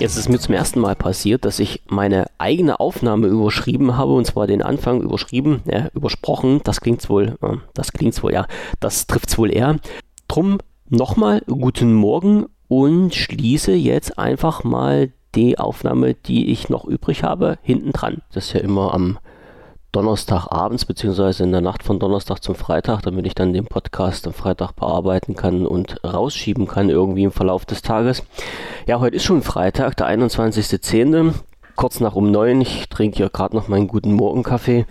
Jetzt 0.00 0.16
ist 0.16 0.28
mir 0.28 0.38
zum 0.38 0.54
ersten 0.54 0.78
Mal 0.78 0.94
passiert, 0.94 1.44
dass 1.44 1.58
ich 1.58 1.82
meine 1.88 2.26
eigene 2.38 2.78
Aufnahme 2.78 3.26
überschrieben 3.26 3.96
habe 3.96 4.12
und 4.12 4.26
zwar 4.26 4.46
den 4.46 4.62
Anfang 4.62 5.00
überschrieben, 5.00 5.60
ja, 5.64 5.88
übersprochen. 5.92 6.60
Das 6.62 6.80
klingt's 6.80 7.10
wohl, 7.10 7.36
äh, 7.42 7.56
das 7.74 7.92
klingt's 7.92 8.22
wohl, 8.22 8.32
ja, 8.32 8.46
das 8.78 9.08
trifft's 9.08 9.36
wohl 9.38 9.52
eher. 9.52 9.76
Drum 10.28 10.58
nochmal 10.88 11.42
guten 11.48 11.94
Morgen 11.94 12.46
und 12.68 13.12
schließe 13.12 13.72
jetzt 13.72 14.20
einfach 14.20 14.62
mal 14.62 15.10
die 15.34 15.58
Aufnahme, 15.58 16.14
die 16.14 16.52
ich 16.52 16.68
noch 16.68 16.84
übrig 16.84 17.24
habe, 17.24 17.58
hinten 17.62 17.90
dran. 17.90 18.22
Das 18.32 18.46
ist 18.46 18.52
ja 18.52 18.60
immer 18.60 18.94
am 18.94 19.18
Donnerstagabends, 19.98 20.84
beziehungsweise 20.84 21.42
in 21.42 21.50
der 21.50 21.60
Nacht 21.60 21.82
von 21.82 21.98
Donnerstag 21.98 22.40
zum 22.40 22.54
Freitag, 22.54 23.02
damit 23.02 23.26
ich 23.26 23.34
dann 23.34 23.52
den 23.52 23.64
Podcast 23.64 24.28
am 24.28 24.32
Freitag 24.32 24.70
bearbeiten 24.76 25.34
kann 25.34 25.66
und 25.66 26.04
rausschieben 26.04 26.68
kann, 26.68 26.88
irgendwie 26.88 27.24
im 27.24 27.32
Verlauf 27.32 27.66
des 27.66 27.82
Tages. 27.82 28.22
Ja, 28.86 29.00
heute 29.00 29.16
ist 29.16 29.24
schon 29.24 29.42
Freitag, 29.42 29.96
der 29.96 30.06
21.10., 30.06 31.34
kurz 31.74 31.98
nach 31.98 32.14
um 32.14 32.30
neun. 32.30 32.60
Ich 32.60 32.88
trinke 32.88 33.16
hier 33.16 33.28
gerade 33.28 33.56
noch 33.56 33.66
meinen 33.66 33.88
guten 33.88 34.12
Morgenkaffee. 34.12 34.86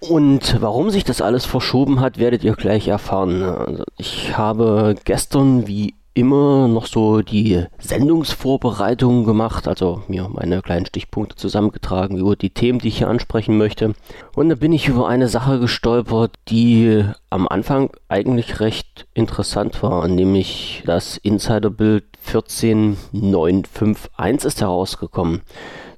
Und 0.00 0.60
warum 0.60 0.90
sich 0.90 1.04
das 1.04 1.22
alles 1.22 1.46
verschoben 1.46 2.00
hat, 2.00 2.18
werdet 2.18 2.42
ihr 2.42 2.56
gleich 2.56 2.88
erfahren. 2.88 3.44
Also 3.44 3.84
ich 3.98 4.36
habe 4.36 4.96
gestern 5.04 5.68
wie 5.68 5.94
immer 6.14 6.68
noch 6.68 6.86
so 6.86 7.22
die 7.22 7.64
Sendungsvorbereitungen 7.78 9.24
gemacht, 9.24 9.66
also 9.66 10.02
mir 10.08 10.28
meine 10.28 10.62
kleinen 10.62 10.86
Stichpunkte 10.86 11.36
zusammengetragen 11.36 12.18
über 12.18 12.36
die 12.36 12.50
Themen, 12.50 12.78
die 12.78 12.88
ich 12.88 12.98
hier 12.98 13.08
ansprechen 13.08 13.56
möchte. 13.56 13.94
Und 14.34 14.48
da 14.48 14.54
bin 14.54 14.72
ich 14.72 14.88
über 14.88 15.08
eine 15.08 15.28
Sache 15.28 15.58
gestolpert, 15.58 16.34
die 16.48 17.04
am 17.30 17.48
Anfang 17.48 17.90
eigentlich 18.08 18.60
recht 18.60 19.06
interessant 19.14 19.82
war, 19.82 20.06
nämlich 20.08 20.82
das 20.86 21.16
Insiderbild 21.16 22.04
14951 22.20 24.46
ist 24.46 24.60
herausgekommen. 24.60 25.40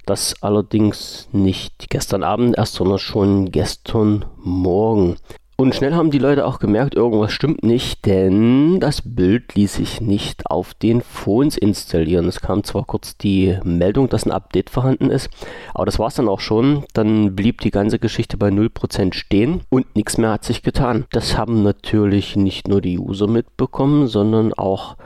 Das 0.07 0.35
allerdings 0.42 1.29
nicht 1.33 1.89
gestern 1.89 2.23
Abend 2.23 2.59
erst, 2.59 2.75
sondern 2.75 2.98
schon 2.98 3.51
gestern 3.51 4.27
Morgen. 4.37 5.17
Und 5.57 5.73
schnell 5.73 5.95
haben 5.95 6.11
die 6.11 6.19
Leute 6.19 6.47
auch 6.47 6.59
gemerkt, 6.59 6.97
irgendwas 6.97 7.31
stimmt 7.31 7.63
nicht, 7.63 8.07
denn 8.07 8.81
das 8.81 9.03
Bild 9.05 9.55
ließ 9.55 9.75
sich 9.75 10.01
nicht 10.01 10.51
auf 10.51 10.75
den 10.75 11.01
Phones 11.01 11.57
installieren. 11.57 12.27
Es 12.27 12.41
kam 12.41 12.65
zwar 12.65 12.85
kurz 12.85 13.17
die 13.17 13.57
Meldung, 13.63 14.09
dass 14.09 14.27
ein 14.27 14.33
Update 14.33 14.69
vorhanden 14.69 15.11
ist, 15.11 15.31
aber 15.73 15.87
das 15.87 16.01
war 16.01 16.09
es 16.09 16.15
dann 16.17 16.29
auch 16.29 16.41
schon. 16.41 16.85
Dann 16.93 17.37
blieb 17.37 17.61
die 17.61 17.71
ganze 17.71 18.01
Geschichte 18.01 18.37
bei 18.37 18.49
0% 18.49 19.15
stehen 19.15 19.61
und 19.71 19.95
nichts 19.95 20.19
mehr 20.19 20.33
hat 20.33 20.43
sich 20.45 20.65
getan. 20.65 21.05
Das 21.13 21.39
haben 21.39 21.63
natürlich 21.63 22.35
nicht 22.35 22.67
nur 22.67 22.81
die 22.81 22.99
User 22.99 23.29
mitbekommen, 23.29 24.09
sondern 24.09 24.53
auch 24.55 24.97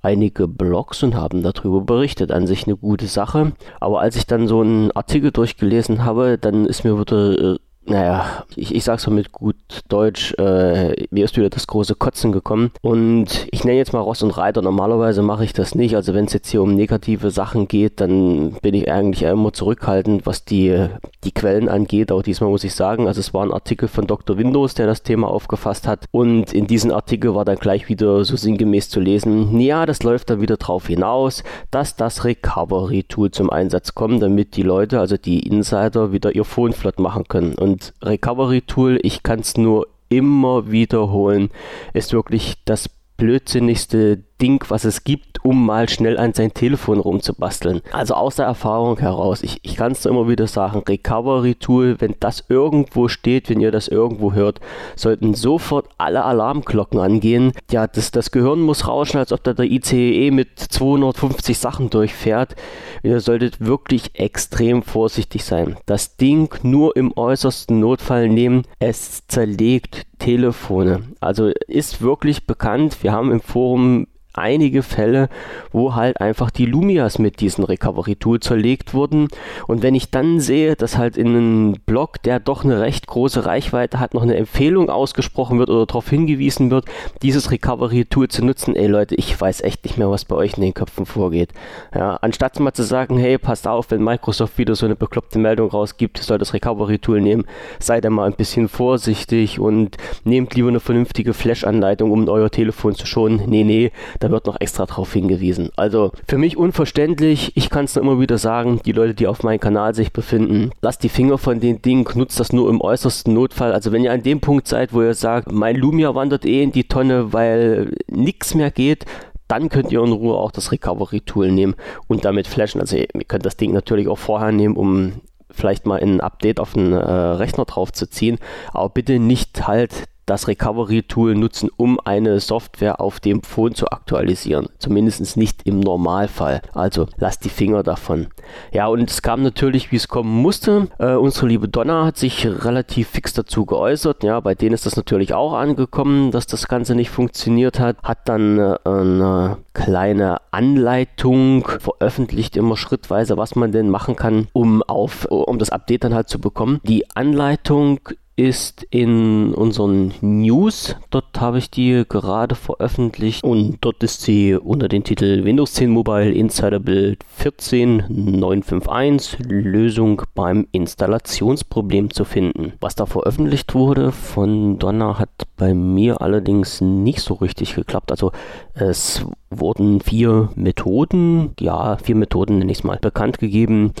einige 0.00 0.48
Blogs 0.48 1.02
und 1.02 1.16
haben 1.16 1.42
darüber 1.42 1.82
berichtet. 1.82 2.32
An 2.32 2.46
sich 2.46 2.66
eine 2.66 2.76
gute 2.76 3.08
Sache. 3.08 3.52
Aber 3.78 4.00
als 4.00 4.16
ich 4.16 4.26
dann 4.26 4.48
so 4.48 4.62
einen 4.62 4.90
Artikel 4.92 5.32
durchgelesen 5.32 6.04
habe, 6.04 6.38
dann 6.38 6.64
ist 6.64 6.84
mir 6.84 6.98
wieder 6.98 7.38
äh, 7.38 7.58
naja, 7.88 8.44
ich, 8.54 8.74
ich 8.74 8.84
sag's 8.84 9.06
mal 9.06 9.14
mit 9.14 9.32
gut 9.32 9.56
Deutsch, 9.88 10.34
äh, 10.38 11.06
mir 11.10 11.24
ist 11.24 11.36
wieder 11.36 11.50
das 11.50 11.66
große 11.66 11.94
Kotzen 11.94 12.32
gekommen. 12.32 12.70
Und 12.82 13.46
ich 13.50 13.64
nenne 13.64 13.78
jetzt 13.78 13.92
mal 13.92 14.00
Ross 14.00 14.22
und 14.22 14.36
Reiter. 14.36 14.62
Normalerweise 14.62 15.22
mache 15.22 15.44
ich 15.44 15.52
das 15.52 15.74
nicht. 15.74 15.96
Also 15.96 16.14
wenn 16.14 16.26
es 16.26 16.32
jetzt 16.32 16.50
hier 16.50 16.62
um 16.62 16.74
negative 16.74 17.30
Sachen 17.30 17.68
geht, 17.68 18.00
dann 18.00 18.52
bin 18.62 18.74
ich 18.74 18.90
eigentlich 18.90 19.22
immer 19.22 19.52
zurückhaltend, 19.52 20.26
was 20.26 20.44
die, 20.44 20.86
die 21.24 21.32
Quellen 21.32 21.68
angeht. 21.68 22.12
Auch 22.12 22.22
diesmal 22.22 22.50
muss 22.50 22.64
ich 22.64 22.74
sagen, 22.74 23.06
also 23.06 23.20
es 23.20 23.32
war 23.32 23.44
ein 23.44 23.52
Artikel 23.52 23.88
von 23.88 24.06
Dr. 24.06 24.36
Windows, 24.36 24.74
der 24.74 24.86
das 24.86 25.02
Thema 25.02 25.28
aufgefasst 25.28 25.86
hat. 25.86 26.06
Und 26.10 26.52
in 26.52 26.66
diesem 26.66 26.92
Artikel 26.92 27.34
war 27.34 27.44
dann 27.44 27.56
gleich 27.56 27.88
wieder 27.88 28.24
so 28.24 28.36
sinngemäß 28.36 28.90
zu 28.90 29.00
lesen, 29.00 29.58
ja, 29.60 29.86
das 29.86 30.02
läuft 30.02 30.30
dann 30.30 30.40
wieder 30.40 30.56
drauf 30.56 30.86
hinaus, 30.86 31.42
dass 31.70 31.96
das 31.96 32.24
Recovery-Tool 32.24 33.30
zum 33.30 33.50
Einsatz 33.50 33.94
kommt, 33.94 34.22
damit 34.22 34.56
die 34.56 34.62
Leute, 34.62 35.00
also 35.00 35.16
die 35.16 35.40
Insider, 35.40 36.12
wieder 36.12 36.34
ihr 36.34 36.44
Phone 36.44 36.72
flott 36.72 36.98
machen 36.98 37.24
können. 37.28 37.54
Und 37.54 37.77
und 37.78 37.94
Recovery 38.02 38.62
Tool, 38.62 38.98
ich 39.02 39.22
kann 39.22 39.40
es 39.40 39.56
nur 39.56 39.86
immer 40.08 40.70
wiederholen, 40.70 41.50
ist 41.92 42.12
wirklich 42.12 42.56
das 42.64 42.88
blödsinnigste 43.16 44.18
Ding, 44.40 44.64
was 44.68 44.84
es 44.84 45.04
gibt, 45.04 45.27
um 45.42 45.64
mal 45.64 45.88
schnell 45.88 46.18
an 46.18 46.34
sein 46.34 46.54
Telefon 46.54 47.00
rumzubasteln. 47.00 47.82
Also 47.92 48.14
aus 48.14 48.36
der 48.36 48.46
Erfahrung 48.46 48.98
heraus, 48.98 49.42
ich, 49.42 49.60
ich 49.62 49.76
kann 49.76 49.92
es 49.92 50.06
immer 50.06 50.28
wieder 50.28 50.46
sagen, 50.46 50.82
Recovery 50.86 51.54
Tool, 51.54 51.96
wenn 52.00 52.14
das 52.20 52.44
irgendwo 52.48 53.08
steht, 53.08 53.48
wenn 53.48 53.60
ihr 53.60 53.70
das 53.72 53.88
irgendwo 53.88 54.32
hört, 54.32 54.60
sollten 54.96 55.34
sofort 55.34 55.86
alle 55.98 56.24
Alarmglocken 56.24 57.00
angehen. 57.00 57.52
Ja, 57.70 57.86
das, 57.86 58.10
das 58.10 58.30
Gehirn 58.30 58.60
muss 58.60 58.86
rauschen, 58.86 59.18
als 59.18 59.32
ob 59.32 59.42
da 59.44 59.52
der 59.52 59.66
ICE 59.66 60.30
mit 60.30 60.58
250 60.58 61.58
Sachen 61.58 61.90
durchfährt. 61.90 62.56
Ihr 63.02 63.20
solltet 63.20 63.64
wirklich 63.64 64.18
extrem 64.18 64.82
vorsichtig 64.82 65.44
sein. 65.44 65.76
Das 65.86 66.16
Ding 66.16 66.54
nur 66.62 66.96
im 66.96 67.16
äußersten 67.16 67.78
Notfall 67.80 68.28
nehmen. 68.28 68.62
Es 68.78 69.26
zerlegt 69.28 70.06
Telefone. 70.18 71.04
Also 71.20 71.52
ist 71.66 72.02
wirklich 72.02 72.46
bekannt. 72.46 73.02
Wir 73.02 73.12
haben 73.12 73.30
im 73.30 73.40
Forum 73.40 74.06
einige 74.38 74.82
Fälle, 74.82 75.28
wo 75.72 75.94
halt 75.94 76.20
einfach 76.20 76.50
die 76.50 76.66
Lumias 76.66 77.18
mit 77.18 77.40
diesem 77.40 77.64
Recovery-Tool 77.64 78.40
zerlegt 78.40 78.94
wurden. 78.94 79.28
Und 79.66 79.82
wenn 79.82 79.94
ich 79.94 80.10
dann 80.10 80.40
sehe, 80.40 80.76
dass 80.76 80.96
halt 80.96 81.16
in 81.16 81.28
einem 81.28 81.72
Blog, 81.86 82.22
der 82.22 82.40
doch 82.40 82.64
eine 82.64 82.80
recht 82.80 83.06
große 83.06 83.46
Reichweite 83.46 84.00
hat, 84.00 84.14
noch 84.14 84.22
eine 84.22 84.36
Empfehlung 84.36 84.90
ausgesprochen 84.90 85.58
wird 85.58 85.70
oder 85.70 85.86
darauf 85.86 86.08
hingewiesen 86.08 86.70
wird, 86.70 86.86
dieses 87.22 87.50
Recovery-Tool 87.50 88.28
zu 88.28 88.44
nutzen, 88.44 88.76
ey 88.76 88.86
Leute, 88.86 89.14
ich 89.14 89.38
weiß 89.38 89.62
echt 89.62 89.84
nicht 89.84 89.98
mehr, 89.98 90.10
was 90.10 90.24
bei 90.24 90.36
euch 90.36 90.54
in 90.54 90.62
den 90.62 90.74
Köpfen 90.74 91.06
vorgeht. 91.06 91.50
Ja, 91.94 92.16
anstatt 92.16 92.58
mal 92.60 92.72
zu 92.72 92.82
sagen, 92.82 93.18
hey, 93.18 93.38
passt 93.38 93.66
auf, 93.66 93.90
wenn 93.90 94.02
Microsoft 94.02 94.58
wieder 94.58 94.74
so 94.74 94.86
eine 94.86 94.96
bekloppte 94.96 95.38
Meldung 95.38 95.70
rausgibt, 95.70 96.18
soll 96.18 96.38
das 96.38 96.54
Recovery-Tool 96.54 97.20
nehmen, 97.20 97.44
seid 97.78 98.04
da 98.04 98.10
mal 98.10 98.26
ein 98.26 98.36
bisschen 98.36 98.68
vorsichtig 98.68 99.60
und 99.60 99.96
nehmt 100.24 100.54
lieber 100.54 100.68
eine 100.68 100.80
vernünftige 100.80 101.34
Flash-Anleitung, 101.34 102.10
um 102.10 102.28
euer 102.28 102.50
Telefon 102.50 102.94
zu 102.94 103.06
schonen. 103.06 103.42
Nee, 103.46 103.64
nee, 103.64 103.92
da 104.20 104.27
wird 104.30 104.46
noch 104.46 104.60
extra 104.60 104.86
darauf 104.86 105.12
hingewiesen. 105.12 105.70
Also 105.76 106.12
für 106.26 106.38
mich 106.38 106.56
unverständlich. 106.56 107.56
Ich 107.56 107.70
kann 107.70 107.84
es 107.84 107.94
nur 107.94 108.04
immer 108.04 108.20
wieder 108.20 108.38
sagen, 108.38 108.80
die 108.84 108.92
Leute, 108.92 109.14
die 109.14 109.26
auf 109.26 109.42
meinem 109.42 109.60
Kanal 109.60 109.94
sich 109.94 110.12
befinden, 110.12 110.70
lasst 110.80 111.02
die 111.02 111.08
Finger 111.08 111.38
von 111.38 111.60
den 111.60 111.82
Dingen, 111.82 112.06
nutzt 112.14 112.40
das 112.40 112.52
nur 112.52 112.68
im 112.68 112.80
äußersten 112.80 113.32
Notfall. 113.32 113.72
Also 113.72 113.92
wenn 113.92 114.04
ihr 114.04 114.12
an 114.12 114.22
dem 114.22 114.40
Punkt 114.40 114.68
seid, 114.68 114.92
wo 114.92 115.02
ihr 115.02 115.14
sagt, 115.14 115.52
mein 115.52 115.76
Lumia 115.76 116.14
wandert 116.14 116.44
eh 116.44 116.62
in 116.62 116.72
die 116.72 116.84
Tonne, 116.84 117.32
weil 117.32 117.92
nichts 118.08 118.54
mehr 118.54 118.70
geht, 118.70 119.04
dann 119.48 119.70
könnt 119.70 119.90
ihr 119.90 120.02
in 120.02 120.12
Ruhe 120.12 120.36
auch 120.36 120.52
das 120.52 120.72
Recovery-Tool 120.72 121.50
nehmen 121.50 121.74
und 122.06 122.24
damit 122.24 122.46
flashen. 122.46 122.80
Also 122.80 122.96
ihr 122.96 123.06
könnt 123.26 123.46
das 123.46 123.56
Ding 123.56 123.72
natürlich 123.72 124.08
auch 124.08 124.18
vorher 124.18 124.52
nehmen, 124.52 124.76
um 124.76 125.22
vielleicht 125.50 125.86
mal 125.86 126.00
ein 126.00 126.20
Update 126.20 126.60
auf 126.60 126.74
den 126.74 126.92
äh, 126.92 126.96
Rechner 126.96 127.64
drauf 127.64 127.92
zu 127.92 128.08
ziehen. 128.08 128.38
Aber 128.72 128.90
bitte 128.90 129.18
nicht 129.18 129.66
halt 129.66 130.04
das 130.28 130.48
Recovery-Tool 130.48 131.34
nutzen, 131.34 131.70
um 131.76 131.98
eine 132.04 132.40
Software 132.40 133.00
auf 133.00 133.20
dem 133.20 133.42
Phone 133.42 133.74
zu 133.74 133.88
aktualisieren. 133.88 134.68
Zumindest 134.78 135.36
nicht 135.36 135.66
im 135.66 135.80
Normalfall. 135.80 136.60
Also 136.74 137.06
lasst 137.16 137.44
die 137.44 137.48
Finger 137.48 137.82
davon. 137.82 138.28
Ja, 138.72 138.86
und 138.86 139.10
es 139.10 139.22
kam 139.22 139.42
natürlich, 139.42 139.90
wie 139.90 139.96
es 139.96 140.08
kommen 140.08 140.30
musste. 140.42 140.88
Äh, 140.98 141.14
unsere 141.14 141.48
liebe 141.48 141.68
Donna 141.68 142.04
hat 142.04 142.16
sich 142.16 142.46
relativ 142.46 143.08
fix 143.08 143.32
dazu 143.32 143.64
geäußert. 143.64 144.22
Ja, 144.22 144.40
bei 144.40 144.54
denen 144.54 144.74
ist 144.74 144.86
das 144.86 144.96
natürlich 144.96 145.34
auch 145.34 145.54
angekommen, 145.54 146.30
dass 146.30 146.46
das 146.46 146.68
Ganze 146.68 146.94
nicht 146.94 147.10
funktioniert 147.10 147.80
hat. 147.80 147.96
Hat 148.02 148.28
dann 148.28 148.58
äh, 148.58 148.76
eine 148.84 149.58
kleine 149.72 150.38
Anleitung 150.50 151.66
veröffentlicht, 151.66 152.56
immer 152.56 152.76
schrittweise, 152.76 153.36
was 153.36 153.56
man 153.56 153.72
denn 153.72 153.90
machen 153.90 154.16
kann, 154.16 154.48
um 154.52 154.82
auf, 154.82 155.24
um 155.26 155.58
das 155.58 155.70
Update 155.70 156.04
dann 156.04 156.14
halt 156.14 156.28
zu 156.28 156.40
bekommen. 156.40 156.80
Die 156.84 157.04
Anleitung 157.14 158.00
ist 158.38 158.86
in 158.90 159.52
unseren 159.52 160.14
News. 160.20 160.94
Dort 161.10 161.40
habe 161.40 161.58
ich 161.58 161.70
die 161.70 162.04
gerade 162.08 162.54
veröffentlicht 162.54 163.42
und 163.42 163.78
dort 163.80 164.04
ist 164.04 164.22
sie 164.22 164.54
unter 164.54 164.88
dem 164.88 165.02
Titel 165.02 165.44
Windows 165.44 165.74
10 165.74 165.90
Mobile 165.90 166.30
Insider 166.30 166.78
Build 166.78 167.24
14951 167.36 169.40
Lösung 169.40 170.22
beim 170.36 170.68
Installationsproblem 170.70 172.12
zu 172.12 172.24
finden. 172.24 172.74
Was 172.80 172.94
da 172.94 173.06
veröffentlicht 173.06 173.74
wurde 173.74 174.12
von 174.12 174.78
Donner 174.78 175.18
hat 175.18 175.48
bei 175.56 175.74
mir 175.74 176.22
allerdings 176.22 176.80
nicht 176.80 177.18
so 177.20 177.34
richtig 177.34 177.74
geklappt. 177.74 178.12
Also 178.12 178.30
es 178.74 179.26
wurden 179.50 180.00
vier 180.00 180.50
Methoden, 180.54 181.54
ja, 181.58 181.96
vier 181.96 182.14
Methoden 182.14 182.58
nenne 182.58 182.70
ich 182.70 182.78
es 182.78 182.84
mal, 182.84 182.98
bekannt 183.00 183.38
gegeben, 183.38 183.94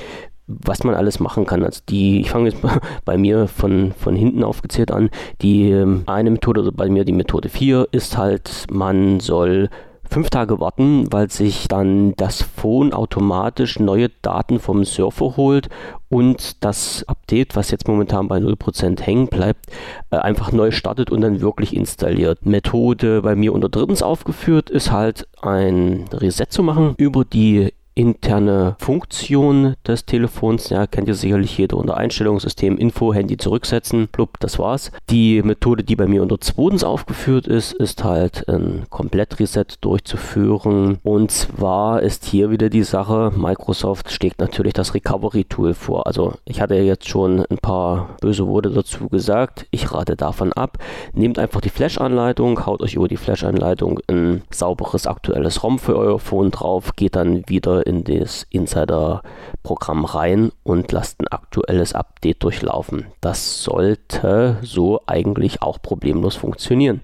was 0.48 0.82
man 0.82 0.94
alles 0.94 1.20
machen 1.20 1.46
kann. 1.46 1.62
Also 1.62 1.80
die, 1.88 2.20
ich 2.20 2.30
fange 2.30 2.48
jetzt 2.48 2.62
bei 3.04 3.16
mir 3.16 3.46
von, 3.46 3.92
von 3.92 4.16
hinten 4.16 4.42
aufgezählt 4.42 4.90
an. 4.90 5.10
Die 5.42 5.70
ähm, 5.70 6.02
eine 6.06 6.30
Methode, 6.30 6.60
also 6.60 6.72
bei 6.72 6.88
mir 6.88 7.04
die 7.04 7.12
Methode 7.12 7.48
4, 7.48 7.88
ist 7.92 8.16
halt, 8.16 8.66
man 8.70 9.20
soll 9.20 9.68
fünf 10.10 10.30
Tage 10.30 10.58
warten, 10.58 11.12
weil 11.12 11.30
sich 11.30 11.68
dann 11.68 12.14
das 12.16 12.42
Phone 12.42 12.92
automatisch 12.92 13.78
neue 13.78 14.08
Daten 14.22 14.58
vom 14.58 14.84
Surfer 14.84 15.36
holt 15.36 15.68
und 16.08 16.64
das 16.64 17.04
Update, 17.06 17.56
was 17.56 17.70
jetzt 17.70 17.86
momentan 17.86 18.28
bei 18.28 18.38
0% 18.38 19.00
hängen 19.02 19.28
bleibt, 19.28 19.66
äh, 20.10 20.16
einfach 20.16 20.52
neu 20.52 20.70
startet 20.70 21.10
und 21.10 21.20
dann 21.20 21.40
wirklich 21.40 21.76
installiert. 21.76 22.46
Methode 22.46 23.22
bei 23.22 23.36
mir 23.36 23.52
unter 23.52 23.68
drittens 23.68 24.02
aufgeführt 24.02 24.70
ist 24.70 24.90
halt 24.90 25.28
ein 25.42 26.06
Reset 26.12 26.46
zu 26.48 26.62
machen 26.62 26.94
über 26.96 27.24
die 27.24 27.72
interne 27.98 28.76
Funktion 28.78 29.74
des 29.84 30.06
Telefons. 30.06 30.70
Ja, 30.70 30.86
kennt 30.86 31.08
ihr 31.08 31.14
sicherlich 31.14 31.58
jeder 31.58 31.76
unter 31.76 31.96
Einstellungssystem, 31.96 32.78
Info, 32.78 33.12
Handy 33.12 33.36
zurücksetzen, 33.36 34.06
blub, 34.06 34.38
das 34.38 34.58
war's. 34.60 34.92
Die 35.10 35.42
Methode, 35.42 35.82
die 35.82 35.96
bei 35.96 36.06
mir 36.06 36.22
unter 36.22 36.40
zweitens 36.40 36.84
aufgeführt 36.84 37.48
ist, 37.48 37.72
ist 37.72 38.04
halt 38.04 38.48
ein 38.48 38.84
Komplettreset 38.88 39.78
durchzuführen. 39.80 40.98
Und 41.02 41.32
zwar 41.32 42.00
ist 42.00 42.24
hier 42.24 42.52
wieder 42.52 42.70
die 42.70 42.84
Sache, 42.84 43.32
Microsoft 43.36 44.12
schlägt 44.12 44.40
natürlich 44.40 44.74
das 44.74 44.94
Recovery-Tool 44.94 45.74
vor. 45.74 46.06
Also 46.06 46.34
ich 46.44 46.60
hatte 46.60 46.76
jetzt 46.76 47.08
schon 47.08 47.44
ein 47.50 47.58
paar 47.58 48.16
böse 48.20 48.46
Worte 48.46 48.70
dazu 48.70 49.08
gesagt. 49.08 49.66
Ich 49.72 49.92
rate 49.92 50.14
davon 50.14 50.52
ab. 50.52 50.78
Nehmt 51.14 51.40
einfach 51.40 51.60
die 51.60 51.68
Flash-Anleitung, 51.68 52.64
haut 52.64 52.80
euch 52.80 52.94
über 52.94 53.08
die 53.08 53.16
Flash-Anleitung 53.16 53.98
ein 54.06 54.42
sauberes 54.52 55.08
aktuelles 55.08 55.64
ROM 55.64 55.80
für 55.80 55.96
euer 55.96 56.20
Phone 56.20 56.52
drauf, 56.52 56.94
geht 56.94 57.16
dann 57.16 57.42
wieder 57.48 57.87
in 57.88 58.04
das 58.04 58.46
Insider-Programm 58.50 60.04
rein 60.04 60.52
und 60.62 60.92
lasst 60.92 61.20
ein 61.20 61.28
aktuelles 61.28 61.94
Update 61.94 62.42
durchlaufen. 62.44 63.06
Das 63.20 63.62
sollte 63.64 64.58
so 64.62 65.00
eigentlich 65.06 65.62
auch 65.62 65.82
problemlos 65.82 66.36
funktionieren. 66.36 67.02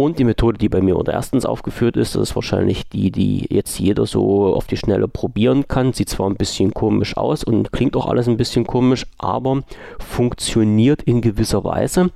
Und 0.00 0.20
die 0.20 0.24
Methode, 0.24 0.58
die 0.58 0.68
bei 0.68 0.80
mir 0.80 0.96
unter 0.96 1.12
erstens 1.12 1.44
aufgeführt 1.44 1.96
ist, 1.96 2.14
das 2.14 2.30
ist 2.30 2.36
wahrscheinlich 2.36 2.88
die, 2.88 3.10
die 3.10 3.48
jetzt 3.50 3.80
jeder 3.80 4.06
so 4.06 4.54
auf 4.54 4.68
die 4.68 4.76
Schnelle 4.76 5.08
probieren 5.08 5.66
kann. 5.66 5.92
Sieht 5.92 6.08
zwar 6.08 6.30
ein 6.30 6.36
bisschen 6.36 6.72
komisch 6.72 7.16
aus 7.16 7.42
und 7.42 7.72
klingt 7.72 7.96
auch 7.96 8.06
alles 8.06 8.28
ein 8.28 8.36
bisschen 8.36 8.64
komisch, 8.64 9.06
aber 9.18 9.64
funktioniert 9.98 11.02
in 11.02 11.20
gewisser 11.20 11.64
Weise. 11.64 12.12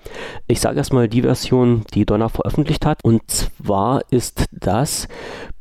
Ich 0.46 0.60
sage 0.60 0.76
erstmal 0.76 1.08
die 1.08 1.22
Version, 1.22 1.82
die 1.92 2.06
Donner 2.06 2.28
veröffentlicht 2.28 2.86
hat. 2.86 3.00
Und 3.02 3.28
zwar 3.28 4.02
ist 4.10 4.44
das 4.52 5.08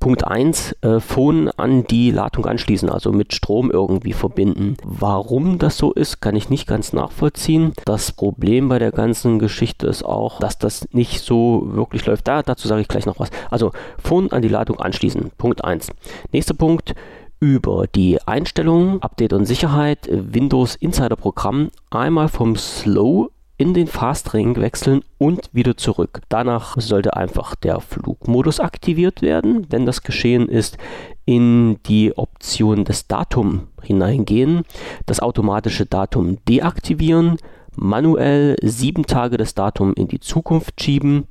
Punkt 0.01 0.25
1, 0.25 0.77
äh, 0.81 1.00
Phone 1.00 1.50
an 1.57 1.83
die 1.86 2.09
Ladung 2.09 2.48
anschließen, 2.48 2.89
also 2.89 3.12
mit 3.12 3.33
Strom 3.33 3.69
irgendwie 3.69 4.13
verbinden. 4.13 4.75
Warum 4.83 5.59
das 5.59 5.77
so 5.77 5.94
ist, 5.94 6.21
kann 6.21 6.36
ich 6.36 6.50
nicht 6.50 6.68
ganz 6.68 6.92
nachvollziehen. 6.92 7.74
Das 7.86 8.12
Problem 8.12 8.68
bei 8.68 8.80
der 8.80 8.92
ganzen 8.92 9.38
Geschichte 9.38 9.86
ist 9.86 10.03
auch, 10.03 10.39
dass 10.39 10.57
das 10.57 10.88
nicht 10.92 11.21
so 11.21 11.68
wirklich 11.68 12.03
läuft. 12.07 12.27
Da, 12.27 12.42
dazu 12.42 12.68
sage 12.68 12.81
ich 12.81 12.88
gleich 12.88 13.06
noch 13.06 13.19
was. 13.19 13.30
Also 13.51 13.74
Phone 14.03 14.31
an 14.31 14.42
die 14.42 14.48
Ladung 14.48 14.80
anschließen. 14.80 15.30
Punkt 15.38 15.63
1. 15.63 15.92
Nächster 16.31 16.56
Punkt. 16.56 16.95
Über 17.39 17.86
die 17.88 18.19
Einstellungen, 18.25 19.01
Update 19.03 19.33
und 19.33 19.45
Sicherheit, 19.45 20.09
Windows 20.12 20.75
Insider 20.75 21.15
Programm 21.15 21.69
einmal 21.92 22.27
vom 22.27 22.56
Slow 22.56 23.30
in 23.62 23.75
den 23.75 23.86
Fast 23.86 24.34
Ring 24.34 24.56
wechseln 24.56 25.04
und 25.19 25.52
wieder 25.54 25.78
zurück. 25.78 26.22
Danach 26.30 26.81
sollte 26.81 27.16
einfach 27.16 27.54
der 27.54 27.80
Flugmodus 27.80 28.60
aktiviert 28.60 29.22
werden. 29.22 29.68
Wenn 29.69 29.86
das 29.86 30.02
geschehen 30.02 30.50
ist, 30.50 30.80
in 31.25 31.78
die 31.86 32.18
Option 32.18 32.86
des 32.86 33.06
Datum 33.06 33.68
hineingehen, 33.84 34.63
das 35.06 35.19
automatische 35.19 35.86
Datum 35.86 36.44
deaktivieren, 36.46 37.38
manuell 37.75 38.56
sieben 38.63 39.06
Tage 39.06 39.38
das 39.38 39.54
Datum 39.54 39.94
in 39.94 40.08
die 40.08 40.19
Zukunft 40.19 40.81
schieben, 40.81 41.28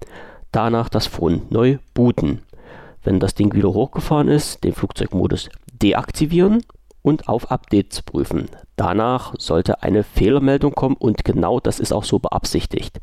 danach 0.52 0.88
das 0.88 1.08
Phone 1.08 1.42
neu 1.50 1.78
booten. 1.94 2.42
Wenn 3.02 3.18
das 3.18 3.34
Ding 3.34 3.54
wieder 3.54 3.70
hochgefahren 3.70 4.28
ist, 4.28 4.62
den 4.62 4.72
Flugzeugmodus 4.72 5.50
deaktivieren, 5.82 6.62
und 7.02 7.28
auf 7.28 7.50
Updates 7.50 8.02
prüfen. 8.02 8.48
Danach 8.76 9.34
sollte 9.38 9.82
eine 9.82 10.02
Fehlermeldung 10.02 10.74
kommen 10.74 10.96
und 10.96 11.24
genau 11.24 11.60
das 11.60 11.80
ist 11.80 11.92
auch 11.92 12.04
so 12.04 12.18
beabsichtigt. 12.18 13.00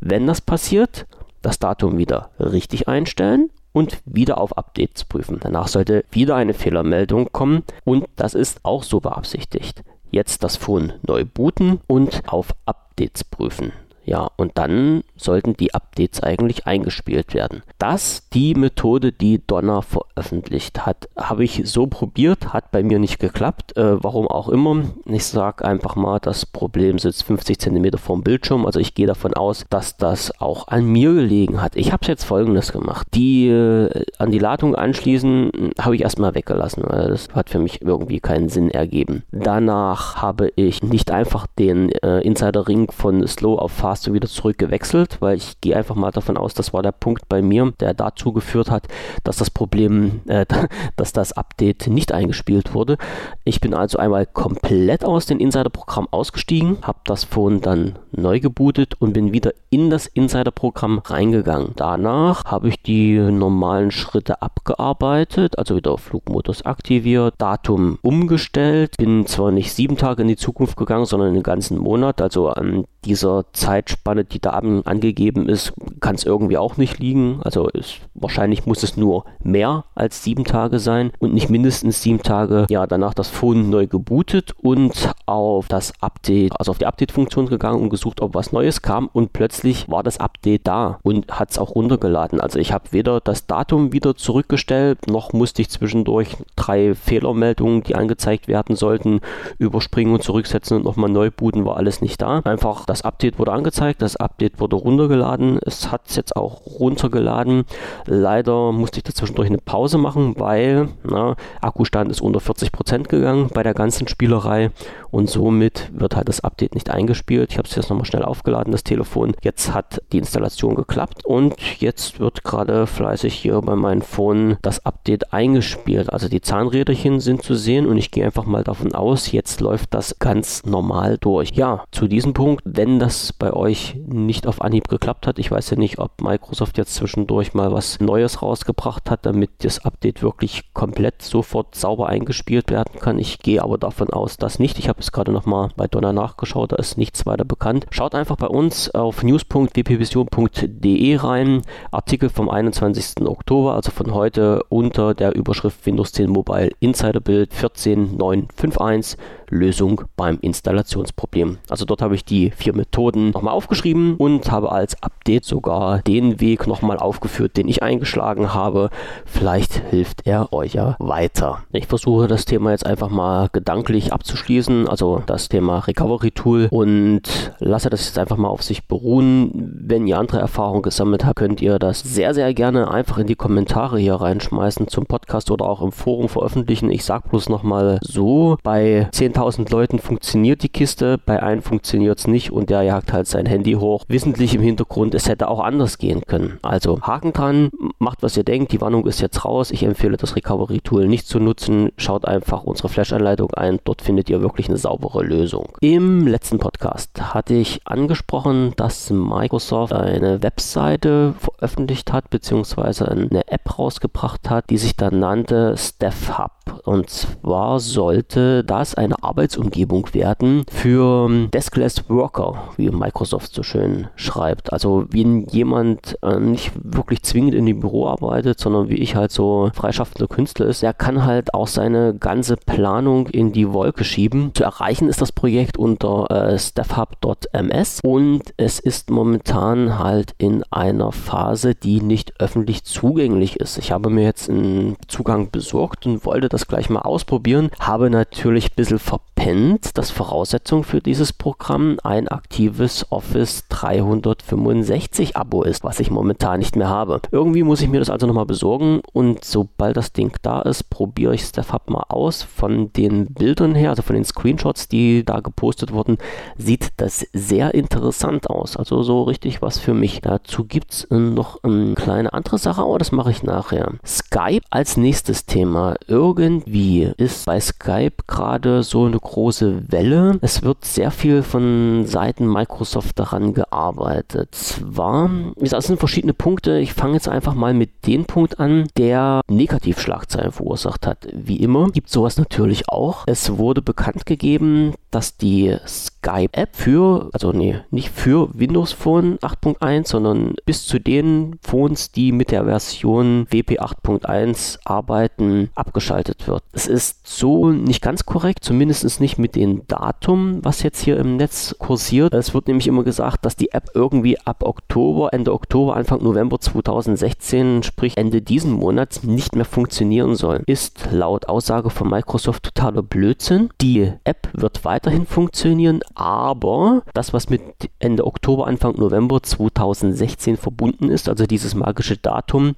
Wenn 0.00 0.26
das 0.26 0.40
passiert, 0.40 1.06
das 1.42 1.58
Datum 1.58 1.98
wieder 1.98 2.30
richtig 2.38 2.88
einstellen 2.88 3.50
und 3.72 4.00
wieder 4.04 4.38
auf 4.38 4.56
Updates 4.56 5.04
prüfen. 5.04 5.38
Danach 5.40 5.68
sollte 5.68 6.04
wieder 6.10 6.36
eine 6.36 6.54
Fehlermeldung 6.54 7.30
kommen 7.32 7.62
und 7.84 8.06
das 8.16 8.34
ist 8.34 8.64
auch 8.64 8.82
so 8.82 9.00
beabsichtigt. 9.00 9.82
Jetzt 10.10 10.42
das 10.42 10.56
Phone 10.56 10.94
neu 11.06 11.24
booten 11.24 11.80
und 11.86 12.22
auf 12.26 12.54
Updates 12.64 13.24
prüfen. 13.24 13.72
Ja, 14.08 14.30
und 14.36 14.52
dann 14.56 15.04
sollten 15.16 15.54
die 15.54 15.74
Updates 15.74 16.22
eigentlich 16.22 16.66
eingespielt 16.66 17.34
werden. 17.34 17.62
Das 17.76 18.26
die 18.32 18.54
Methode, 18.54 19.12
die 19.12 19.46
Donner 19.46 19.82
veröffentlicht 19.82 20.86
hat, 20.86 21.10
habe 21.14 21.44
ich 21.44 21.60
so 21.66 21.86
probiert, 21.86 22.54
hat 22.54 22.70
bei 22.70 22.82
mir 22.82 22.98
nicht 22.98 23.18
geklappt. 23.18 23.76
Äh, 23.76 24.02
warum 24.02 24.26
auch 24.26 24.48
immer. 24.48 24.84
Ich 25.04 25.26
sage 25.26 25.62
einfach 25.66 25.94
mal, 25.94 26.20
das 26.20 26.46
Problem 26.46 26.98
sitzt 26.98 27.24
50 27.24 27.58
cm 27.58 27.98
vom 27.98 28.22
Bildschirm. 28.22 28.64
Also 28.64 28.80
ich 28.80 28.94
gehe 28.94 29.06
davon 29.06 29.34
aus, 29.34 29.66
dass 29.68 29.98
das 29.98 30.40
auch 30.40 30.68
an 30.68 30.86
mir 30.86 31.12
gelegen 31.12 31.60
hat. 31.60 31.76
Ich 31.76 31.92
habe 31.92 32.06
jetzt 32.06 32.24
folgendes 32.24 32.72
gemacht. 32.72 33.08
Die 33.12 33.48
äh, 33.48 34.06
an 34.16 34.30
die 34.30 34.38
Ladung 34.38 34.74
anschließen 34.74 35.72
habe 35.78 35.96
ich 35.96 36.00
erstmal 36.00 36.34
weggelassen, 36.34 36.82
weil 36.86 37.10
das 37.10 37.28
hat 37.34 37.50
für 37.50 37.58
mich 37.58 37.82
irgendwie 37.82 38.20
keinen 38.20 38.48
Sinn 38.48 38.70
ergeben. 38.70 39.24
Danach 39.32 40.22
habe 40.22 40.50
ich 40.56 40.82
nicht 40.82 41.10
einfach 41.10 41.46
den 41.58 41.90
äh, 41.90 42.20
Insider-Ring 42.20 42.90
von 42.90 43.26
Slow 43.26 43.58
auf 43.58 43.72
Fast 43.72 43.97
hast 43.98 44.06
du 44.06 44.12
wieder 44.12 44.28
zurück 44.28 44.58
gewechselt, 44.58 45.16
weil 45.18 45.38
ich 45.38 45.60
gehe 45.60 45.74
einfach 45.74 45.96
mal 45.96 46.12
davon 46.12 46.36
aus, 46.36 46.54
das 46.54 46.72
war 46.72 46.84
der 46.84 46.92
Punkt 46.92 47.28
bei 47.28 47.42
mir, 47.42 47.72
der 47.80 47.94
dazu 47.94 48.32
geführt 48.32 48.70
hat, 48.70 48.86
dass 49.24 49.38
das 49.38 49.50
Problem, 49.50 50.20
äh, 50.28 50.46
dass 50.96 51.12
das 51.12 51.32
Update 51.32 51.88
nicht 51.88 52.12
eingespielt 52.12 52.74
wurde. 52.74 52.96
Ich 53.42 53.60
bin 53.60 53.74
also 53.74 53.98
einmal 53.98 54.24
komplett 54.24 55.04
aus 55.04 55.26
dem 55.26 55.40
Insider-Programm 55.40 56.06
ausgestiegen, 56.12 56.78
habe 56.82 57.00
das 57.06 57.24
Phone 57.24 57.60
dann 57.60 57.98
neu 58.12 58.38
gebootet 58.38 58.94
und 59.00 59.14
bin 59.14 59.32
wieder 59.32 59.52
in 59.68 59.90
das 59.90 60.06
Insider-Programm 60.06 61.00
reingegangen. 61.00 61.72
Danach 61.74 62.44
habe 62.44 62.68
ich 62.68 62.80
die 62.80 63.18
normalen 63.18 63.90
Schritte 63.90 64.42
abgearbeitet, 64.42 65.58
also 65.58 65.74
wieder 65.74 65.98
Flugmodus 65.98 66.64
aktiviert, 66.64 67.34
Datum 67.38 67.98
umgestellt, 68.02 68.96
bin 68.96 69.26
zwar 69.26 69.50
nicht 69.50 69.72
sieben 69.72 69.96
Tage 69.96 70.22
in 70.22 70.28
die 70.28 70.36
Zukunft 70.36 70.76
gegangen, 70.76 71.04
sondern 71.04 71.30
einen 71.30 71.42
ganzen 71.42 71.78
Monat, 71.78 72.22
also 72.22 72.50
an 72.50 72.84
dieser 73.04 73.44
Zeit 73.52 73.78
Zeitspanne, 73.78 74.24
die 74.24 74.40
da 74.40 74.50
angegeben 74.50 75.48
ist, 75.48 75.72
kann 76.00 76.14
es 76.14 76.24
irgendwie 76.24 76.56
auch 76.56 76.76
nicht 76.78 76.98
liegen. 76.98 77.40
Also 77.42 77.68
ist, 77.68 78.00
wahrscheinlich 78.14 78.66
muss 78.66 78.82
es 78.82 78.96
nur 78.96 79.24
mehr 79.42 79.84
als 79.94 80.24
sieben 80.24 80.44
Tage 80.44 80.78
sein 80.78 81.12
und 81.18 81.32
nicht 81.32 81.48
mindestens 81.48 82.02
sieben 82.02 82.22
Tage. 82.22 82.66
Ja, 82.70 82.86
danach 82.86 83.14
das 83.14 83.28
Phone 83.28 83.70
neu 83.70 83.86
gebootet 83.86 84.52
und 84.60 85.12
auf 85.26 85.68
das 85.68 85.92
Update, 86.00 86.58
also 86.58 86.70
auf 86.70 86.78
die 86.78 86.86
Update-Funktion 86.86 87.46
gegangen 87.46 87.80
und 87.80 87.90
gesucht, 87.90 88.20
ob 88.20 88.34
was 88.34 88.52
Neues 88.52 88.82
kam 88.82 89.08
und 89.12 89.32
plötzlich 89.32 89.88
war 89.88 90.02
das 90.02 90.18
Update 90.18 90.66
da 90.66 90.98
und 91.02 91.38
hat 91.38 91.50
es 91.50 91.58
auch 91.58 91.74
runtergeladen. 91.74 92.40
Also 92.40 92.58
ich 92.58 92.72
habe 92.72 92.86
weder 92.90 93.20
das 93.20 93.46
Datum 93.46 93.92
wieder 93.92 94.16
zurückgestellt, 94.16 95.06
noch 95.06 95.32
musste 95.32 95.62
ich 95.62 95.70
zwischendurch 95.70 96.36
drei 96.56 96.94
Fehlermeldungen, 96.94 97.82
die 97.82 97.94
angezeigt 97.94 98.48
werden 98.48 98.74
sollten, 98.74 99.20
überspringen 99.58 100.14
und 100.14 100.22
zurücksetzen 100.22 100.78
und 100.78 100.84
nochmal 100.84 101.10
neu 101.10 101.30
booten, 101.30 101.64
war 101.64 101.76
alles 101.76 102.00
nicht 102.00 102.20
da. 102.20 102.40
Einfach 102.40 102.86
das 102.88 103.02
Update 103.02 103.38
wurde 103.38 103.52
angezeigt. 103.52 104.02
Das 104.02 104.16
Update 104.16 104.60
wurde 104.60 104.76
runtergeladen. 104.76 105.58
Es 105.64 105.92
hat 105.92 106.02
es 106.08 106.16
jetzt 106.16 106.36
auch 106.36 106.62
runtergeladen. 106.66 107.64
Leider 108.06 108.72
musste 108.72 108.98
ich 108.98 109.04
dazwischendurch 109.04 109.48
eine 109.48 109.58
Pause 109.58 109.98
machen, 109.98 110.34
weil 110.38 110.88
na, 111.04 111.36
Akkustand 111.60 112.10
ist 112.10 112.22
unter 112.22 112.40
40% 112.40 113.04
gegangen 113.04 113.50
bei 113.52 113.62
der 113.62 113.74
ganzen 113.74 114.08
Spielerei 114.08 114.70
und 115.10 115.28
somit 115.28 115.90
wird 115.92 116.16
halt 116.16 116.28
das 116.28 116.40
Update 116.40 116.74
nicht 116.74 116.90
eingespielt. 116.90 117.50
Ich 117.50 117.58
habe 117.58 117.68
es 117.68 117.74
jetzt 117.74 117.90
nochmal 117.90 118.06
schnell 118.06 118.24
aufgeladen, 118.24 118.72
das 118.72 118.84
Telefon. 118.84 119.34
Jetzt 119.42 119.74
hat 119.74 120.02
die 120.12 120.18
Installation 120.18 120.74
geklappt 120.74 121.24
und 121.24 121.54
jetzt 121.78 122.20
wird 122.20 122.44
gerade 122.44 122.86
fleißig 122.86 123.34
hier 123.34 123.60
bei 123.60 123.76
meinem 123.76 124.02
Phone 124.02 124.56
das 124.62 124.84
Update 124.84 125.32
eingespielt. 125.32 126.12
Also 126.12 126.28
die 126.28 126.40
Zahnräderchen 126.40 127.20
sind 127.20 127.42
zu 127.42 127.54
sehen 127.54 127.86
und 127.86 127.98
ich 127.98 128.10
gehe 128.10 128.24
einfach 128.24 128.46
mal 128.46 128.64
davon 128.64 128.94
aus, 128.94 129.32
jetzt 129.32 129.60
läuft 129.60 129.94
das 129.94 130.18
ganz 130.18 130.64
normal 130.64 131.18
durch. 131.18 131.50
Ja, 131.50 131.84
zu 131.90 132.06
diesem 132.06 132.32
Punkt, 132.32 132.62
wenn 132.78 133.00
das 133.00 133.32
bei 133.32 133.52
euch 133.52 133.96
nicht 134.06 134.46
auf 134.46 134.62
Anhieb 134.62 134.86
geklappt 134.86 135.26
hat. 135.26 135.40
Ich 135.40 135.50
weiß 135.50 135.70
ja 135.70 135.76
nicht, 135.76 135.98
ob 135.98 136.22
Microsoft 136.22 136.78
jetzt 136.78 136.94
zwischendurch 136.94 137.52
mal 137.52 137.72
was 137.72 137.98
Neues 137.98 138.40
rausgebracht 138.40 139.10
hat, 139.10 139.26
damit 139.26 139.50
das 139.64 139.84
Update 139.84 140.22
wirklich 140.22 140.72
komplett 140.74 141.22
sofort 141.22 141.74
sauber 141.74 142.06
eingespielt 142.08 142.70
werden 142.70 143.00
kann. 143.00 143.18
Ich 143.18 143.40
gehe 143.40 143.64
aber 143.64 143.78
davon 143.78 144.10
aus, 144.10 144.36
dass 144.36 144.60
nicht. 144.60 144.78
Ich 144.78 144.88
habe 144.88 145.00
es 145.00 145.10
gerade 145.10 145.32
nochmal 145.32 145.70
bei 145.76 145.88
Donner 145.88 146.12
nachgeschaut, 146.12 146.70
da 146.70 146.76
ist 146.76 146.96
nichts 146.98 147.26
weiter 147.26 147.44
bekannt. 147.44 147.86
Schaut 147.90 148.14
einfach 148.14 148.36
bei 148.36 148.46
uns 148.46 148.94
auf 148.94 149.24
news.wpvision.de 149.24 151.16
rein. 151.16 151.62
Artikel 151.90 152.28
vom 152.28 152.48
21. 152.48 153.26
Oktober, 153.26 153.74
also 153.74 153.90
von 153.90 154.14
heute, 154.14 154.62
unter 154.68 155.14
der 155.14 155.34
Überschrift 155.34 155.84
Windows 155.84 156.12
10 156.12 156.30
Mobile 156.30 156.70
Insider 156.78 157.18
Bild 157.18 157.52
14951 157.52 159.18
Lösung 159.50 160.02
beim 160.16 160.38
Installationsproblem. 160.40 161.58
Also 161.68 161.84
dort 161.84 162.02
habe 162.02 162.14
ich 162.14 162.24
die 162.24 162.50
vier 162.50 162.74
Methoden 162.74 163.30
nochmal 163.30 163.54
aufgeschrieben 163.54 164.16
und 164.16 164.50
habe 164.50 164.72
als 164.72 165.02
Update 165.02 165.44
sogar 165.44 166.00
den 166.02 166.40
Weg 166.40 166.66
nochmal 166.66 166.98
aufgeführt, 166.98 167.56
den 167.56 167.68
ich 167.68 167.82
eingeschlagen 167.82 168.54
habe. 168.54 168.90
Vielleicht 169.24 169.82
hilft 169.90 170.26
er 170.26 170.52
euch 170.52 170.74
ja 170.74 170.96
weiter. 170.98 171.62
Ich 171.72 171.86
versuche 171.86 172.26
das 172.26 172.44
Thema 172.44 172.70
jetzt 172.70 172.86
einfach 172.86 173.10
mal 173.10 173.48
gedanklich 173.52 174.12
abzuschließen, 174.12 174.88
also 174.88 175.22
das 175.26 175.48
Thema 175.48 175.78
Recovery 175.80 176.30
Tool 176.30 176.68
und 176.70 177.22
lasse 177.58 177.90
das 177.90 178.06
jetzt 178.06 178.18
einfach 178.18 178.36
mal 178.36 178.48
auf 178.48 178.62
sich 178.62 178.86
beruhen. 178.86 179.50
Wenn 179.86 180.06
ihr 180.06 180.18
andere 180.18 180.38
Erfahrungen 180.38 180.82
gesammelt 180.82 181.24
habt, 181.24 181.36
könnt 181.36 181.60
ihr 181.60 181.78
das 181.78 182.00
sehr, 182.00 182.34
sehr 182.34 182.52
gerne 182.54 182.90
einfach 182.90 183.18
in 183.18 183.26
die 183.26 183.34
Kommentare 183.34 183.98
hier 183.98 184.14
reinschmeißen 184.14 184.88
zum 184.88 185.06
Podcast 185.06 185.50
oder 185.50 185.66
auch 185.66 185.82
im 185.82 185.92
Forum 185.92 186.28
veröffentlichen. 186.28 186.90
Ich 186.90 187.04
sage 187.04 187.28
bloß 187.28 187.48
nochmal 187.48 187.98
so, 188.02 188.56
bei 188.62 189.08
10.000 189.12 189.37
Leuten 189.70 189.98
funktioniert 189.98 190.62
die 190.62 190.68
Kiste, 190.68 191.18
bei 191.18 191.42
einem 191.42 191.62
funktioniert 191.62 192.18
es 192.18 192.26
nicht 192.26 192.50
und 192.50 192.70
der 192.70 192.82
jagt 192.82 193.12
halt 193.12 193.26
sein 193.26 193.46
Handy 193.46 193.72
hoch. 193.72 194.04
Wissentlich 194.08 194.54
im 194.54 194.62
Hintergrund, 194.62 195.14
es 195.14 195.28
hätte 195.28 195.48
auch 195.48 195.60
anders 195.60 195.98
gehen 195.98 196.22
können. 196.26 196.58
Also 196.62 197.00
Haken 197.02 197.32
dran, 197.32 197.70
macht 197.98 198.22
was 198.22 198.36
ihr 198.36 198.44
denkt, 198.44 198.72
die 198.72 198.80
Warnung 198.80 199.06
ist 199.06 199.20
jetzt 199.20 199.44
raus. 199.44 199.70
Ich 199.70 199.82
empfehle 199.82 200.16
das 200.16 200.36
Recovery 200.36 200.80
Tool 200.80 201.06
nicht 201.06 201.26
zu 201.26 201.38
nutzen. 201.38 201.90
Schaut 201.96 202.26
einfach 202.26 202.64
unsere 202.64 202.88
Flash-Anleitung 202.88 203.52
ein, 203.54 203.78
dort 203.84 204.02
findet 204.02 204.28
ihr 204.30 204.40
wirklich 204.40 204.68
eine 204.68 204.78
saubere 204.78 205.22
Lösung. 205.22 205.68
Im 205.80 206.26
letzten 206.26 206.58
Podcast 206.58 207.34
hatte 207.34 207.54
ich 207.54 207.80
angesprochen, 207.84 208.72
dass 208.76 209.10
Microsoft 209.10 209.92
eine 209.92 210.42
Webseite 210.42 211.34
veröffentlicht 211.38 212.12
hat, 212.12 212.30
beziehungsweise 212.30 213.08
eine 213.08 213.46
App 213.48 213.78
rausgebracht 213.78 214.50
hat, 214.50 214.70
die 214.70 214.78
sich 214.78 214.96
dann 214.96 215.20
nannte 215.20 215.76
Staff 215.76 216.38
Hub. 216.38 216.82
Und 216.84 217.10
zwar 217.10 217.80
sollte 217.80 218.64
das 218.64 218.94
eine 218.94 219.22
Arbeitsumgebung 219.28 220.08
werden 220.14 220.64
für 220.70 221.48
Deskless 221.52 222.08
Worker, 222.08 222.70
wie 222.76 222.90
Microsoft 222.90 223.54
so 223.54 223.62
schön 223.62 224.08
schreibt. 224.16 224.72
Also 224.72 225.06
wenn 225.10 225.46
jemand 225.46 226.18
äh, 226.22 226.40
nicht 226.40 226.72
wirklich 226.74 227.22
zwingend 227.22 227.54
in 227.54 227.66
dem 227.66 227.80
Büro 227.80 228.06
arbeitet, 228.06 228.58
sondern 228.58 228.88
wie 228.88 228.96
ich 228.96 229.16
halt 229.16 229.30
so 229.30 229.70
freischaffender 229.74 230.26
Künstler 230.26 230.66
ist, 230.66 230.82
der 230.82 230.94
kann 230.94 231.24
halt 231.24 231.54
auch 231.54 231.66
seine 231.66 232.14
ganze 232.14 232.56
Planung 232.56 233.26
in 233.28 233.52
die 233.52 233.72
Wolke 233.72 234.04
schieben. 234.04 234.52
Zu 234.54 234.64
erreichen 234.64 235.08
ist 235.08 235.20
das 235.20 235.32
Projekt 235.32 235.76
unter 235.76 236.30
äh, 236.30 236.58
staffhub.ms 236.58 238.00
und 238.02 238.42
es 238.56 238.78
ist 238.78 239.10
momentan 239.10 239.98
halt 239.98 240.34
in 240.38 240.64
einer 240.70 241.12
Phase, 241.12 241.74
die 241.74 242.00
nicht 242.00 242.40
öffentlich 242.40 242.84
zugänglich 242.84 243.56
ist. 243.56 243.78
Ich 243.78 243.92
habe 243.92 244.10
mir 244.10 244.24
jetzt 244.24 244.48
einen 244.48 244.96
Zugang 245.06 245.50
besorgt 245.50 246.06
und 246.06 246.24
wollte 246.24 246.48
das 246.48 246.66
gleich 246.66 246.88
mal 246.88 247.00
ausprobieren. 247.00 247.70
Habe 247.78 248.10
natürlich 248.10 248.70
ein 248.70 248.76
bisschen 248.76 248.98
verpennt, 249.38 249.96
dass 249.96 250.10
Voraussetzung 250.10 250.84
für 250.84 251.00
dieses 251.00 251.32
Programm 251.32 251.98
ein 252.02 252.28
aktives 252.28 253.06
Office 253.10 253.64
365 253.68 255.36
Abo 255.36 255.62
ist, 255.62 255.84
was 255.84 256.00
ich 256.00 256.10
momentan 256.10 256.58
nicht 256.58 256.76
mehr 256.76 256.88
habe. 256.88 257.20
Irgendwie 257.30 257.62
muss 257.62 257.80
ich 257.80 257.88
mir 257.88 258.00
das 258.00 258.10
also 258.10 258.26
nochmal 258.26 258.46
besorgen 258.46 259.00
und 259.12 259.44
sobald 259.44 259.96
das 259.96 260.12
Ding 260.12 260.36
da 260.42 260.60
ist, 260.62 260.90
probiere 260.90 261.34
ich 261.34 261.42
StepHub 261.42 261.88
mal 261.88 262.04
aus. 262.08 262.42
Von 262.42 262.92
den 262.92 263.26
Bildern 263.32 263.74
her, 263.74 263.90
also 263.90 264.02
von 264.02 264.14
den 264.14 264.24
Screenshots, 264.24 264.88
die 264.88 265.24
da 265.24 265.40
gepostet 265.40 265.92
wurden, 265.92 266.18
sieht 266.56 266.88
das 266.96 267.26
sehr 267.32 267.74
interessant 267.74 268.50
aus. 268.50 268.76
Also 268.76 269.02
so 269.02 269.22
richtig 269.22 269.62
was 269.62 269.78
für 269.78 269.94
mich. 269.94 270.20
Dazu 270.20 270.64
gibt 270.64 270.92
es 270.92 271.06
noch 271.10 271.62
eine 271.62 271.94
kleine 271.94 272.32
andere 272.32 272.58
Sache, 272.58 272.82
aber 272.82 272.98
das 272.98 273.12
mache 273.12 273.30
ich 273.30 273.42
nachher. 273.42 273.92
Skype 274.04 274.64
als 274.70 274.96
nächstes 274.96 275.46
Thema. 275.46 275.94
Irgendwie 276.06 277.12
ist 277.16 277.46
bei 277.46 277.60
Skype 277.60 278.24
gerade 278.26 278.82
so 278.82 279.06
eine 279.08 279.18
große 279.18 279.90
Welle. 279.90 280.38
Es 280.40 280.62
wird 280.62 280.84
sehr 280.84 281.10
viel 281.10 281.42
von 281.42 282.04
Seiten 282.06 282.46
Microsoft 282.46 283.18
daran 283.18 283.54
gearbeitet. 283.54 284.54
Zwar, 284.54 285.30
wie 285.56 285.64
gesagt, 285.64 285.82
es 285.82 285.86
sind 285.88 285.98
verschiedene 285.98 286.34
Punkte. 286.34 286.78
Ich 286.78 286.94
fange 286.94 287.14
jetzt 287.14 287.28
einfach 287.28 287.54
mal 287.54 287.74
mit 287.74 288.06
dem 288.06 288.24
Punkt 288.24 288.60
an, 288.60 288.88
der 288.96 289.40
Negativschlagzeilen 289.48 290.52
verursacht 290.52 291.06
hat. 291.06 291.26
Wie 291.32 291.56
immer 291.56 291.90
gibt 291.90 292.10
sowas 292.10 292.38
natürlich 292.38 292.88
auch. 292.88 293.24
Es 293.26 293.58
wurde 293.58 293.82
bekannt 293.82 294.26
gegeben, 294.26 294.94
dass 295.10 295.36
die 295.36 295.76
Skype-App 296.18 296.76
für, 296.76 297.30
also 297.32 297.52
nee, 297.52 297.76
nicht 297.90 298.10
für 298.10 298.48
Windows 298.52 298.92
Phone 298.92 299.38
8.1, 299.38 300.08
sondern 300.08 300.54
bis 300.66 300.86
zu 300.86 300.98
den 300.98 301.58
Phones, 301.62 302.12
die 302.12 302.32
mit 302.32 302.50
der 302.50 302.64
Version 302.64 303.46
WP 303.50 303.80
8.1 303.80 304.78
arbeiten, 304.84 305.70
abgeschaltet 305.74 306.46
wird. 306.46 306.62
Es 306.72 306.86
ist 306.86 307.26
so 307.26 307.70
nicht 307.70 308.02
ganz 308.02 308.26
korrekt, 308.26 308.64
zumindest 308.64 309.20
nicht 309.20 309.38
mit 309.38 309.54
dem 309.56 309.86
Datum, 309.86 310.58
was 310.62 310.82
jetzt 310.82 311.00
hier 311.00 311.16
im 311.18 311.36
Netz 311.36 311.76
kursiert. 311.78 312.34
Es 312.34 312.52
wird 312.54 312.68
nämlich 312.68 312.88
immer 312.88 313.04
gesagt, 313.04 313.44
dass 313.44 313.56
die 313.56 313.72
App 313.72 313.90
irgendwie 313.94 314.38
ab 314.40 314.62
Oktober, 314.64 315.32
Ende 315.32 315.52
Oktober, 315.52 315.96
Anfang 315.96 316.22
November 316.22 316.60
2016, 316.60 317.82
sprich 317.82 318.16
Ende 318.16 318.42
diesen 318.42 318.72
Monats, 318.72 319.22
nicht 319.22 319.54
mehr 319.54 319.64
funktionieren 319.64 320.34
soll. 320.34 320.62
Ist 320.66 321.08
laut 321.10 321.48
Aussage 321.48 321.90
von 321.90 322.10
Microsoft 322.10 322.64
totaler 322.64 323.02
Blödsinn. 323.02 323.70
Die 323.80 324.12
App 324.24 324.48
wird 324.52 324.84
weiterhin 324.84 325.26
funktionieren, 325.26 326.00
aber 326.18 327.02
das, 327.14 327.32
was 327.32 327.48
mit 327.48 327.62
Ende 328.00 328.26
Oktober, 328.26 328.66
Anfang 328.66 328.96
November 328.96 329.42
2016 329.42 330.56
verbunden 330.56 331.10
ist, 331.10 331.28
also 331.28 331.46
dieses 331.46 331.74
magische 331.74 332.16
Datum, 332.16 332.74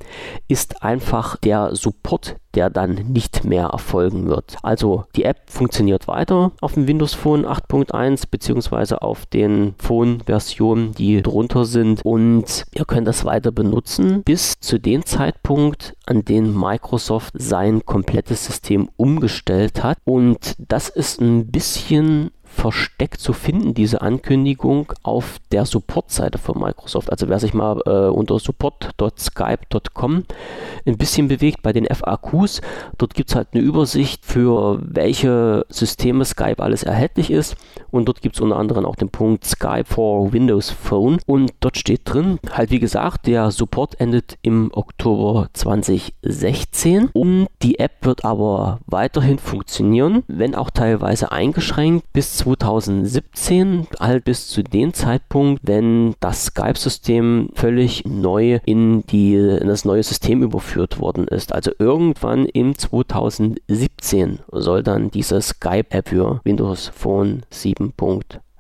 ist 0.46 0.82
einfach 0.82 1.36
der 1.36 1.74
Support, 1.74 2.36
der 2.54 2.68
dann 2.68 2.94
nicht 2.94 3.44
mehr 3.44 3.66
erfolgen 3.66 4.26
wird. 4.26 4.56
Also 4.62 5.04
die 5.16 5.24
App 5.24 5.38
funktioniert 5.46 6.06
weiter 6.06 6.52
auf 6.60 6.74
dem 6.74 6.86
Windows 6.86 7.14
Phone 7.14 7.46
8.1 7.46 8.24
beziehungsweise 8.30 9.02
auf 9.02 9.24
den 9.24 9.74
Phone-Versionen, 9.78 10.92
die 10.92 11.22
drunter 11.22 11.64
sind 11.64 12.04
und 12.04 12.64
ihr 12.74 12.84
könnt 12.84 13.08
das 13.08 13.24
weiter 13.24 13.52
benutzen 13.52 14.22
bis 14.22 14.58
zu 14.60 14.78
dem 14.78 15.06
Zeitpunkt, 15.06 15.94
an 16.06 16.24
dem 16.24 16.58
Microsoft 16.58 17.32
sein 17.38 17.86
komplettes 17.86 18.44
System 18.44 18.90
umgestellt 18.96 19.82
hat 19.82 19.98
und 20.04 20.56
das 20.58 20.88
ist 20.88 21.20
ein 21.20 21.46
bisschen 21.50 22.32
versteckt 22.50 23.20
zu 23.20 23.32
finden, 23.32 23.74
diese 23.74 24.02
Ankündigung 24.02 24.92
auf 25.02 25.38
der 25.52 25.64
Support-Seite 25.64 26.38
von 26.38 26.58
Microsoft. 26.60 27.10
Also 27.10 27.28
wer 27.28 27.38
sich 27.38 27.54
mal 27.54 27.80
äh, 27.86 28.10
unter 28.10 28.38
support.skype.com 28.38 30.24
ein 30.84 30.96
bisschen 30.96 31.28
bewegt 31.28 31.62
bei 31.62 31.72
den 31.72 31.86
FAQs, 31.86 32.60
dort 32.98 33.14
gibt 33.14 33.30
es 33.30 33.36
halt 33.36 33.48
eine 33.52 33.62
Übersicht 33.62 34.24
für 34.26 34.80
welche 34.82 35.64
Systeme 35.68 36.24
Skype 36.24 36.62
alles 36.62 36.82
erhältlich 36.82 37.30
ist. 37.30 37.56
Und 37.90 38.06
dort 38.06 38.20
gibt 38.20 38.36
es 38.36 38.40
unter 38.40 38.56
anderem 38.56 38.84
auch 38.84 38.96
den 38.96 39.10
Punkt 39.10 39.44
Skype 39.44 39.84
for 39.86 40.32
Windows 40.32 40.70
Phone. 40.70 41.18
Und 41.26 41.52
dort 41.60 41.78
steht 41.78 42.02
drin, 42.04 42.38
halt 42.52 42.70
wie 42.70 42.80
gesagt, 42.80 43.26
der 43.26 43.50
Support 43.50 44.00
endet 44.00 44.38
im 44.42 44.70
Oktober 44.72 45.48
2016 45.52 47.10
und 47.12 47.48
die 47.62 47.78
App 47.78 47.92
wird 48.02 48.24
aber 48.24 48.80
weiterhin 48.86 49.38
funktionieren, 49.38 50.24
wenn 50.26 50.54
auch 50.54 50.70
teilweise 50.70 51.32
eingeschränkt 51.32 52.12
bis 52.12 52.39
2017, 52.40 53.86
halt 53.98 54.24
bis 54.24 54.48
zu 54.48 54.62
dem 54.62 54.94
Zeitpunkt, 54.94 55.60
wenn 55.64 56.14
das 56.20 56.46
Skype-System 56.46 57.50
völlig 57.54 58.04
neu 58.06 58.60
in, 58.64 59.06
die, 59.06 59.34
in 59.34 59.68
das 59.68 59.84
neue 59.84 60.02
System 60.02 60.42
überführt 60.42 61.00
worden 61.00 61.28
ist. 61.28 61.52
Also 61.52 61.70
irgendwann 61.78 62.46
im 62.46 62.76
2017 62.78 64.38
soll 64.50 64.82
dann 64.82 65.10
diese 65.10 65.40
Skype-App 65.40 66.08
für 66.08 66.40
Windows 66.44 66.90
Phone 66.94 67.42
7. 67.50 67.92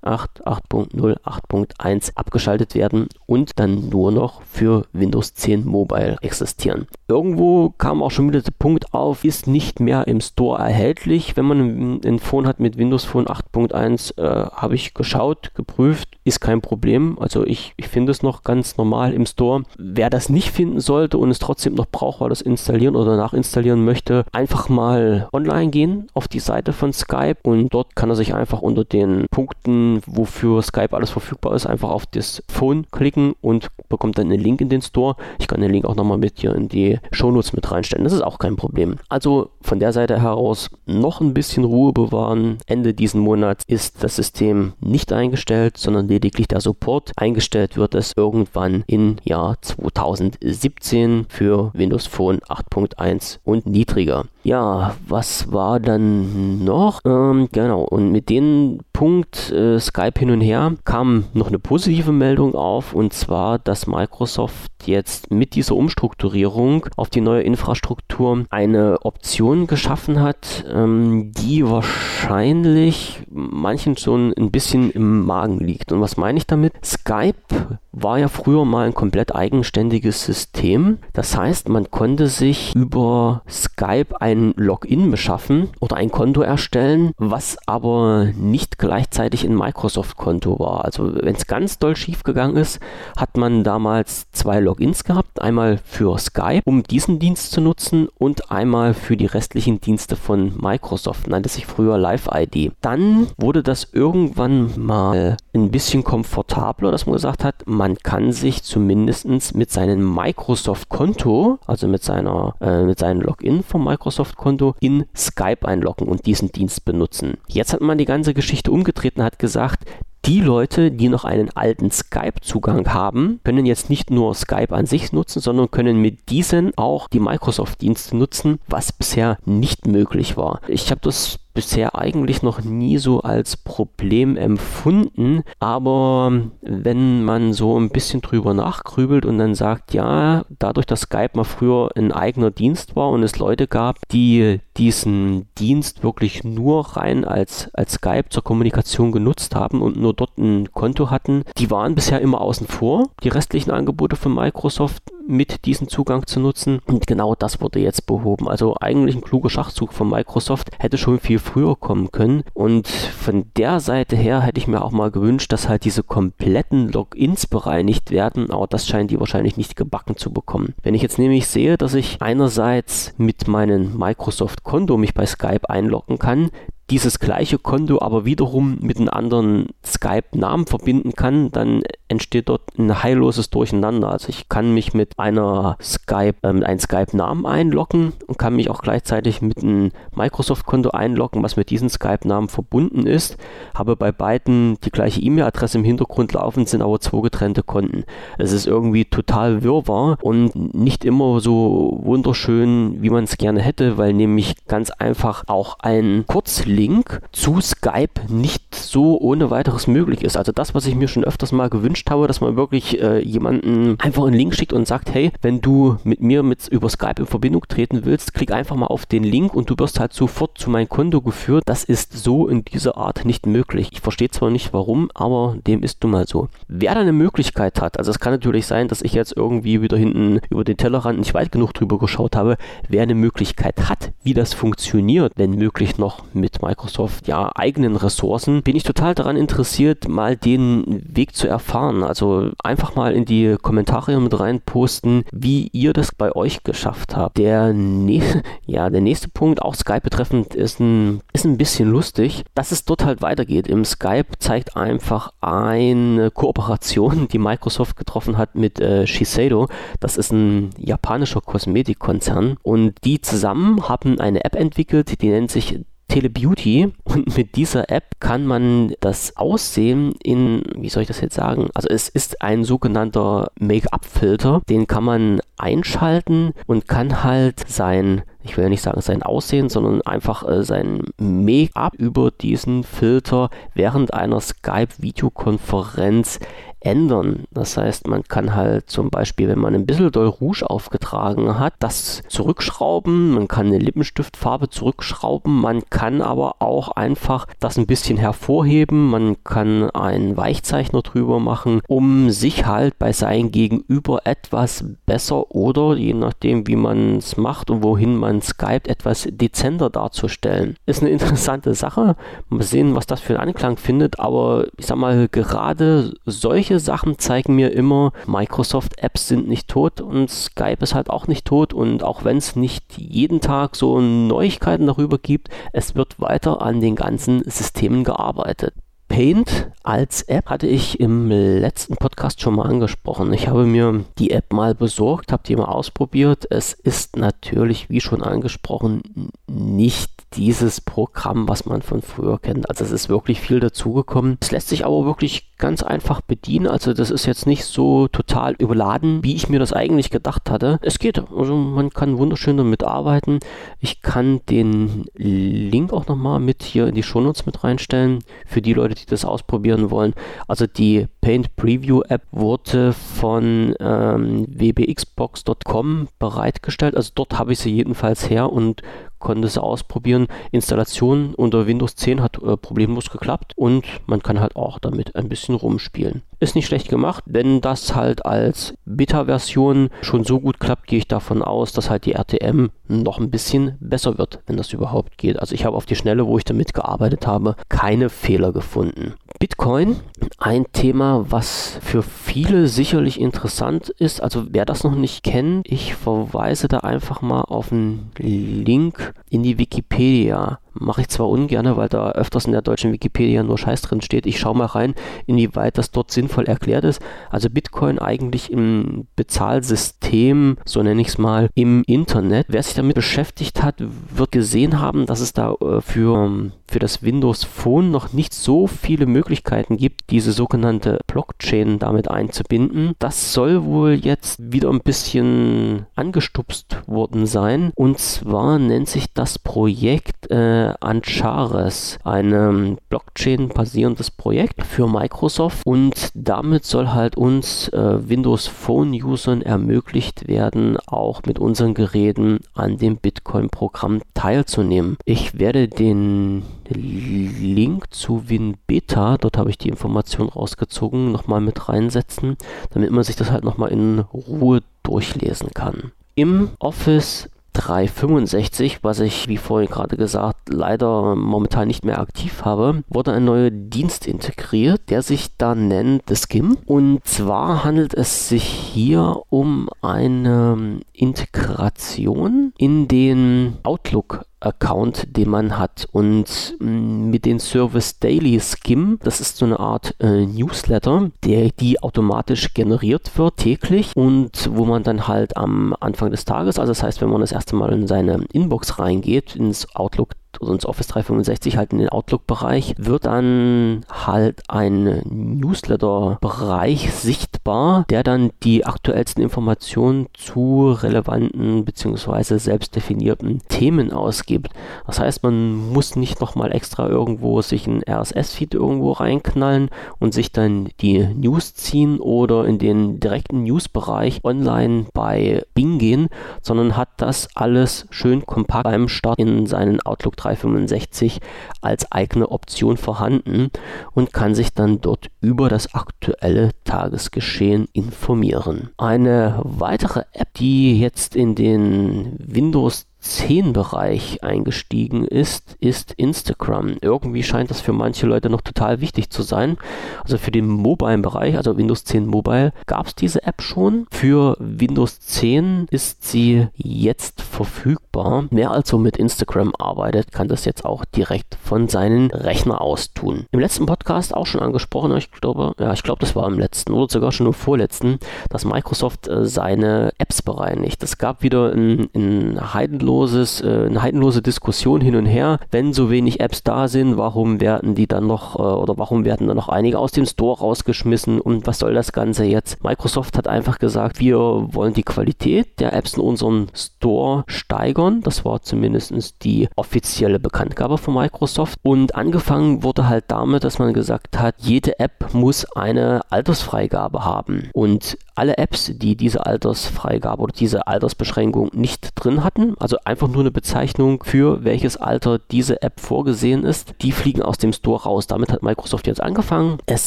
8, 0.02 0.46
8.0, 0.46 1.20
8.1 1.22 2.12
abgeschaltet 2.14 2.74
werden 2.74 3.08
und 3.26 3.58
dann 3.58 3.88
nur 3.90 4.12
noch 4.12 4.42
für 4.42 4.86
Windows 4.92 5.34
10 5.34 5.66
Mobile 5.66 6.16
existieren. 6.20 6.86
Irgendwo 7.08 7.70
kam 7.70 8.02
auch 8.02 8.10
schon 8.10 8.28
wieder 8.28 8.40
der 8.40 8.52
Punkt 8.58 8.94
auf, 8.94 9.24
ist 9.24 9.46
nicht 9.46 9.80
mehr 9.80 10.06
im 10.06 10.20
Store 10.20 10.58
erhältlich. 10.58 11.36
Wenn 11.36 11.44
man 11.44 12.00
ein 12.04 12.18
Phone 12.18 12.46
hat 12.46 12.60
mit 12.60 12.78
Windows 12.78 13.04
Phone 13.04 13.26
8.1, 13.26 14.18
äh, 14.18 14.50
habe 14.50 14.74
ich 14.74 14.94
geschaut, 14.94 15.52
geprüft, 15.54 16.18
ist 16.24 16.40
kein 16.40 16.60
Problem. 16.60 17.18
Also 17.18 17.44
ich, 17.44 17.74
ich 17.76 17.88
finde 17.88 18.12
es 18.12 18.22
noch 18.22 18.44
ganz 18.44 18.76
normal 18.76 19.12
im 19.12 19.26
Store. 19.26 19.62
Wer 19.78 20.10
das 20.10 20.28
nicht 20.28 20.50
finden 20.50 20.80
sollte 20.80 21.18
und 21.18 21.30
es 21.30 21.38
trotzdem 21.38 21.74
noch 21.74 21.86
braucht, 21.86 22.20
weil 22.20 22.28
das 22.28 22.40
installieren 22.40 22.96
oder 22.96 23.16
nachinstallieren 23.16 23.84
möchte, 23.84 24.24
einfach 24.32 24.68
mal 24.68 25.28
online 25.32 25.70
gehen 25.70 26.06
auf 26.14 26.28
die 26.28 26.40
Seite 26.40 26.72
von 26.72 26.92
Skype 26.92 27.38
und 27.42 27.68
dort 27.70 27.96
kann 27.96 28.10
er 28.10 28.16
sich 28.16 28.34
einfach 28.34 28.62
unter 28.62 28.84
den 28.84 29.26
Punkten 29.30 29.89
wofür 30.06 30.62
Skype 30.62 30.94
alles 30.94 31.10
verfügbar 31.10 31.54
ist, 31.54 31.66
einfach 31.66 31.90
auf 31.90 32.06
das 32.06 32.42
Phone 32.48 32.86
klicken 32.90 33.34
und 33.40 33.68
bekommt 33.88 34.18
dann 34.18 34.26
einen 34.26 34.40
Link 34.40 34.60
in 34.60 34.68
den 34.68 34.82
Store. 34.82 35.16
Ich 35.38 35.48
kann 35.48 35.60
den 35.60 35.70
Link 35.70 35.84
auch 35.84 35.96
nochmal 35.96 36.18
mit 36.18 36.40
hier 36.40 36.54
in 36.54 36.68
die 36.68 36.98
Shownotes 37.12 37.52
mit 37.52 37.70
reinstellen. 37.70 38.04
Das 38.04 38.12
ist 38.12 38.22
auch 38.22 38.38
kein 38.38 38.56
Problem. 38.56 38.96
Also 39.08 39.50
von 39.62 39.78
der 39.80 39.92
Seite 39.92 40.20
heraus 40.20 40.70
noch 40.86 41.20
ein 41.20 41.34
bisschen 41.34 41.64
Ruhe 41.64 41.92
bewahren. 41.92 42.58
Ende 42.66 42.94
diesen 42.94 43.20
Monats 43.20 43.64
ist 43.66 44.02
das 44.02 44.16
System 44.16 44.72
nicht 44.80 45.12
eingestellt, 45.12 45.76
sondern 45.76 46.08
lediglich 46.08 46.48
der 46.48 46.60
Support 46.60 47.12
eingestellt 47.16 47.76
wird, 47.76 47.94
es 47.94 48.12
irgendwann 48.16 48.84
im 48.86 49.16
Jahr 49.24 49.60
2017 49.60 51.26
für 51.28 51.70
Windows 51.74 52.06
Phone 52.06 52.38
8.1 52.40 53.38
und 53.44 53.66
niedriger. 53.66 54.24
Ja, 54.42 54.96
was 55.06 55.52
war 55.52 55.80
dann 55.80 56.64
noch? 56.64 57.00
Ähm, 57.04 57.48
genau, 57.52 57.82
und 57.82 58.10
mit 58.10 58.30
dem 58.30 58.78
Punkt 59.00 59.50
äh, 59.50 59.80
Skype 59.80 60.18
hin 60.18 60.30
und 60.30 60.42
her 60.42 60.74
kam 60.84 61.24
noch 61.32 61.48
eine 61.48 61.58
positive 61.58 62.12
Meldung 62.12 62.54
auf 62.54 62.92
und 62.92 63.14
zwar, 63.14 63.58
dass 63.58 63.86
Microsoft 63.86 64.70
jetzt 64.86 65.30
mit 65.30 65.54
dieser 65.54 65.74
Umstrukturierung 65.74 66.84
auf 66.96 67.08
die 67.08 67.22
neue 67.22 67.42
Infrastruktur 67.42 68.44
eine 68.50 68.98
Option 69.02 69.66
geschaffen 69.66 70.20
hat, 70.20 70.66
ähm, 70.70 71.32
die 71.32 71.66
wahrscheinlich 71.66 73.22
manchen 73.30 73.96
schon 73.96 74.34
ein 74.36 74.50
bisschen 74.50 74.90
im 74.90 75.24
Magen 75.24 75.60
liegt. 75.60 75.92
Und 75.92 76.02
was 76.02 76.18
meine 76.18 76.36
ich 76.38 76.46
damit? 76.46 76.74
Skype 76.84 77.78
war 77.92 78.18
ja 78.18 78.28
früher 78.28 78.64
mal 78.64 78.86
ein 78.86 78.94
komplett 78.94 79.34
eigenständiges 79.34 80.24
System. 80.24 80.98
Das 81.12 81.36
heißt, 81.36 81.68
man 81.68 81.90
konnte 81.90 82.28
sich 82.28 82.74
über 82.74 83.42
Skype 83.48 84.20
ein 84.20 84.54
Login 84.56 85.10
beschaffen 85.10 85.70
oder 85.80 85.96
ein 85.96 86.10
Konto 86.10 86.42
erstellen, 86.42 87.12
was 87.18 87.56
aber 87.66 88.28
nicht 88.36 88.78
gleichzeitig 88.90 89.44
ein 89.44 89.54
Microsoft-Konto 89.54 90.58
war. 90.58 90.84
Also 90.84 91.14
wenn 91.14 91.36
es 91.36 91.46
ganz 91.46 91.78
doll 91.78 91.94
schief 91.94 92.24
gegangen 92.24 92.56
ist, 92.56 92.80
hat 93.16 93.36
man 93.36 93.62
damals 93.62 94.28
zwei 94.32 94.58
Logins 94.58 95.04
gehabt. 95.04 95.40
Einmal 95.40 95.78
für 95.84 96.18
Skype, 96.18 96.62
um 96.64 96.82
diesen 96.82 97.20
Dienst 97.20 97.52
zu 97.52 97.60
nutzen 97.60 98.08
und 98.18 98.50
einmal 98.50 98.94
für 98.94 99.16
die 99.16 99.26
restlichen 99.26 99.80
Dienste 99.80 100.16
von 100.16 100.54
Microsoft. 100.60 101.28
Nannte 101.28 101.48
sich 101.48 101.66
früher 101.66 101.98
Live-ID. 101.98 102.72
Dann 102.80 103.28
wurde 103.38 103.62
das 103.62 103.90
irgendwann 103.92 104.72
mal 104.76 105.36
ein 105.54 105.70
bisschen 105.70 106.02
komfortabler, 106.02 106.90
dass 106.90 107.06
man 107.06 107.14
gesagt 107.14 107.44
hat, 107.44 107.62
man 107.66 107.96
kann 107.96 108.32
sich 108.32 108.64
zumindest 108.64 109.54
mit 109.54 109.70
seinem 109.70 110.12
Microsoft-Konto, 110.16 111.60
also 111.64 111.86
mit 111.86 112.02
seiner 112.02 112.56
äh, 112.60 112.82
mit 112.82 112.98
seinem 112.98 113.20
Login 113.20 113.62
vom 113.62 113.84
Microsoft-Konto 113.84 114.74
in 114.80 115.04
Skype 115.16 115.64
einloggen 115.68 116.08
und 116.08 116.26
diesen 116.26 116.50
Dienst 116.50 116.84
benutzen. 116.84 117.38
Jetzt 117.46 117.72
hat 117.72 117.82
man 117.82 117.96
die 117.96 118.04
ganze 118.04 118.34
Geschichte 118.34 118.72
umgedreht 118.72 118.79
und 118.84 119.22
hat 119.22 119.38
gesagt, 119.38 119.84
die 120.26 120.40
Leute, 120.40 120.90
die 120.90 121.08
noch 121.08 121.24
einen 121.24 121.50
alten 121.56 121.90
Skype-Zugang 121.90 122.92
haben, 122.92 123.40
können 123.42 123.64
jetzt 123.64 123.88
nicht 123.88 124.10
nur 124.10 124.34
Skype 124.34 124.74
an 124.74 124.86
sich 124.86 125.12
nutzen, 125.12 125.40
sondern 125.40 125.70
können 125.70 126.00
mit 126.00 126.28
diesen 126.28 126.76
auch 126.76 127.08
die 127.08 127.20
Microsoft-Dienste 127.20 128.16
nutzen, 128.16 128.60
was 128.68 128.92
bisher 128.92 129.38
nicht 129.46 129.86
möglich 129.86 130.36
war. 130.36 130.60
Ich 130.68 130.90
habe 130.90 131.00
das 131.02 131.39
bisher 131.54 131.96
eigentlich 131.98 132.42
noch 132.42 132.62
nie 132.62 132.98
so 132.98 133.20
als 133.20 133.56
Problem 133.56 134.36
empfunden, 134.36 135.42
aber 135.58 136.32
wenn 136.62 137.24
man 137.24 137.52
so 137.52 137.78
ein 137.78 137.90
bisschen 137.90 138.20
drüber 138.20 138.54
nachgrübelt 138.54 139.26
und 139.26 139.38
dann 139.38 139.54
sagt, 139.54 139.92
ja, 139.94 140.44
dadurch, 140.58 140.86
dass 140.86 141.02
Skype 141.02 141.30
mal 141.34 141.44
früher 141.44 141.90
ein 141.96 142.12
eigener 142.12 142.50
Dienst 142.50 142.96
war 142.96 143.10
und 143.10 143.22
es 143.22 143.38
Leute 143.38 143.66
gab, 143.66 143.96
die 144.08 144.60
diesen 144.76 145.46
Dienst 145.58 146.02
wirklich 146.02 146.44
nur 146.44 146.96
rein 146.96 147.24
als, 147.24 147.70
als 147.74 147.92
Skype 147.92 148.30
zur 148.30 148.44
Kommunikation 148.44 149.12
genutzt 149.12 149.54
haben 149.54 149.82
und 149.82 149.96
nur 149.96 150.14
dort 150.14 150.38
ein 150.38 150.72
Konto 150.72 151.10
hatten, 151.10 151.44
die 151.58 151.70
waren 151.70 151.94
bisher 151.94 152.20
immer 152.20 152.40
außen 152.40 152.66
vor, 152.66 153.10
die 153.22 153.28
restlichen 153.28 153.70
Angebote 153.70 154.16
von 154.16 154.34
Microsoft 154.34 155.02
mit 155.30 155.64
diesem 155.64 155.88
Zugang 155.88 156.26
zu 156.26 156.40
nutzen. 156.40 156.80
Und 156.86 157.06
genau 157.06 157.34
das 157.34 157.60
wurde 157.60 157.78
jetzt 157.78 158.06
behoben. 158.06 158.48
Also 158.48 158.76
eigentlich 158.80 159.14
ein 159.14 159.22
kluger 159.22 159.48
Schachzug 159.48 159.92
von 159.92 160.10
Microsoft 160.10 160.70
hätte 160.78 160.98
schon 160.98 161.20
viel 161.20 161.38
früher 161.38 161.76
kommen 161.76 162.10
können. 162.10 162.42
Und 162.52 162.88
von 162.88 163.46
der 163.56 163.80
Seite 163.80 164.16
her 164.16 164.40
hätte 164.40 164.58
ich 164.58 164.66
mir 164.66 164.82
auch 164.82 164.90
mal 164.90 165.10
gewünscht, 165.10 165.52
dass 165.52 165.68
halt 165.68 165.84
diese 165.84 166.02
kompletten 166.02 166.90
Logins 166.90 167.46
bereinigt 167.46 168.10
werden. 168.10 168.50
Aber 168.50 168.66
das 168.66 168.86
scheint 168.86 169.10
die 169.10 169.20
wahrscheinlich 169.20 169.56
nicht 169.56 169.76
gebacken 169.76 170.16
zu 170.16 170.32
bekommen. 170.32 170.74
Wenn 170.82 170.94
ich 170.94 171.02
jetzt 171.02 171.18
nämlich 171.18 171.46
sehe, 171.46 171.76
dass 171.78 171.94
ich 171.94 172.20
einerseits 172.20 173.14
mit 173.16 173.48
meinem 173.48 173.96
Microsoft-Konto 173.96 174.96
mich 174.96 175.14
bei 175.14 175.26
Skype 175.26 175.68
einloggen 175.70 176.18
kann, 176.18 176.50
dieses 176.90 177.20
gleiche 177.20 177.58
Konto 177.58 178.00
aber 178.02 178.24
wiederum 178.24 178.78
mit 178.80 178.98
einem 178.98 179.08
anderen 179.08 179.68
Skype-Namen 179.86 180.66
verbinden 180.66 181.12
kann, 181.12 181.52
dann 181.52 181.82
entsteht 182.08 182.48
dort 182.48 182.62
ein 182.78 183.02
heilloses 183.02 183.50
Durcheinander. 183.50 184.10
Also 184.10 184.28
ich 184.28 184.48
kann 184.48 184.74
mich 184.74 184.92
mit 184.92 185.16
einer 185.16 185.76
Skype, 185.80 186.34
äh, 186.42 186.52
mit 186.52 186.64
einem 186.64 186.80
Skype-Namen 186.80 187.46
einloggen 187.46 188.12
und 188.26 188.38
kann 188.38 188.56
mich 188.56 188.70
auch 188.70 188.82
gleichzeitig 188.82 189.40
mit 189.40 189.62
einem 189.62 189.92
Microsoft-Konto 190.16 190.90
einloggen, 190.90 191.42
was 191.44 191.56
mit 191.56 191.70
diesem 191.70 191.88
Skype-Namen 191.88 192.48
verbunden 192.48 193.06
ist. 193.06 193.36
Habe 193.74 193.94
bei 193.94 194.10
beiden 194.10 194.76
die 194.84 194.90
gleiche 194.90 195.20
E-Mail-Adresse 195.20 195.78
im 195.78 195.84
Hintergrund 195.84 196.32
laufen, 196.32 196.66
sind 196.66 196.82
aber 196.82 196.98
zwei 196.98 197.20
getrennte 197.20 197.62
Konten. 197.62 198.04
Es 198.38 198.50
ist 198.52 198.66
irgendwie 198.66 199.04
total 199.04 199.62
wirrwarr 199.62 200.18
und 200.22 200.74
nicht 200.74 201.04
immer 201.04 201.38
so 201.40 202.00
wunderschön, 202.02 203.00
wie 203.00 203.10
man 203.10 203.24
es 203.24 203.38
gerne 203.38 203.60
hätte, 203.60 203.96
weil 203.96 204.12
nämlich 204.12 204.54
ganz 204.66 204.90
einfach 204.90 205.44
auch 205.46 205.78
ein 205.80 206.24
Kurzlink 206.26 206.79
Link 206.80 207.20
zu 207.30 207.60
Skype 207.60 208.22
nicht 208.28 208.74
so 208.74 209.20
ohne 209.20 209.50
weiteres 209.50 209.86
möglich 209.86 210.24
ist. 210.24 210.38
Also 210.38 210.50
das, 210.50 210.74
was 210.74 210.86
ich 210.86 210.94
mir 210.94 211.08
schon 211.08 211.24
öfters 211.24 211.52
mal 211.52 211.68
gewünscht 211.68 212.08
habe, 212.08 212.26
dass 212.26 212.40
man 212.40 212.56
wirklich 212.56 213.02
äh, 213.02 213.22
jemanden 213.22 213.96
einfach 214.00 214.24
einen 214.24 214.34
Link 214.34 214.54
schickt 214.54 214.72
und 214.72 214.86
sagt, 214.86 215.12
hey, 215.12 215.30
wenn 215.42 215.60
du 215.60 215.98
mit 216.04 216.22
mir 216.22 216.42
mit 216.42 216.68
über 216.68 216.88
Skype 216.88 217.16
in 217.18 217.26
Verbindung 217.26 217.66
treten 217.68 218.06
willst, 218.06 218.32
klick 218.32 218.50
einfach 218.50 218.76
mal 218.76 218.86
auf 218.86 219.04
den 219.04 219.24
Link 219.24 219.52
und 219.52 219.68
du 219.68 219.74
wirst 219.78 220.00
halt 220.00 220.14
sofort 220.14 220.56
zu 220.56 220.70
meinem 220.70 220.88
Konto 220.88 221.20
geführt. 221.20 221.64
Das 221.66 221.84
ist 221.84 222.14
so 222.14 222.48
in 222.48 222.64
dieser 222.64 222.96
Art 222.96 223.26
nicht 223.26 223.44
möglich. 223.44 223.90
Ich 223.92 224.00
verstehe 224.00 224.30
zwar 224.30 224.48
nicht 224.50 224.72
warum, 224.72 225.10
aber 225.12 225.58
dem 225.66 225.82
ist 225.82 226.02
nun 226.02 226.12
mal 226.12 226.26
so. 226.26 226.48
Wer 226.66 226.94
da 226.94 227.00
eine 227.00 227.12
Möglichkeit 227.12 227.82
hat, 227.82 227.98
also 227.98 228.10
es 228.10 228.20
kann 228.20 228.32
natürlich 228.32 228.66
sein, 228.66 228.88
dass 228.88 229.02
ich 229.02 229.12
jetzt 229.12 229.36
irgendwie 229.36 229.82
wieder 229.82 229.98
hinten 229.98 230.40
über 230.48 230.64
den 230.64 230.78
Tellerrand 230.78 231.18
nicht 231.18 231.34
weit 231.34 231.52
genug 231.52 231.74
drüber 231.74 231.98
geschaut 231.98 232.36
habe, 232.36 232.56
wer 232.88 233.02
eine 233.02 233.14
Möglichkeit 233.14 233.90
hat, 233.90 234.12
wie 234.22 234.32
das 234.32 234.54
funktioniert, 234.54 235.34
wenn 235.36 235.50
möglich 235.50 235.98
noch 235.98 236.24
mit 236.32 236.62
Microsoft 236.70 237.26
ja 237.26 237.50
eigenen 237.56 237.96
Ressourcen, 237.96 238.62
bin 238.62 238.76
ich 238.76 238.84
total 238.84 239.14
daran 239.16 239.36
interessiert, 239.36 240.08
mal 240.08 240.36
den 240.36 241.02
Weg 241.04 241.34
zu 241.34 241.48
erfahren. 241.48 242.04
Also 242.04 242.50
einfach 242.62 242.94
mal 242.94 243.12
in 243.12 243.24
die 243.24 243.56
Kommentare 243.60 244.20
mit 244.20 244.38
rein 244.38 244.60
posten, 244.60 245.24
wie 245.32 245.68
ihr 245.72 245.92
das 245.92 246.14
bei 246.14 246.32
euch 246.32 246.62
geschafft 246.62 247.16
habt. 247.16 247.38
Der, 247.38 247.72
ne 247.72 248.22
ja, 248.66 248.88
der 248.88 249.00
nächste 249.00 249.28
Punkt, 249.28 249.62
auch 249.62 249.74
Skype 249.74 250.02
betreffend, 250.02 250.54
ist 250.54 250.78
ein, 250.78 251.22
ist 251.32 251.44
ein 251.44 251.58
bisschen 251.58 251.90
lustig, 251.90 252.44
dass 252.54 252.70
es 252.70 252.84
dort 252.84 253.04
halt 253.04 253.20
weitergeht. 253.20 253.66
Im 253.66 253.84
Skype 253.84 254.38
zeigt 254.38 254.76
einfach 254.76 255.32
eine 255.40 256.30
Kooperation, 256.30 257.26
die 257.32 257.38
Microsoft 257.38 257.96
getroffen 257.96 258.38
hat 258.38 258.54
mit 258.54 258.80
äh, 258.80 259.08
Shiseido. 259.08 259.68
Das 259.98 260.16
ist 260.16 260.30
ein 260.30 260.70
japanischer 260.78 261.40
Kosmetikkonzern 261.40 262.58
und 262.62 262.94
die 263.04 263.20
zusammen 263.20 263.88
haben 263.88 264.20
eine 264.20 264.44
App 264.44 264.54
entwickelt, 264.54 265.20
die 265.20 265.30
nennt 265.30 265.50
sich 265.50 265.80
Telebeauty 266.10 266.92
und 267.04 267.36
mit 267.36 267.56
dieser 267.56 267.88
App 267.88 268.04
kann 268.18 268.46
man 268.46 268.94
das 269.00 269.36
Aussehen 269.36 270.12
in, 270.22 270.62
wie 270.76 270.88
soll 270.88 271.02
ich 271.02 271.08
das 271.08 271.20
jetzt 271.20 271.36
sagen? 271.36 271.68
Also 271.74 271.88
es 271.88 272.08
ist 272.08 272.42
ein 272.42 272.64
sogenannter 272.64 273.52
Make-up-Filter, 273.58 274.60
den 274.68 274.86
kann 274.86 275.04
man 275.04 275.40
einschalten 275.56 276.52
und 276.66 276.88
kann 276.88 277.22
halt 277.22 277.68
sein 277.68 278.22
ich 278.42 278.56
will 278.56 278.64
ja 278.64 278.70
nicht 278.70 278.82
sagen 278.82 279.02
sein 279.02 279.22
Aussehen, 279.22 279.68
sondern 279.68 280.00
einfach 280.02 280.48
äh, 280.48 280.64
sein 280.64 281.02
Make-up 281.18 281.94
über 281.96 282.30
diesen 282.30 282.84
Filter 282.84 283.50
während 283.74 284.14
einer 284.14 284.40
Skype-Videokonferenz 284.40 286.40
ändern. 286.80 287.44
Das 287.50 287.76
heißt, 287.76 288.08
man 288.08 288.24
kann 288.24 288.54
halt 288.54 288.90
zum 288.90 289.10
Beispiel, 289.10 289.48
wenn 289.48 289.58
man 289.58 289.74
ein 289.74 289.86
bisschen 289.86 290.10
doll 290.10 290.26
Rouge 290.26 290.68
aufgetragen 290.68 291.58
hat, 291.58 291.74
das 291.78 292.22
zurückschrauben. 292.28 293.30
Man 293.30 293.48
kann 293.48 293.66
eine 293.66 293.78
Lippenstiftfarbe 293.78 294.70
zurückschrauben. 294.70 295.60
Man 295.60 295.82
kann 295.90 296.22
aber 296.22 296.56
auch 296.60 296.88
einfach 296.92 297.46
das 297.58 297.76
ein 297.78 297.86
bisschen 297.86 298.18
hervorheben. 298.18 299.08
Man 299.10 299.42
kann 299.44 299.90
einen 299.90 300.36
Weichzeichner 300.36 301.02
drüber 301.02 301.40
machen, 301.40 301.80
um 301.88 302.30
sich 302.30 302.66
halt 302.66 302.98
bei 302.98 303.12
seinem 303.12 303.50
Gegenüber 303.50 304.20
etwas 304.24 304.84
besser 305.06 305.50
oder 305.50 305.96
je 305.96 306.14
nachdem, 306.14 306.66
wie 306.66 306.76
man 306.76 307.16
es 307.16 307.36
macht 307.36 307.70
und 307.70 307.82
wohin 307.82 308.16
man 308.16 308.40
Skype 308.42 308.88
etwas 308.88 309.28
dezenter 309.30 309.90
darzustellen. 309.90 310.76
Ist 310.86 311.02
eine 311.02 311.10
interessante 311.10 311.74
Sache. 311.74 312.16
Mal 312.48 312.62
sehen, 312.62 312.94
was 312.94 313.06
das 313.06 313.20
für 313.20 313.38
einen 313.38 313.50
Anklang 313.50 313.76
findet. 313.76 314.18
Aber 314.20 314.66
ich 314.76 314.86
sag 314.86 314.96
mal, 314.96 315.28
gerade 315.28 316.14
solche 316.24 316.69
solche 316.70 316.84
Sachen 316.84 317.18
zeigen 317.18 317.56
mir 317.56 317.72
immer, 317.72 318.12
Microsoft-Apps 318.26 319.26
sind 319.26 319.48
nicht 319.48 319.66
tot 319.66 320.00
und 320.00 320.30
Skype 320.30 320.78
ist 320.82 320.94
halt 320.94 321.10
auch 321.10 321.26
nicht 321.26 321.44
tot 321.44 321.74
und 321.74 322.04
auch 322.04 322.24
wenn 322.24 322.36
es 322.36 322.54
nicht 322.54 322.96
jeden 322.96 323.40
Tag 323.40 323.74
so 323.74 324.00
Neuigkeiten 324.00 324.86
darüber 324.86 325.18
gibt, 325.18 325.48
es 325.72 325.96
wird 325.96 326.20
weiter 326.20 326.62
an 326.62 326.80
den 326.80 326.94
ganzen 326.94 327.42
Systemen 327.44 328.04
gearbeitet. 328.04 328.74
Paint 329.10 329.70
als 329.82 330.22
App 330.22 330.50
hatte 330.50 330.68
ich 330.68 331.00
im 331.00 331.30
letzten 331.30 331.96
Podcast 331.96 332.40
schon 332.40 332.54
mal 332.54 332.68
angesprochen. 332.68 333.32
Ich 333.32 333.48
habe 333.48 333.64
mir 333.66 334.04
die 334.18 334.30
App 334.30 334.52
mal 334.52 334.74
besorgt, 334.74 335.32
habe 335.32 335.42
die 335.44 335.56
mal 335.56 335.64
ausprobiert. 335.64 336.46
Es 336.48 336.72
ist 336.72 337.16
natürlich, 337.16 337.90
wie 337.90 338.00
schon 338.00 338.22
angesprochen, 338.22 339.32
nicht 339.48 340.12
dieses 340.34 340.80
Programm, 340.80 341.48
was 341.48 341.66
man 341.66 341.82
von 341.82 342.02
früher 342.02 342.38
kennt. 342.38 342.68
Also 342.68 342.84
es 342.84 342.92
ist 342.92 343.08
wirklich 343.08 343.40
viel 343.40 343.58
dazugekommen. 343.58 344.38
Es 344.40 344.52
lässt 344.52 344.68
sich 344.68 344.86
aber 344.86 345.04
wirklich 345.04 345.56
ganz 345.58 345.82
einfach 345.82 346.20
bedienen. 346.20 346.68
Also 346.68 346.92
das 346.92 347.10
ist 347.10 347.26
jetzt 347.26 347.46
nicht 347.46 347.64
so 347.64 348.06
total 348.06 348.54
überladen, 348.54 349.24
wie 349.24 349.34
ich 349.34 349.48
mir 349.48 349.58
das 349.58 349.72
eigentlich 349.72 350.10
gedacht 350.10 350.48
hatte. 350.50 350.78
Es 350.82 350.98
geht. 350.98 351.18
Also 351.18 351.56
man 351.56 351.90
kann 351.90 352.18
wunderschön 352.18 352.56
damit 352.56 352.84
arbeiten. 352.84 353.40
Ich 353.80 354.02
kann 354.02 354.40
den 354.48 355.06
Link 355.14 355.92
auch 355.92 356.06
nochmal 356.06 356.38
mit 356.38 356.62
hier 356.62 356.86
in 356.86 356.94
die 356.94 357.02
Shownotes 357.02 357.44
mit 357.46 357.64
reinstellen 357.64 358.20
für 358.46 358.62
die 358.62 358.74
Leute, 358.74 358.94
die 359.00 359.06
das 359.06 359.24
ausprobieren 359.24 359.90
wollen. 359.90 360.14
Also 360.48 360.66
die 360.66 361.06
Paint 361.20 361.56
Preview 361.56 362.02
App 362.08 362.22
wurde 362.30 362.92
von 362.92 363.74
ähm, 363.80 364.46
wbxbox.com 364.48 366.08
bereitgestellt. 366.18 366.96
Also 366.96 367.12
dort 367.14 367.38
habe 367.38 367.52
ich 367.52 367.58
sie 367.58 367.70
jedenfalls 367.70 368.28
her 368.28 368.52
und 368.52 368.82
konnte 369.20 369.46
es 369.46 369.58
ausprobieren. 369.58 370.26
Installation 370.50 371.34
unter 371.34 371.66
Windows 371.66 371.94
10 371.94 372.22
hat 372.22 372.42
äh, 372.42 372.56
problemlos 372.56 373.10
geklappt 373.10 373.52
und 373.56 373.84
man 374.06 374.22
kann 374.22 374.40
halt 374.40 374.56
auch 374.56 374.78
damit 374.80 375.14
ein 375.14 375.28
bisschen 375.28 375.54
rumspielen. 375.54 376.22
Ist 376.40 376.56
nicht 376.56 376.66
schlecht 376.66 376.88
gemacht. 376.88 377.22
Wenn 377.26 377.60
das 377.60 377.94
halt 377.94 378.24
als 378.26 378.74
Beta-Version 378.86 379.90
schon 380.00 380.24
so 380.24 380.40
gut 380.40 380.58
klappt, 380.58 380.86
gehe 380.86 380.98
ich 380.98 381.06
davon 381.06 381.42
aus, 381.42 381.72
dass 381.72 381.90
halt 381.90 382.06
die 382.06 382.14
RTM 382.14 382.70
noch 382.88 383.18
ein 383.18 383.30
bisschen 383.30 383.76
besser 383.78 384.18
wird, 384.18 384.40
wenn 384.46 384.56
das 384.56 384.72
überhaupt 384.72 385.18
geht. 385.18 385.38
Also 385.38 385.54
ich 385.54 385.64
habe 385.64 385.76
auf 385.76 385.86
die 385.86 385.96
Schnelle, 385.96 386.26
wo 386.26 386.38
ich 386.38 386.44
damit 386.44 386.74
gearbeitet 386.74 387.26
habe, 387.26 387.56
keine 387.68 388.08
Fehler 388.08 388.52
gefunden. 388.52 389.14
Bitcoin, 389.38 389.96
ein 390.38 390.66
Thema, 390.72 391.26
was 391.30 391.78
für 391.82 392.02
viele 392.02 392.68
sicherlich 392.68 393.20
interessant 393.20 393.88
ist. 393.88 394.22
Also 394.22 394.46
wer 394.50 394.64
das 394.64 394.84
noch 394.84 394.94
nicht 394.94 395.22
kennt, 395.22 395.66
ich 395.66 395.94
verweise 395.94 396.68
da 396.68 396.78
einfach 396.78 397.22
mal 397.22 397.42
auf 397.42 397.72
einen 397.72 398.10
Link 398.18 399.14
in 399.30 399.42
die 399.42 399.58
Wikipedia. 399.58 400.58
Mache 400.72 401.02
ich 401.02 401.08
zwar 401.08 401.28
ungern, 401.28 401.76
weil 401.76 401.88
da 401.88 402.12
öfters 402.12 402.44
in 402.44 402.52
der 402.52 402.62
deutschen 402.62 402.92
Wikipedia 402.92 403.42
nur 403.42 403.58
Scheiß 403.58 403.82
drin 403.82 404.00
steht. 404.00 404.26
Ich 404.26 404.38
schaue 404.38 404.56
mal 404.56 404.66
rein, 404.66 404.94
inwieweit 405.26 405.78
das 405.78 405.90
dort 405.90 406.10
sinnvoll 406.10 406.44
erklärt 406.44 406.84
ist. 406.84 407.00
Also 407.30 407.50
Bitcoin 407.50 407.98
eigentlich 407.98 408.50
im 408.50 409.06
Bezahlsystem, 409.16 410.56
so 410.64 410.82
nenne 410.82 411.00
ich 411.00 411.08
es 411.08 411.18
mal, 411.18 411.50
im 411.54 411.82
Internet. 411.86 412.46
Wer 412.48 412.62
sich 412.62 412.74
damit 412.74 412.94
beschäftigt 412.94 413.62
hat, 413.62 413.76
wird 413.78 414.32
gesehen 414.32 414.80
haben, 414.80 415.06
dass 415.06 415.20
es 415.20 415.32
da 415.32 415.54
äh, 415.60 415.80
für, 415.80 416.24
ähm, 416.24 416.52
für 416.68 416.78
das 416.78 417.02
Windows 417.02 417.44
Phone 417.44 417.90
noch 417.90 418.12
nicht 418.12 418.32
so 418.32 418.66
viele 418.66 419.06
Möglichkeiten 419.06 419.76
gibt, 419.76 420.10
diese 420.10 420.32
sogenannte 420.32 421.00
Blockchain 421.06 421.78
damit 421.78 422.08
einzubinden. 422.10 422.94
Das 422.98 423.32
soll 423.32 423.64
wohl 423.64 423.94
jetzt 423.94 424.52
wieder 424.52 424.70
ein 424.70 424.80
bisschen 424.80 425.86
angestupst 425.94 426.82
worden 426.86 427.26
sein. 427.26 427.72
Und 427.74 427.98
zwar 427.98 428.58
nennt 428.58 428.88
sich 428.88 429.12
das 429.12 429.38
Projekt 429.38 430.30
äh, 430.30 430.59
Anchares, 430.80 431.98
ein 432.04 432.78
Blockchain-basierendes 432.88 434.10
Projekt 434.10 434.64
für 434.64 434.88
Microsoft 434.88 435.66
und 435.66 436.10
damit 436.14 436.64
soll 436.64 436.88
halt 436.88 437.16
uns 437.16 437.68
äh, 437.68 438.08
Windows 438.08 438.46
Phone-Usern 438.46 439.42
ermöglicht 439.42 440.28
werden, 440.28 440.78
auch 440.86 441.22
mit 441.26 441.38
unseren 441.38 441.74
Geräten 441.74 442.40
an 442.54 442.78
dem 442.78 442.96
Bitcoin-Programm 442.96 444.02
teilzunehmen. 444.14 444.96
Ich 445.04 445.38
werde 445.38 445.68
den 445.68 446.42
Link 446.68 447.92
zu 447.92 448.28
WinBeta, 448.28 449.16
dort 449.18 449.36
habe 449.36 449.50
ich 449.50 449.58
die 449.58 449.68
Information 449.68 450.28
rausgezogen, 450.28 451.10
nochmal 451.10 451.40
mit 451.40 451.68
reinsetzen, 451.68 452.36
damit 452.70 452.90
man 452.90 453.04
sich 453.04 453.16
das 453.16 453.30
halt 453.30 453.44
nochmal 453.44 453.70
in 453.70 454.00
Ruhe 454.00 454.60
durchlesen 454.82 455.50
kann. 455.54 455.92
Im 456.14 456.50
Office 456.58 457.28
365, 457.52 458.82
was 458.82 459.00
ich, 459.00 459.28
wie 459.28 459.36
vorhin 459.36 459.68
gerade 459.68 459.96
gesagt, 459.96 460.52
leider 460.52 461.14
momentan 461.16 461.68
nicht 461.68 461.84
mehr 461.84 462.00
aktiv 462.00 462.44
habe, 462.44 462.82
wurde 462.88 463.12
ein 463.12 463.24
neuer 463.24 463.50
Dienst 463.50 464.06
integriert, 464.06 464.82
der 464.90 465.02
sich 465.02 465.36
da 465.36 465.54
nennt 465.54 466.04
The 466.08 466.16
Skim. 466.16 466.58
Und 466.66 467.04
zwar 467.04 467.64
handelt 467.64 467.94
es 467.94 468.28
sich 468.28 468.44
hier 468.44 469.22
um 469.28 469.68
eine 469.82 470.80
Integration 470.92 472.52
in 472.58 472.88
den 472.88 473.56
Outlook 473.62 474.24
Account, 474.40 475.16
den 475.16 475.28
man 475.28 475.58
hat. 475.58 475.86
Und 475.92 476.56
mm, 476.58 477.10
mit 477.10 477.24
dem 477.24 477.38
Service 477.38 477.98
Daily 477.98 478.40
Skim, 478.40 478.98
das 479.02 479.20
ist 479.20 479.36
so 479.36 479.46
eine 479.46 479.60
Art 479.60 479.94
äh, 480.00 480.26
Newsletter, 480.26 481.10
der 481.24 481.50
die 481.50 481.82
automatisch 481.82 482.54
generiert 482.54 483.16
wird 483.16 483.36
täglich 483.36 483.96
und 483.96 484.50
wo 484.52 484.64
man 484.64 484.82
dann 484.82 485.06
halt 485.08 485.36
am 485.36 485.74
Anfang 485.78 486.10
des 486.10 486.24
Tages, 486.24 486.58
also 486.58 486.70
das 486.70 486.82
heißt, 486.82 487.00
wenn 487.00 487.10
man 487.10 487.20
das 487.20 487.32
erste 487.32 487.56
Mal 487.56 487.72
in 487.72 487.86
seine 487.86 488.24
Inbox 488.32 488.78
reingeht, 488.78 489.36
ins 489.36 489.74
Outlook 489.74 490.10
oder 490.40 490.52
ins 490.52 490.66
Office 490.66 490.86
365 490.88 491.56
halt 491.56 491.72
in 491.72 491.78
den 491.78 491.88
Outlook-Bereich, 491.88 492.74
wird 492.78 493.06
dann 493.06 493.84
halt 493.90 494.42
ein 494.48 495.02
Newsletter-Bereich 495.04 496.92
sichtbar, 496.92 497.84
der 497.90 498.02
dann 498.02 498.30
die 498.42 498.64
aktuellsten 498.64 499.22
Informationen 499.22 500.06
zu 500.14 500.72
relevanten 500.72 501.64
bzw. 501.64 502.38
selbst 502.38 502.76
definierten 502.76 503.40
Themen 503.48 503.92
ausgibt. 503.92 504.52
Das 504.86 505.00
heißt, 505.00 505.22
man 505.22 505.72
muss 505.72 505.96
nicht 505.96 506.20
nochmal 506.20 506.52
extra 506.52 506.88
irgendwo 506.88 507.42
sich 507.42 507.66
ein 507.66 507.82
RSS-Feed 507.88 508.54
irgendwo 508.54 508.92
reinknallen 508.92 509.70
und 509.98 510.14
sich 510.14 510.32
dann 510.32 510.68
die 510.80 511.06
News 511.06 511.54
ziehen 511.54 511.98
oder 511.98 512.44
in 512.44 512.58
den 512.58 513.00
direkten 513.00 513.42
News-Bereich 513.42 514.20
online 514.24 514.86
bei 514.92 515.42
Bing 515.54 515.78
gehen, 515.78 516.08
sondern 516.42 516.76
hat 516.76 516.88
das 516.98 517.28
alles 517.34 517.86
schön 517.90 518.26
kompakt 518.26 518.64
beim 518.64 518.88
Start 518.88 519.18
in 519.18 519.46
seinen 519.46 519.80
Outlook 519.80 520.16
365 520.22 521.20
als 521.60 521.90
eigene 521.92 522.28
Option 522.30 522.76
vorhanden 522.76 523.50
und 523.92 524.12
kann 524.12 524.34
sich 524.34 524.52
dann 524.52 524.80
dort 524.80 525.10
über 525.20 525.48
das 525.48 525.74
aktuelle 525.74 526.50
Tagesgeschehen 526.64 527.68
informieren. 527.72 528.70
Eine 528.76 529.40
weitere 529.44 530.04
App, 530.12 530.34
die 530.34 530.78
jetzt 530.78 531.16
in 531.16 531.34
den 531.34 532.16
Windows 532.18 532.86
10-Bereich 533.02 534.22
eingestiegen 534.22 535.04
ist, 535.04 535.56
ist 535.60 535.92
Instagram. 535.92 536.76
Irgendwie 536.80 537.22
scheint 537.22 537.50
das 537.50 537.60
für 537.60 537.72
manche 537.72 538.06
Leute 538.06 538.30
noch 538.30 538.42
total 538.42 538.80
wichtig 538.80 539.10
zu 539.10 539.22
sein. 539.22 539.56
Also 540.02 540.18
für 540.18 540.30
den 540.30 540.46
Mobile-Bereich, 540.46 541.36
also 541.36 541.56
Windows 541.56 541.84
10 541.84 542.06
Mobile, 542.06 542.52
gab 542.66 542.86
es 542.86 542.94
diese 542.94 543.22
App 543.24 543.42
schon. 543.42 543.86
Für 543.90 544.36
Windows 544.38 545.00
10 545.00 545.66
ist 545.70 546.04
sie 546.06 546.48
jetzt 546.54 547.22
verfügbar. 547.22 548.26
Wer 548.30 548.50
also 548.50 548.78
mit 548.78 548.96
Instagram 548.96 549.52
arbeitet, 549.58 550.12
kann 550.12 550.28
das 550.28 550.44
jetzt 550.44 550.64
auch 550.64 550.84
direkt 550.84 551.36
von 551.42 551.68
seinen 551.68 552.10
Rechner 552.10 552.60
aus 552.60 552.92
tun. 552.92 553.26
Im 553.32 553.40
letzten 553.40 553.66
Podcast 553.66 554.14
auch 554.14 554.26
schon 554.26 554.42
angesprochen, 554.42 554.96
ich 554.96 555.10
glaube, 555.10 555.54
ja, 555.58 555.72
ich 555.72 555.82
glaube, 555.82 556.00
das 556.00 556.14
war 556.14 556.26
im 556.26 556.38
letzten 556.38 556.72
oder 556.72 556.90
sogar 556.90 557.12
schon 557.12 557.26
im 557.26 557.32
vorletzten, 557.32 557.98
dass 558.28 558.44
Microsoft 558.44 559.08
äh, 559.08 559.24
seine 559.26 559.92
Apps 559.98 560.22
bereinigt. 560.22 560.82
Es 560.82 560.98
gab 560.98 561.22
wieder 561.22 561.52
ein, 561.52 561.88
ein 561.94 562.54
Heidenlos 562.54 562.89
heidenloses, 562.90 563.40
äh, 563.40 563.66
eine 563.66 563.82
heidenlose 563.82 564.22
Diskussion 564.22 564.80
hin 564.80 564.96
und 564.96 565.06
her. 565.06 565.38
Wenn 565.50 565.72
so 565.72 565.90
wenig 565.90 566.20
Apps 566.20 566.42
da 566.42 566.68
sind, 566.68 566.96
warum 566.96 567.40
werden 567.40 567.74
die 567.74 567.86
dann 567.86 568.06
noch 568.06 568.36
äh, 568.36 568.42
oder 568.42 568.76
warum 568.78 569.04
werden 569.04 569.28
dann 569.28 569.36
noch 569.36 569.48
einige 569.48 569.78
aus 569.78 569.92
dem 569.92 570.06
Store 570.06 570.38
rausgeschmissen 570.38 571.20
und 571.20 571.46
was 571.46 571.60
soll 571.60 571.74
das 571.74 571.92
Ganze 571.92 572.24
jetzt? 572.24 572.62
Microsoft 572.64 573.16
hat 573.16 573.28
einfach 573.28 573.58
gesagt, 573.58 574.00
wir 574.00 574.18
wollen 574.18 574.74
die 574.74 574.82
Qualität 574.82 575.60
der 575.60 575.72
Apps 575.72 575.94
in 575.94 576.02
unserem 576.02 576.48
Store 576.54 577.24
steigern. 577.26 578.00
Das 578.02 578.24
war 578.24 578.42
zumindest 578.42 578.90
die 579.22 579.48
offizielle 579.56 580.18
Bekanntgabe 580.18 580.78
von 580.78 580.94
Microsoft. 580.94 581.58
Und 581.62 581.94
angefangen 581.94 582.62
wurde 582.62 582.88
halt 582.88 583.04
damit, 583.08 583.44
dass 583.44 583.58
man 583.58 583.72
gesagt 583.72 584.18
hat, 584.18 584.34
jede 584.38 584.78
App 584.80 585.12
muss 585.12 585.44
eine 585.52 586.00
Altersfreigabe 586.10 587.04
haben. 587.04 587.50
Und 587.52 587.96
alle 588.20 588.36
Apps, 588.36 588.70
die 588.76 588.96
diese 588.96 589.24
Altersfreigabe 589.24 590.20
oder 590.20 590.34
diese 590.34 590.66
Altersbeschränkung 590.66 591.48
nicht 591.54 591.92
drin 591.94 592.22
hatten, 592.22 592.54
also 592.60 592.76
einfach 592.84 593.08
nur 593.08 593.20
eine 593.20 593.30
Bezeichnung 593.30 594.04
für 594.04 594.44
welches 594.44 594.76
Alter 594.76 595.18
diese 595.30 595.62
App 595.62 595.80
vorgesehen 595.80 596.44
ist, 596.44 596.74
die 596.82 596.92
fliegen 596.92 597.22
aus 597.22 597.38
dem 597.38 597.54
Store 597.54 597.84
raus. 597.84 598.08
Damit 598.08 598.30
hat 598.30 598.42
Microsoft 598.42 598.86
jetzt 598.86 599.02
angefangen. 599.02 599.56
Es 599.64 599.86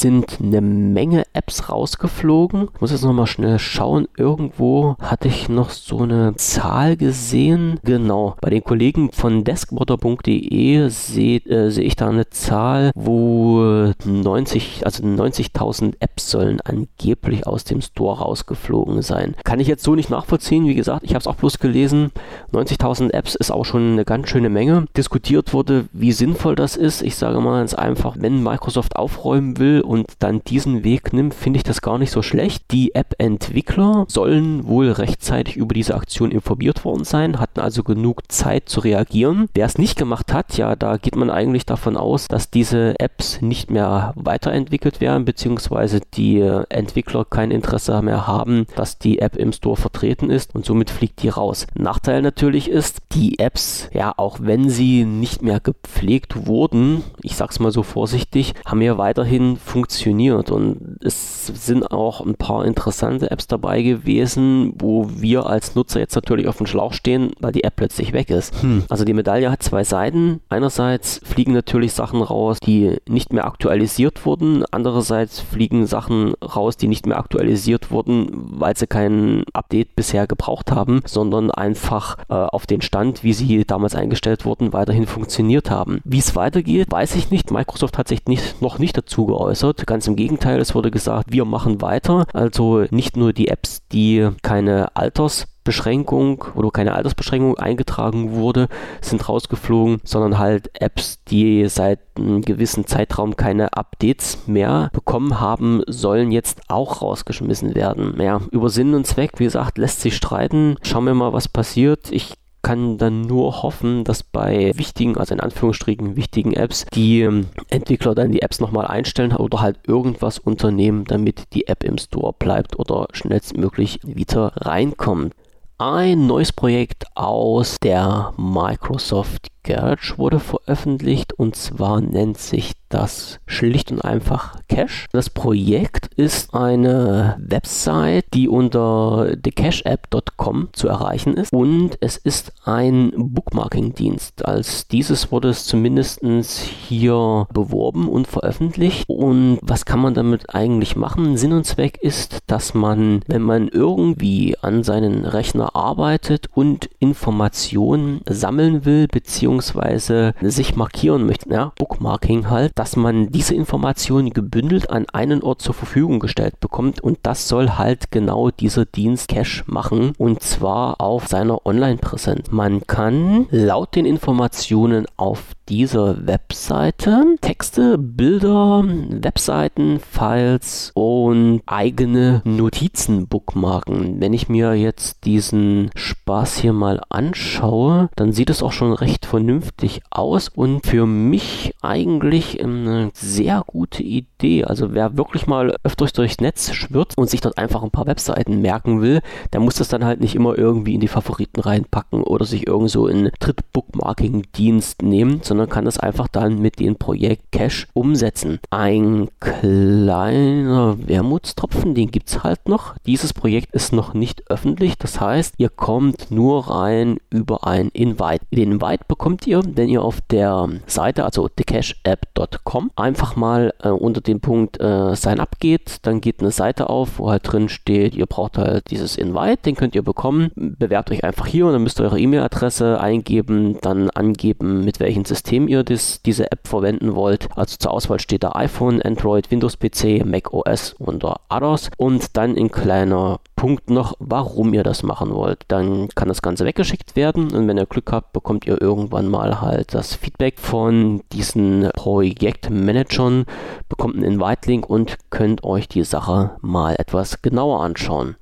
sind 0.00 0.38
eine 0.42 0.60
Menge 0.60 1.22
Apps 1.32 1.68
rausgeflogen. 1.68 2.70
Ich 2.74 2.80
muss 2.80 2.90
jetzt 2.90 3.04
nochmal 3.04 3.28
schnell 3.28 3.60
schauen. 3.60 4.08
Irgendwo 4.16 4.96
hatte 5.00 5.28
ich 5.28 5.48
noch 5.48 5.70
so 5.70 6.00
eine 6.00 6.34
Zahl 6.34 6.96
gesehen. 6.96 7.78
Genau, 7.84 8.34
bei 8.40 8.50
den 8.50 8.64
Kollegen 8.64 9.12
von 9.12 9.44
deskbotter.de 9.44 10.88
sehe 10.88 11.38
äh, 11.38 11.70
seh 11.70 11.82
ich 11.82 11.94
da 11.94 12.08
eine 12.08 12.28
Zahl, 12.30 12.90
wo 12.96 13.92
90, 14.04 14.84
also 14.84 15.04
90.000 15.04 15.94
Apps 16.00 16.32
sollen 16.32 16.60
angeblich 16.60 17.46
aus 17.46 17.62
dem 17.62 17.80
Store 17.80 18.23
rausgeflogen 18.24 19.02
sein. 19.02 19.34
Kann 19.44 19.60
ich 19.60 19.68
jetzt 19.68 19.84
so 19.84 19.94
nicht 19.94 20.10
nachvollziehen. 20.10 20.66
Wie 20.66 20.74
gesagt, 20.74 21.04
ich 21.04 21.10
habe 21.10 21.20
es 21.20 21.26
auch 21.26 21.36
bloß 21.36 21.58
gelesen. 21.58 22.10
90 22.52 22.78
1000 22.84 23.14
Apps 23.14 23.34
ist 23.34 23.50
auch 23.50 23.64
schon 23.64 23.92
eine 23.92 24.04
ganz 24.04 24.28
schöne 24.28 24.50
Menge. 24.50 24.86
Diskutiert 24.96 25.52
wurde, 25.52 25.86
wie 25.92 26.12
sinnvoll 26.12 26.54
das 26.54 26.76
ist. 26.76 27.02
Ich 27.02 27.16
sage 27.16 27.40
mal 27.40 27.58
ganz 27.58 27.74
einfach, 27.74 28.16
wenn 28.18 28.42
Microsoft 28.42 28.96
aufräumen 28.96 29.58
will 29.58 29.80
und 29.80 30.06
dann 30.18 30.42
diesen 30.44 30.84
Weg 30.84 31.12
nimmt, 31.12 31.34
finde 31.34 31.58
ich 31.58 31.62
das 31.62 31.80
gar 31.80 31.98
nicht 31.98 32.10
so 32.10 32.22
schlecht. 32.22 32.64
Die 32.70 32.94
App-Entwickler 32.94 34.04
sollen 34.08 34.66
wohl 34.66 34.90
rechtzeitig 34.90 35.56
über 35.56 35.74
diese 35.74 35.94
Aktion 35.94 36.30
informiert 36.30 36.84
worden 36.84 37.04
sein, 37.04 37.40
hatten 37.40 37.60
also 37.60 37.82
genug 37.82 38.30
Zeit 38.30 38.68
zu 38.68 38.80
reagieren. 38.80 39.48
Wer 39.54 39.66
es 39.66 39.78
nicht 39.78 39.96
gemacht 39.96 40.32
hat, 40.32 40.56
ja, 40.56 40.76
da 40.76 40.96
geht 40.96 41.16
man 41.16 41.30
eigentlich 41.30 41.66
davon 41.66 41.96
aus, 41.96 42.28
dass 42.28 42.50
diese 42.50 42.98
Apps 42.98 43.40
nicht 43.40 43.70
mehr 43.70 44.12
weiterentwickelt 44.16 45.00
werden, 45.00 45.24
beziehungsweise 45.24 46.00
die 46.14 46.40
Entwickler 46.68 47.24
kein 47.24 47.50
Interesse 47.50 47.94
mehr 48.04 48.26
haben, 48.26 48.66
dass 48.76 48.98
die 48.98 49.18
App 49.18 49.36
im 49.36 49.52
Store 49.52 49.76
vertreten 49.76 50.30
ist 50.30 50.54
und 50.54 50.64
somit 50.64 50.90
fliegt 50.90 51.22
die 51.22 51.28
raus. 51.28 51.66
Nachteil 51.74 52.22
natürlich 52.22 52.70
ist, 52.70 52.98
die 53.12 53.38
Apps, 53.38 53.88
ja, 53.92 54.12
auch 54.16 54.38
wenn 54.40 54.70
sie 54.70 55.04
nicht 55.04 55.42
mehr 55.42 55.60
gepflegt 55.60 56.46
wurden, 56.46 57.02
ich 57.22 57.36
sag's 57.36 57.60
mal 57.60 57.72
so 57.72 57.82
vorsichtig, 57.82 58.54
haben 58.66 58.82
ja 58.82 58.98
weiterhin 58.98 59.56
funktioniert 59.56 60.50
und 60.50 60.98
es 61.02 61.46
sind 61.46 61.90
auch 61.90 62.20
ein 62.20 62.34
paar 62.34 62.64
interessante 62.64 63.30
Apps 63.30 63.46
dabei 63.46 63.82
gewesen, 63.82 64.74
wo 64.78 65.08
wir 65.16 65.46
als 65.46 65.74
Nutzer 65.74 66.00
jetzt 66.00 66.14
natürlich 66.14 66.48
auf 66.48 66.58
dem 66.58 66.66
Schlauch 66.66 66.92
stehen, 66.92 67.32
weil 67.40 67.52
die 67.52 67.64
App 67.64 67.76
plötzlich 67.76 68.12
weg 68.12 68.30
ist. 68.30 68.60
Hm. 68.62 68.84
Also 68.88 69.04
die 69.04 69.14
Medaille 69.14 69.50
hat 69.50 69.62
zwei 69.62 69.84
Seiten. 69.84 70.40
Einerseits 70.48 71.20
fliegen 71.24 71.52
natürlich 71.52 71.92
Sachen 71.92 72.22
raus, 72.22 72.58
die 72.60 72.96
nicht 73.08 73.32
mehr 73.32 73.46
aktualisiert 73.46 74.24
wurden. 74.26 74.64
Andererseits 74.70 75.40
fliegen 75.40 75.86
Sachen 75.86 76.34
raus, 76.34 76.76
die 76.76 76.88
nicht 76.88 77.06
mehr 77.06 77.18
aktualisiert 77.18 77.90
wurden, 77.90 77.93
weil 77.94 78.76
sie 78.76 78.86
kein 78.86 79.44
Update 79.52 79.96
bisher 79.96 80.26
gebraucht 80.26 80.72
haben, 80.72 81.00
sondern 81.06 81.50
einfach 81.50 82.18
äh, 82.28 82.34
auf 82.34 82.66
den 82.66 82.80
Stand, 82.80 83.22
wie 83.22 83.32
sie 83.32 83.64
damals 83.64 83.94
eingestellt 83.94 84.44
wurden, 84.44 84.72
weiterhin 84.72 85.06
funktioniert 85.06 85.70
haben. 85.70 86.00
Wie 86.04 86.18
es 86.18 86.36
weitergeht, 86.36 86.90
weiß 86.90 87.14
ich 87.16 87.30
nicht. 87.30 87.50
Microsoft 87.50 87.98
hat 87.98 88.08
sich 88.08 88.26
nicht, 88.26 88.60
noch 88.60 88.78
nicht 88.78 88.96
dazu 88.96 89.26
geäußert. 89.26 89.86
Ganz 89.86 90.06
im 90.06 90.16
Gegenteil, 90.16 90.60
es 90.60 90.74
wurde 90.74 90.90
gesagt, 90.90 91.32
wir 91.32 91.44
machen 91.44 91.80
weiter. 91.80 92.26
Also 92.32 92.84
nicht 92.90 93.16
nur 93.16 93.32
die 93.32 93.48
Apps, 93.48 93.82
die 93.92 94.28
keine 94.42 94.96
Alters 94.96 95.46
Beschränkung 95.64 96.44
oder 96.54 96.70
keine 96.70 96.94
Altersbeschränkung 96.94 97.58
eingetragen 97.58 98.32
wurde, 98.32 98.68
sind 99.00 99.28
rausgeflogen, 99.28 100.00
sondern 100.04 100.38
halt 100.38 100.70
Apps, 100.80 101.18
die 101.24 101.66
seit 101.68 102.00
einem 102.16 102.42
gewissen 102.42 102.86
Zeitraum 102.86 103.36
keine 103.36 103.72
Updates 103.72 104.46
mehr 104.46 104.90
bekommen 104.92 105.40
haben, 105.40 105.82
sollen 105.86 106.30
jetzt 106.30 106.60
auch 106.68 107.02
rausgeschmissen 107.02 107.74
werden. 107.74 108.20
Ja, 108.20 108.40
über 108.50 108.70
Sinn 108.70 108.94
und 108.94 109.06
Zweck, 109.06 109.32
wie 109.38 109.44
gesagt, 109.44 109.78
lässt 109.78 110.00
sich 110.00 110.14
streiten. 110.14 110.76
Schauen 110.82 111.06
wir 111.06 111.14
mal, 111.14 111.32
was 111.32 111.48
passiert. 111.48 112.12
Ich 112.12 112.34
kann 112.64 112.98
dann 112.98 113.20
nur 113.20 113.62
hoffen, 113.62 114.02
dass 114.04 114.24
bei 114.24 114.72
wichtigen, 114.74 115.16
also 115.16 115.34
in 115.34 115.40
Anführungsstrichen 115.40 116.16
wichtigen 116.16 116.54
Apps, 116.54 116.86
die 116.94 117.20
ähm, 117.20 117.46
Entwickler 117.68 118.14
dann 118.14 118.32
die 118.32 118.42
Apps 118.42 118.58
nochmal 118.58 118.86
einstellen 118.86 119.36
oder 119.36 119.60
halt 119.60 119.78
irgendwas 119.86 120.38
unternehmen, 120.38 121.04
damit 121.04 121.52
die 121.52 121.68
App 121.68 121.84
im 121.84 121.98
Store 121.98 122.32
bleibt 122.36 122.78
oder 122.78 123.06
schnellstmöglich 123.12 124.00
wieder 124.02 124.52
reinkommt. 124.56 125.34
Ein 125.78 126.28
neues 126.28 126.52
Projekt 126.52 127.04
aus 127.16 127.78
der 127.82 128.32
Microsoft 128.36 129.48
Garage 129.64 130.18
wurde 130.18 130.38
veröffentlicht 130.38 131.32
und 131.32 131.56
zwar 131.56 132.00
nennt 132.00 132.38
sich 132.38 132.72
das 132.94 133.40
schlicht 133.46 133.90
und 133.90 134.04
einfach 134.04 134.56
Cache. 134.68 135.08
Das 135.10 135.28
Projekt 135.28 136.14
ist 136.14 136.54
eine 136.54 137.36
Website, 137.40 138.26
die 138.34 138.48
unter 138.48 139.34
thecacheapp.com 139.42 140.68
zu 140.72 140.86
erreichen 140.86 141.34
ist 141.34 141.52
und 141.52 141.98
es 142.00 142.16
ist 142.16 142.52
ein 142.64 143.12
Bookmarking-Dienst. 143.16 144.44
Als 144.44 144.86
dieses 144.86 145.32
wurde 145.32 145.48
es 145.48 145.66
zumindest 145.66 146.22
hier 146.58 147.48
beworben 147.52 148.08
und 148.08 148.28
veröffentlicht. 148.28 149.08
Und 149.08 149.58
was 149.62 149.84
kann 149.84 150.00
man 150.00 150.14
damit 150.14 150.54
eigentlich 150.54 150.94
machen? 150.94 151.36
Sinn 151.36 151.52
und 151.52 151.64
Zweck 151.64 151.98
ist, 152.00 152.38
dass 152.46 152.74
man, 152.74 153.22
wenn 153.26 153.42
man 153.42 153.68
irgendwie 153.68 154.56
an 154.62 154.84
seinen 154.84 155.24
Rechner 155.24 155.74
arbeitet 155.74 156.48
und 156.54 156.88
Informationen 157.00 158.20
sammeln 158.28 158.84
will, 158.84 159.08
beziehungsweise 159.08 159.53
beziehungsweise 159.54 160.34
sich 160.40 160.76
markieren 160.76 161.26
möchten, 161.26 161.52
ja, 161.52 161.72
Bookmarking 161.78 162.50
halt, 162.50 162.72
dass 162.74 162.96
man 162.96 163.30
diese 163.30 163.54
Informationen 163.54 164.30
gebündelt 164.30 164.90
an 164.90 165.06
einen 165.12 165.42
Ort 165.42 165.62
zur 165.62 165.74
Verfügung 165.74 166.18
gestellt 166.18 166.58
bekommt 166.60 167.00
und 167.00 167.18
das 167.22 167.48
soll 167.48 167.70
halt 167.70 168.10
genau 168.10 168.50
dieser 168.50 168.84
Dienst 168.84 169.28
Cache 169.28 169.62
machen 169.66 170.12
und 170.18 170.42
zwar 170.42 171.00
auf 171.00 171.28
seiner 171.28 171.64
Online-Präsenz. 171.66 172.50
Man 172.50 172.86
kann 172.86 173.46
laut 173.50 173.94
den 173.94 174.06
Informationen 174.06 175.06
auf 175.16 175.54
dieser 175.68 176.26
Webseite 176.26 177.24
Texte, 177.40 177.96
Bilder, 177.98 178.84
Webseiten, 178.84 179.98
Files 179.98 180.92
und 180.94 181.62
eigene 181.66 182.42
Notizen 182.44 183.28
bookmarken. 183.28 184.20
Wenn 184.20 184.32
ich 184.32 184.48
mir 184.48 184.74
jetzt 184.74 185.24
diesen 185.24 185.90
Spaß 185.94 186.58
hier 186.58 186.72
mal 186.72 187.00
anschaue, 187.08 188.10
dann 188.16 188.32
sieht 188.32 188.50
es 188.50 188.62
auch 188.62 188.72
schon 188.72 188.92
recht 188.92 189.26
vernünftig 189.44 190.00
aus 190.08 190.48
und 190.48 190.86
für 190.86 191.04
mich 191.04 191.74
eigentlich 191.82 192.64
eine 192.64 193.10
sehr 193.12 193.62
gute 193.66 194.02
Idee. 194.02 194.64
Also 194.64 194.94
wer 194.94 195.18
wirklich 195.18 195.46
mal 195.46 195.76
öfters 195.82 196.14
durchs 196.14 196.40
Netz 196.40 196.72
schwirrt 196.72 197.12
und 197.18 197.28
sich 197.28 197.42
dort 197.42 197.58
einfach 197.58 197.82
ein 197.82 197.90
paar 197.90 198.06
Webseiten 198.06 198.62
merken 198.62 199.02
will, 199.02 199.20
der 199.52 199.60
muss 199.60 199.74
das 199.74 199.88
dann 199.88 200.02
halt 200.02 200.20
nicht 200.22 200.34
immer 200.34 200.56
irgendwie 200.56 200.94
in 200.94 201.00
die 201.00 201.08
Favoriten 201.08 201.60
reinpacken 201.60 202.22
oder 202.22 202.46
sich 202.46 202.66
irgendwo 202.66 203.06
in 203.06 203.30
Dritt-Bookmarking-Dienst 203.38 205.02
nehmen, 205.02 205.40
sondern 205.42 205.68
kann 205.68 205.84
das 205.84 205.98
einfach 205.98 206.28
dann 206.28 206.62
mit 206.62 206.80
dem 206.80 206.96
Projekt 206.96 207.52
Cache 207.52 207.86
umsetzen. 207.92 208.60
Ein 208.70 209.28
kleiner 209.40 210.96
Wermutstropfen, 211.06 211.94
den 211.94 212.10
gibt 212.10 212.30
es 212.30 212.42
halt 212.42 212.66
noch. 212.66 212.94
Dieses 213.04 213.34
Projekt 213.34 213.74
ist 213.74 213.92
noch 213.92 214.14
nicht 214.14 214.50
öffentlich, 214.50 214.96
das 214.96 215.20
heißt, 215.20 215.56
ihr 215.58 215.68
kommt 215.68 216.30
nur 216.30 216.70
rein 216.70 217.18
über 217.28 217.66
ein 217.66 217.88
Invite. 217.90 218.46
Den 218.50 218.72
Invite 218.72 219.04
bekommt 219.06 219.33
ihr, 219.46 219.62
wenn 219.64 219.88
ihr 219.88 220.02
auf 220.02 220.20
der 220.20 220.68
Seite, 220.86 221.24
also 221.24 221.48
thecacheapp.com, 221.48 222.90
einfach 222.96 223.36
mal 223.36 223.74
äh, 223.82 223.88
unter 223.88 224.20
dem 224.20 224.40
Punkt 224.40 224.80
äh, 224.80 225.14
Sign 225.14 225.40
Up 225.40 225.58
geht, 225.60 225.98
dann 226.02 226.20
geht 226.20 226.40
eine 226.40 226.50
Seite 226.50 226.88
auf, 226.88 227.18
wo 227.18 227.30
halt 227.30 227.42
drin 227.50 227.68
steht, 227.68 228.14
ihr 228.14 228.26
braucht 228.26 228.58
halt 228.58 228.90
dieses 228.90 229.16
Invite, 229.16 229.62
den 229.64 229.74
könnt 229.74 229.94
ihr 229.94 230.02
bekommen. 230.02 230.50
Bewerbt 230.54 231.10
euch 231.10 231.24
einfach 231.24 231.46
hier 231.46 231.66
und 231.66 231.72
dann 231.72 231.82
müsst 231.82 232.00
ihr 232.00 232.04
eure 232.04 232.20
E-Mail-Adresse 232.20 233.00
eingeben, 233.00 233.78
dann 233.80 234.10
angeben, 234.10 234.84
mit 234.84 235.00
welchem 235.00 235.24
System 235.24 235.68
ihr 235.68 235.84
das, 235.84 236.22
diese 236.22 236.50
App 236.50 236.66
verwenden 236.66 237.14
wollt. 237.14 237.48
Also 237.56 237.76
zur 237.76 237.92
Auswahl 237.92 238.20
steht 238.20 238.44
da 238.44 238.52
iPhone, 238.52 239.02
Android, 239.02 239.50
Windows 239.50 239.76
PC, 239.76 240.24
Mac 240.24 240.52
OS 240.52 240.94
und 240.98 241.24
Others 241.24 241.90
und 241.96 242.36
dann 242.36 242.56
in 242.56 242.70
kleiner 242.70 243.40
Punkt 243.64 243.88
noch, 243.88 244.12
warum 244.18 244.74
ihr 244.74 244.82
das 244.82 245.02
machen 245.02 245.32
wollt. 245.32 245.62
Dann 245.68 246.08
kann 246.14 246.28
das 246.28 246.42
Ganze 246.42 246.66
weggeschickt 246.66 247.16
werden 247.16 247.50
und 247.50 247.66
wenn 247.66 247.78
ihr 247.78 247.86
Glück 247.86 248.12
habt, 248.12 248.34
bekommt 248.34 248.66
ihr 248.66 248.78
irgendwann 248.78 249.26
mal 249.26 249.62
halt 249.62 249.94
das 249.94 250.14
Feedback 250.14 250.58
von 250.58 251.22
diesen 251.32 251.88
Projektmanagern, 251.94 253.46
bekommt 253.88 254.16
einen 254.16 254.24
Invite-Link 254.24 254.90
und 254.90 255.16
könnt 255.30 255.64
euch 255.64 255.88
die 255.88 256.04
Sache 256.04 256.58
mal 256.60 256.96
etwas 256.98 257.40
genauer 257.40 257.82
anschauen. 257.82 258.36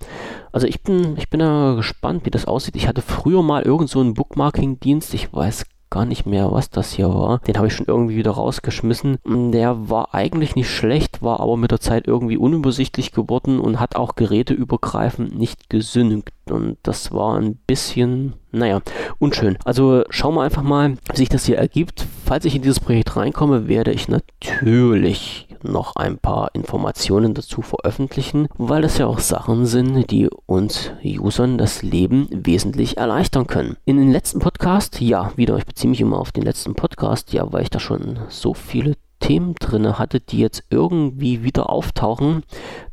Also 0.50 0.66
ich 0.66 0.82
bin, 0.82 1.16
ich 1.16 1.30
bin 1.30 1.38
ja 1.38 1.74
gespannt, 1.74 2.26
wie 2.26 2.30
das 2.32 2.46
aussieht. 2.46 2.74
Ich 2.74 2.88
hatte 2.88 3.00
früher 3.00 3.44
mal 3.44 3.62
irgend 3.62 3.90
so 3.90 4.00
einen 4.00 4.14
Bookmarking-Dienst, 4.14 5.14
ich 5.14 5.32
weiß 5.32 5.66
gar 5.92 6.06
nicht 6.06 6.24
mehr, 6.24 6.50
was 6.50 6.70
das 6.70 6.92
hier 6.92 7.10
war. 7.10 7.40
Den 7.40 7.58
habe 7.58 7.66
ich 7.66 7.74
schon 7.74 7.86
irgendwie 7.86 8.16
wieder 8.16 8.30
rausgeschmissen. 8.30 9.18
Der 9.26 9.90
war 9.90 10.14
eigentlich 10.14 10.56
nicht 10.56 10.70
schlecht, 10.70 11.22
war 11.22 11.40
aber 11.40 11.58
mit 11.58 11.70
der 11.70 11.80
Zeit 11.80 12.08
irgendwie 12.08 12.38
unübersichtlich 12.38 13.12
geworden 13.12 13.60
und 13.60 13.78
hat 13.78 13.94
auch 13.94 14.14
geräteübergreifend 14.14 15.38
nicht 15.38 15.68
gesündigt. 15.68 16.30
Und 16.50 16.78
das 16.82 17.12
war 17.12 17.38
ein 17.38 17.56
bisschen, 17.66 18.32
naja, 18.50 18.80
unschön. 19.18 19.58
Also 19.64 20.04
schauen 20.08 20.34
wir 20.34 20.42
einfach 20.42 20.62
mal, 20.62 20.96
wie 21.10 21.16
sich 21.16 21.28
das 21.28 21.44
hier 21.44 21.58
ergibt. 21.58 22.06
Falls 22.24 22.46
ich 22.46 22.56
in 22.56 22.62
dieses 22.62 22.80
Projekt 22.80 23.14
reinkomme, 23.14 23.68
werde 23.68 23.92
ich 23.92 24.08
natürlich 24.08 25.46
noch 25.64 25.96
ein 25.96 26.18
paar 26.18 26.50
Informationen 26.54 27.34
dazu 27.34 27.62
veröffentlichen, 27.62 28.48
weil 28.58 28.82
das 28.82 28.98
ja 28.98 29.06
auch 29.06 29.18
Sachen 29.18 29.66
sind, 29.66 30.10
die 30.10 30.28
uns 30.46 30.90
Usern 31.04 31.58
das 31.58 31.82
Leben 31.82 32.28
wesentlich 32.30 32.96
erleichtern 32.96 33.46
können. 33.46 33.76
In 33.84 33.96
den 33.96 34.10
letzten 34.10 34.38
Podcast, 34.40 35.00
ja, 35.00 35.32
wieder, 35.36 35.56
ich 35.56 35.66
beziehe 35.66 35.90
mich 35.90 36.00
immer 36.00 36.18
auf 36.18 36.32
den 36.32 36.44
letzten 36.44 36.74
Podcast, 36.74 37.32
ja, 37.32 37.52
weil 37.52 37.62
ich 37.62 37.70
da 37.70 37.80
schon 37.80 38.20
so 38.28 38.54
viele 38.54 38.94
Themen 39.20 39.54
drin 39.54 39.98
hatte, 39.98 40.20
die 40.20 40.38
jetzt 40.38 40.64
irgendwie 40.70 41.42
wieder 41.44 41.70
auftauchen. 41.70 42.42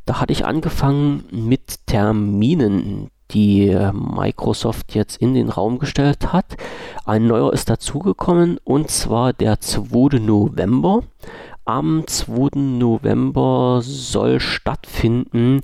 Da 0.06 0.20
hatte 0.20 0.32
ich 0.32 0.46
angefangen 0.46 1.24
mit 1.30 1.86
Terminen, 1.86 3.10
die 3.32 3.76
Microsoft 3.92 4.94
jetzt 4.94 5.16
in 5.18 5.34
den 5.34 5.48
Raum 5.48 5.78
gestellt 5.78 6.32
hat. 6.32 6.56
Ein 7.04 7.26
neuer 7.26 7.52
ist 7.52 7.70
dazugekommen 7.70 8.58
und 8.64 8.90
zwar 8.90 9.32
der 9.32 9.60
2. 9.60 10.18
November. 10.18 11.02
Am 11.70 12.04
2. 12.04 12.58
November 12.58 13.78
soll 13.80 14.40
stattfinden 14.40 15.60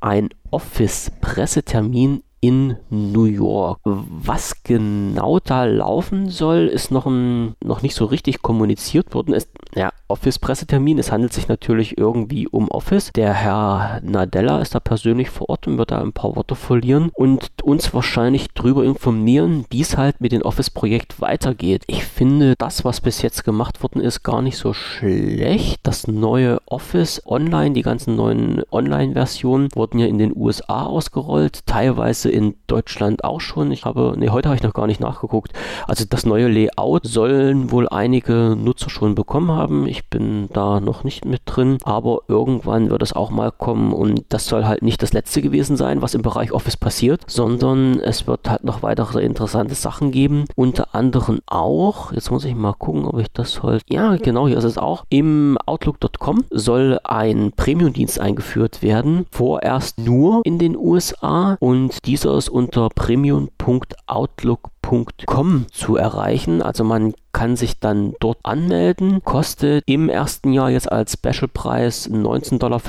ein 0.00 0.30
Office-Pressetermin 0.50 2.22
in 2.40 2.76
New 2.88 3.24
York. 3.24 3.80
Was 3.84 4.62
genau 4.64 5.38
da 5.40 5.64
laufen 5.64 6.30
soll, 6.30 6.66
ist 6.66 6.90
noch, 6.90 7.06
ein, 7.06 7.54
noch 7.62 7.82
nicht 7.82 7.94
so 7.94 8.06
richtig 8.06 8.42
kommuniziert 8.42 9.14
worden. 9.14 9.34
Es, 9.34 9.48
ja, 9.74 9.90
Office-Pressetermin. 10.10 10.98
Es 10.98 11.12
handelt 11.12 11.32
sich 11.32 11.48
natürlich 11.48 11.96
irgendwie 11.96 12.48
um 12.48 12.68
Office. 12.68 13.12
Der 13.14 13.32
Herr 13.32 14.00
Nadella 14.02 14.60
ist 14.60 14.74
da 14.74 14.80
persönlich 14.80 15.30
vor 15.30 15.48
Ort 15.48 15.66
und 15.66 15.78
wird 15.78 15.92
da 15.92 16.00
ein 16.00 16.12
paar 16.12 16.36
Worte 16.36 16.54
verlieren 16.54 17.10
und 17.14 17.50
uns 17.62 17.94
wahrscheinlich 17.94 18.48
darüber 18.54 18.84
informieren, 18.84 19.64
wie 19.70 19.82
es 19.82 19.96
halt 19.96 20.20
mit 20.20 20.32
dem 20.32 20.42
Office-Projekt 20.42 21.20
weitergeht. 21.20 21.84
Ich 21.86 22.04
finde 22.04 22.54
das, 22.58 22.84
was 22.84 23.00
bis 23.00 23.22
jetzt 23.22 23.44
gemacht 23.44 23.82
worden 23.82 24.00
ist, 24.00 24.22
gar 24.22 24.42
nicht 24.42 24.56
so 24.56 24.72
schlecht. 24.72 25.80
Das 25.82 26.08
neue 26.08 26.58
Office 26.66 27.22
Online, 27.26 27.72
die 27.72 27.82
ganzen 27.82 28.16
neuen 28.16 28.62
Online-Versionen 28.70 29.68
wurden 29.74 29.98
ja 29.98 30.06
in 30.06 30.18
den 30.18 30.36
USA 30.36 30.84
ausgerollt, 30.84 31.66
teilweise 31.66 32.29
in 32.30 32.54
Deutschland 32.66 33.24
auch 33.24 33.40
schon. 33.40 33.72
Ich 33.72 33.84
habe, 33.84 34.14
nee, 34.16 34.30
heute 34.30 34.48
habe 34.48 34.56
ich 34.56 34.62
noch 34.62 34.74
gar 34.74 34.86
nicht 34.86 35.00
nachgeguckt. 35.00 35.52
Also 35.86 36.04
das 36.08 36.26
neue 36.26 36.48
Layout 36.48 37.06
sollen 37.06 37.70
wohl 37.70 37.88
einige 37.88 38.56
Nutzer 38.56 38.90
schon 38.90 39.14
bekommen 39.14 39.50
haben. 39.50 39.86
Ich 39.86 40.08
bin 40.08 40.48
da 40.52 40.80
noch 40.80 41.04
nicht 41.04 41.24
mit 41.24 41.42
drin, 41.46 41.78
aber 41.84 42.20
irgendwann 42.28 42.90
wird 42.90 43.02
es 43.02 43.12
auch 43.12 43.30
mal 43.30 43.50
kommen 43.50 43.92
und 43.92 44.24
das 44.28 44.46
soll 44.46 44.64
halt 44.64 44.82
nicht 44.82 45.02
das 45.02 45.12
letzte 45.12 45.42
gewesen 45.42 45.76
sein, 45.76 46.02
was 46.02 46.14
im 46.14 46.22
Bereich 46.22 46.52
Office 46.52 46.76
passiert, 46.76 47.22
sondern 47.26 48.00
es 48.00 48.26
wird 48.26 48.48
halt 48.48 48.64
noch 48.64 48.82
weitere 48.82 49.22
interessante 49.22 49.74
Sachen 49.74 50.10
geben. 50.10 50.44
Unter 50.56 50.94
anderem 50.94 51.40
auch, 51.46 52.12
jetzt 52.12 52.30
muss 52.30 52.44
ich 52.44 52.54
mal 52.54 52.74
gucken, 52.74 53.04
ob 53.06 53.18
ich 53.18 53.28
das 53.32 53.62
heute, 53.62 53.84
ja 53.88 54.16
genau, 54.16 54.46
hier 54.46 54.58
ist 54.58 54.64
es 54.64 54.78
auch, 54.78 55.04
im 55.08 55.58
Outlook.com 55.66 56.44
soll 56.50 56.98
ein 57.04 57.52
Premium-Dienst 57.56 58.20
eingeführt 58.20 58.82
werden, 58.82 59.26
vorerst 59.30 59.98
nur 59.98 60.42
in 60.44 60.58
den 60.58 60.76
USA 60.76 61.56
und 61.60 62.06
dieser 62.06 62.19
ist 62.24 62.48
unter 62.48 62.88
premium.outlook.com 62.88 65.66
zu 65.70 65.96
erreichen. 65.96 66.62
Also 66.62 66.84
man 66.84 67.12
kann 67.32 67.56
sich 67.56 67.78
dann 67.78 68.14
dort 68.20 68.38
anmelden, 68.42 69.22
kostet 69.24 69.84
im 69.86 70.08
ersten 70.08 70.52
Jahr 70.52 70.70
jetzt 70.70 70.90
als 70.90 71.12
Specialpreis 71.12 72.10
19,95 72.10 72.58
Dollar 72.58 72.80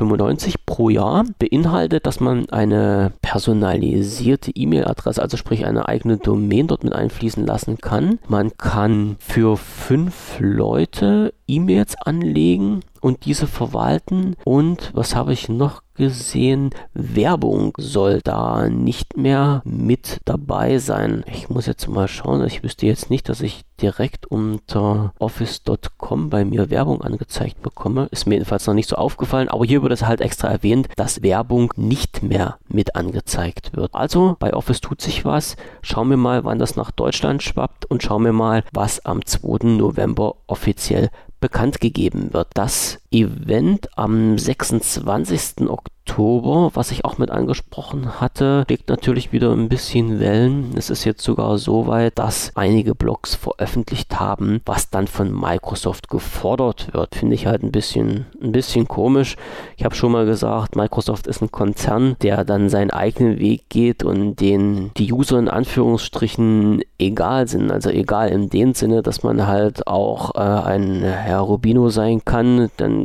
pro 0.65 0.89
Jahr, 0.89 1.25
beinhaltet, 1.37 2.05
dass 2.05 2.19
man 2.19 2.49
eine 2.49 3.13
personalisierte 3.21 4.51
E-Mail-Adresse, 4.51 5.21
also 5.21 5.37
sprich 5.37 5.65
eine 5.65 5.87
eigene 5.87 6.17
Domain 6.17 6.67
dort 6.67 6.83
mit 6.83 6.93
einfließen 6.93 7.45
lassen 7.45 7.77
kann. 7.77 8.19
Man 8.27 8.57
kann 8.57 9.17
für 9.19 9.57
fünf 9.57 10.37
Leute 10.39 11.33
E-Mails 11.47 11.95
anlegen 12.01 12.81
und 13.01 13.25
diese 13.25 13.47
verwalten. 13.47 14.35
Und 14.45 14.91
was 14.93 15.15
habe 15.15 15.33
ich 15.33 15.49
noch 15.49 15.81
gesehen? 15.95 16.69
Werbung 16.93 17.73
soll 17.77 18.21
da 18.23 18.69
nicht 18.69 19.17
mehr 19.17 19.61
mit 19.65 20.19
dabei 20.25 20.77
sein. 20.77 21.23
Ich 21.27 21.49
muss 21.49 21.65
jetzt 21.65 21.87
mal 21.87 22.07
schauen. 22.07 22.45
Ich 22.45 22.63
wüsste 22.63 22.85
jetzt 22.85 23.09
nicht, 23.09 23.27
dass 23.27 23.41
ich 23.41 23.63
direkt 23.81 24.27
unter 24.27 25.13
office.com 25.19 26.29
bei 26.29 26.45
mir 26.45 26.69
Werbung 26.69 27.01
angezeigt 27.01 27.61
bekomme. 27.61 28.07
Ist 28.11 28.27
mir 28.27 28.35
jedenfalls 28.35 28.67
noch 28.67 28.73
nicht 28.73 28.89
so 28.89 28.95
aufgefallen, 28.95 29.49
aber 29.49 29.65
hier 29.65 29.81
wird 29.81 29.91
es 29.91 30.05
halt 30.05 30.21
extra 30.21 30.47
erwähnt, 30.49 30.87
dass 30.95 31.23
Werbung 31.23 31.73
nicht 31.75 32.23
mehr 32.23 32.57
mit 32.67 32.95
angezeigt 32.95 33.75
wird. 33.75 33.93
Also 33.93 34.35
bei 34.39 34.53
Office 34.53 34.81
tut 34.81 35.01
sich 35.01 35.25
was. 35.25 35.55
Schauen 35.81 36.09
wir 36.09 36.17
mal, 36.17 36.43
wann 36.43 36.59
das 36.59 36.75
nach 36.75 36.91
Deutschland 36.91 37.41
schwappt 37.43 37.85
und 37.85 38.03
schauen 38.03 38.23
wir 38.23 38.33
mal, 38.33 38.63
was 38.71 39.03
am 39.05 39.25
2. 39.25 39.67
November 39.67 40.35
offiziell 40.47 41.09
bekannt 41.41 41.82
gegeben 41.82 42.34
wird. 42.34 42.47
Das 42.54 43.00
Event 43.12 43.89
am 43.97 44.38
26. 44.38 45.69
Oktober, 45.69 46.71
was 46.74 46.91
ich 46.91 47.06
auch 47.06 47.17
mit 47.17 47.30
angesprochen 47.30 48.19
hatte, 48.19 48.65
legt 48.69 48.89
natürlich 48.89 49.32
wieder 49.32 49.52
ein 49.52 49.69
bisschen 49.69 50.19
Wellen. 50.19 50.74
Es 50.76 50.89
ist 50.89 51.04
jetzt 51.04 51.21
sogar 51.24 51.58
so 51.58 51.88
weit, 51.88 52.17
dass 52.17 52.52
einige 52.56 52.95
Blogs 52.95 53.36
veröffentlicht 53.36 54.19
haben, 54.19 54.62
was 54.65 54.89
dann 54.89 55.08
von 55.08 55.32
Microsoft 55.32 56.10
gefordert 56.10 56.93
wird. 56.93 57.15
Finde 57.15 57.36
ich 57.36 57.47
halt 57.47 57.63
ein 57.63 57.71
bisschen, 57.71 58.26
ein 58.41 58.52
bisschen 58.54 58.88
komisch. 58.88 59.36
Ich 59.78 59.84
habe 59.84 59.95
schon 59.95 60.12
mal 60.13 60.26
gesagt, 60.26 60.76
Microsoft 60.76 61.28
ist 61.28 61.41
ein 61.41 61.52
Konzern, 61.52 62.15
der 62.21 62.45
dann 62.45 62.69
seinen 62.69 62.91
eigenen 62.91 63.39
Weg 63.39 63.69
geht 63.69 64.04
und 64.04 64.38
den 64.38 64.91
die 64.97 65.12
User 65.12 65.38
in 65.38 65.50
Anführungsstrichen 65.50 66.82
egal 66.97 67.47
sind. 67.47 67.71
Also 67.71 67.89
egal 67.89 68.30
in 68.30 68.50
dem 68.50 68.74
Sinne, 68.74 69.02
dass 69.02 69.24
man 69.24 69.47
halt 69.47 69.86
auch 69.88 70.36
äh, 70.36 70.39
ein 70.39 71.02
Herr 71.04 71.41
Rubino 71.41 71.89
sein 71.89 72.24
kann, 72.26 72.69
dann 72.78 73.00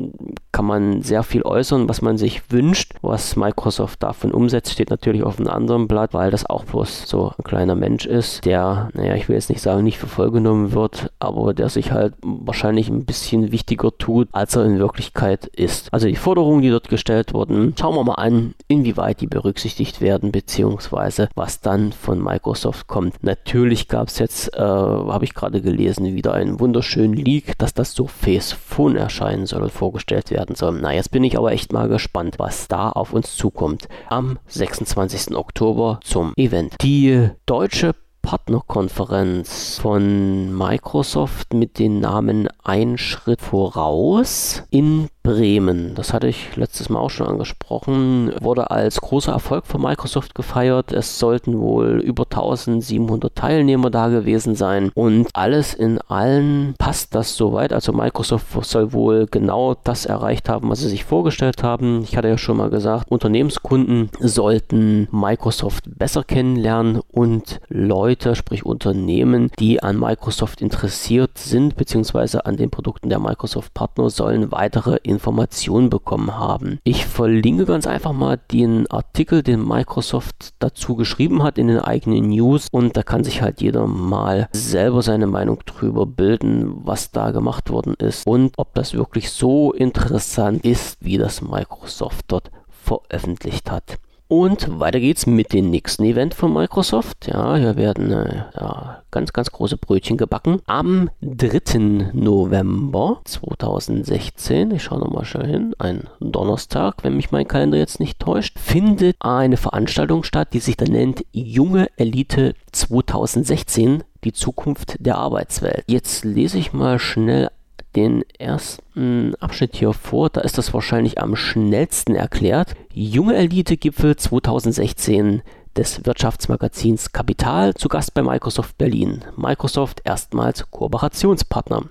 kann 0.52 0.64
man 0.64 1.02
sehr 1.02 1.22
viel 1.22 1.42
äußern, 1.42 1.88
was 1.88 2.02
man 2.02 2.16
sich 2.16 2.50
wünscht. 2.50 2.94
Was 3.02 3.37
Microsoft 3.37 4.02
davon 4.02 4.32
umsetzt, 4.32 4.72
steht 4.72 4.90
natürlich 4.90 5.22
auf 5.22 5.38
einem 5.38 5.48
anderen 5.48 5.88
Blatt, 5.88 6.14
weil 6.14 6.30
das 6.30 6.48
auch 6.48 6.64
bloß 6.64 7.06
so 7.06 7.32
ein 7.37 7.44
kleiner 7.44 7.74
Mensch 7.74 8.06
ist, 8.06 8.44
der, 8.44 8.88
naja, 8.94 9.14
ich 9.14 9.28
will 9.28 9.37
jetzt 9.37 9.50
nicht 9.50 9.61
sagen, 9.61 9.85
nicht 9.85 9.98
für 9.98 10.06
voll 10.06 10.32
wird, 10.37 11.12
aber 11.18 11.54
der 11.54 11.68
sich 11.68 11.92
halt 11.92 12.14
wahrscheinlich 12.22 12.88
ein 12.88 13.04
bisschen 13.04 13.52
wichtiger 13.52 13.96
tut, 13.96 14.28
als 14.32 14.56
er 14.56 14.64
in 14.64 14.78
Wirklichkeit 14.78 15.46
ist. 15.46 15.92
Also 15.92 16.09
die 16.09 16.16
Forderungen, 16.16 16.62
die 16.62 16.70
dort 16.70 16.88
gestellt 16.88 17.35
wurden, 17.35 17.74
schauen 17.78 17.94
wir 17.94 18.04
mal 18.04 18.14
an, 18.14 18.54
inwieweit 18.68 19.20
die 19.20 19.26
berücksichtigt 19.26 20.00
werden, 20.00 20.32
beziehungsweise 20.32 21.28
was 21.35 21.61
dann 21.61 21.92
von 21.92 22.22
Microsoft 22.22 22.87
kommt. 22.87 23.22
Natürlich 23.22 23.88
gab 23.88 24.09
es 24.09 24.18
jetzt, 24.18 24.54
äh, 24.54 24.61
habe 24.61 25.24
ich 25.24 25.35
gerade 25.35 25.61
gelesen, 25.61 26.04
wieder 26.14 26.35
einen 26.35 26.61
wunderschönen 26.61 27.14
Leak, 27.14 27.59
dass 27.59 27.74
das 27.74 27.92
Surface 27.92 28.52
Phone 28.52 28.96
erscheinen 28.96 29.46
soll 29.46 29.62
und 29.62 29.72
vorgestellt 29.87 30.31
werden 30.31 30.37
werden 30.46 30.55
soll. 30.55 30.79
Na, 30.81 30.92
jetzt 30.92 31.11
bin 31.11 31.25
ich 31.25 31.38
aber 31.38 31.53
echt 31.53 31.72
mal 31.72 31.88
gespannt, 31.88 32.38
was 32.38 32.68
da 32.68 32.90
auf 32.90 33.12
uns 33.12 33.37
zukommt. 33.37 33.88
Am 34.09 34.38
26. 34.46 35.37
Oktober 35.37 36.01
zum 36.03 36.33
Event. 36.37 36.75
Die 36.83 37.31
deutsche 37.46 37.94
Partnerkonferenz 38.22 39.79
von 39.81 40.53
Microsoft 40.57 41.55
mit 41.55 41.79
dem 41.79 42.01
Namen 42.01 42.49
Ein 42.64 42.99
Schritt 42.99 43.40
voraus 43.40 44.64
in 44.70 45.09
Bremen, 45.26 45.96
das 45.96 46.12
hatte 46.12 46.28
ich 46.28 46.54
letztes 46.54 46.88
Mal 46.88 47.00
auch 47.00 47.10
schon 47.10 47.26
angesprochen, 47.26 48.32
wurde 48.40 48.70
als 48.70 49.00
großer 49.00 49.32
Erfolg 49.32 49.66
von 49.66 49.82
Microsoft 49.82 50.36
gefeiert. 50.36 50.92
Es 50.92 51.18
sollten 51.18 51.58
wohl 51.58 51.98
über 51.98 52.22
1700 52.30 53.34
Teilnehmer 53.34 53.90
da 53.90 54.06
gewesen 54.06 54.54
sein 54.54 54.92
und 54.94 55.26
alles 55.32 55.74
in 55.74 56.00
allem 56.02 56.74
passt 56.78 57.16
das 57.16 57.36
soweit. 57.36 57.72
Also 57.72 57.92
Microsoft 57.92 58.46
soll 58.64 58.92
wohl 58.92 59.26
genau 59.28 59.74
das 59.82 60.06
erreicht 60.06 60.48
haben, 60.48 60.70
was 60.70 60.78
sie 60.78 60.88
sich 60.88 61.04
vorgestellt 61.04 61.64
haben. 61.64 62.02
Ich 62.04 62.16
hatte 62.16 62.28
ja 62.28 62.38
schon 62.38 62.58
mal 62.58 62.70
gesagt, 62.70 63.10
Unternehmenskunden 63.10 64.10
sollten 64.20 65.08
Microsoft 65.10 65.86
besser 65.98 66.22
kennenlernen 66.22 67.00
und 67.10 67.58
Leute, 67.68 68.36
sprich 68.36 68.64
Unternehmen, 68.64 69.50
die 69.58 69.82
an 69.82 69.98
Microsoft 69.98 70.62
interessiert 70.62 71.36
sind, 71.36 71.74
beziehungsweise 71.74 72.46
an 72.46 72.56
den 72.56 72.70
Produkten 72.70 73.08
der 73.08 73.18
Microsoft 73.18 73.74
Partner, 73.74 74.08
sollen 74.08 74.52
weitere 74.52 74.98
Informationen 75.16 75.90
bekommen 75.90 76.37
haben. 76.38 76.79
Ich 76.85 77.07
verlinke 77.07 77.64
ganz 77.64 77.87
einfach 77.87 78.12
mal 78.12 78.38
den 78.52 78.87
Artikel, 78.90 79.42
den 79.42 79.66
Microsoft 79.66 80.55
dazu 80.59 80.94
geschrieben 80.94 81.42
hat 81.42 81.59
in 81.59 81.68
den 81.68 81.81
eigenen 81.81 82.29
News 82.29 82.68
und 82.70 82.96
da 82.96 83.02
kann 83.02 83.24
sich 83.24 83.40
halt 83.42 83.61
jeder 83.61 83.87
mal 83.87 84.48
selber 84.52 85.02
seine 85.02 85.26
Meinung 85.26 85.61
drüber 85.64 86.07
bilden, 86.07 86.72
was 86.85 87.11
da 87.11 87.31
gemacht 87.31 87.70
worden 87.70 87.94
ist 87.98 88.26
und 88.26 88.52
ob 88.59 88.74
das 88.74 88.94
wirklich 88.94 89.31
so 89.31 89.72
interessant 89.72 90.64
ist, 90.64 90.98
wie 91.00 91.18
das 91.18 91.40
Microsoft 91.42 92.26
dort 92.29 92.50
veröffentlicht 92.68 93.70
hat. 93.70 93.98
Und 94.29 94.81
weiter 94.81 94.98
geht's 94.98 95.26
mit 95.26 95.52
dem 95.52 95.70
nächsten 95.70 96.05
Event 96.05 96.35
von 96.35 96.52
Microsoft. 96.52 97.29
Ja, 97.29 97.55
hier 97.57 97.76
werden 97.76 98.11
äh, 98.11 98.44
ja, 98.57 98.75
ganz, 99.16 99.33
ganz 99.33 99.50
große 99.50 99.79
Brötchen 99.79 100.18
gebacken. 100.18 100.61
Am 100.66 101.09
3. 101.22 102.11
November 102.12 103.22
2016, 103.24 104.72
ich 104.72 104.83
schaue 104.83 104.98
nochmal 104.98 105.24
schnell 105.24 105.46
hin, 105.46 105.74
ein 105.79 106.11
Donnerstag, 106.20 106.96
wenn 107.02 107.16
mich 107.16 107.31
mein 107.31 107.48
Kalender 107.48 107.79
jetzt 107.79 107.98
nicht 107.98 108.18
täuscht, 108.18 108.59
findet 108.59 109.16
eine 109.20 109.57
Veranstaltung 109.57 110.22
statt, 110.22 110.48
die 110.52 110.59
sich 110.59 110.76
dann 110.76 110.92
nennt 110.92 111.24
Junge 111.33 111.88
Elite 111.96 112.52
2016 112.72 114.05
die 114.24 114.35
Zukunft 114.35 114.96
der 114.98 115.16
Arbeitswelt. 115.16 115.85
Jetzt 115.87 116.26
lese 116.26 116.59
ich 116.59 116.74
mal 116.74 116.98
schnell 116.98 117.48
den 117.94 118.22
ersten 118.38 119.35
Abschnitt 119.37 119.76
hier 119.76 119.94
vor. 119.94 120.29
Da 120.29 120.42
ist 120.42 120.59
das 120.59 120.74
wahrscheinlich 120.74 121.22
am 121.22 121.37
schnellsten 121.37 122.14
erklärt. 122.14 122.74
Junge 122.92 123.35
Elite-Gipfel 123.37 124.16
2016 124.16 125.40
des 125.76 126.04
Wirtschaftsmagazins 126.04 127.12
Kapital 127.12 127.74
zu 127.74 127.88
Gast 127.88 128.14
bei 128.14 128.22
Microsoft 128.22 128.78
Berlin. 128.78 129.24
Microsoft 129.36 130.00
erstmals 130.04 130.70
Kooperationspartner. 130.70 131.84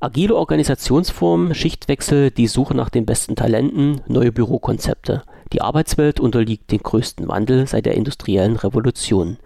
Agile 0.00 0.36
Organisationsformen, 0.36 1.54
Schichtwechsel, 1.54 2.30
die 2.30 2.46
Suche 2.46 2.76
nach 2.76 2.90
den 2.90 3.06
besten 3.06 3.34
Talenten, 3.34 4.02
neue 4.06 4.30
Bürokonzepte. 4.30 5.22
Die 5.52 5.62
Arbeitswelt 5.62 6.20
unterliegt 6.20 6.70
dem 6.70 6.82
größten 6.82 7.26
Wandel 7.26 7.66
seit 7.66 7.86
der 7.86 7.94
industriellen 7.94 8.56
Revolution. 8.56 9.38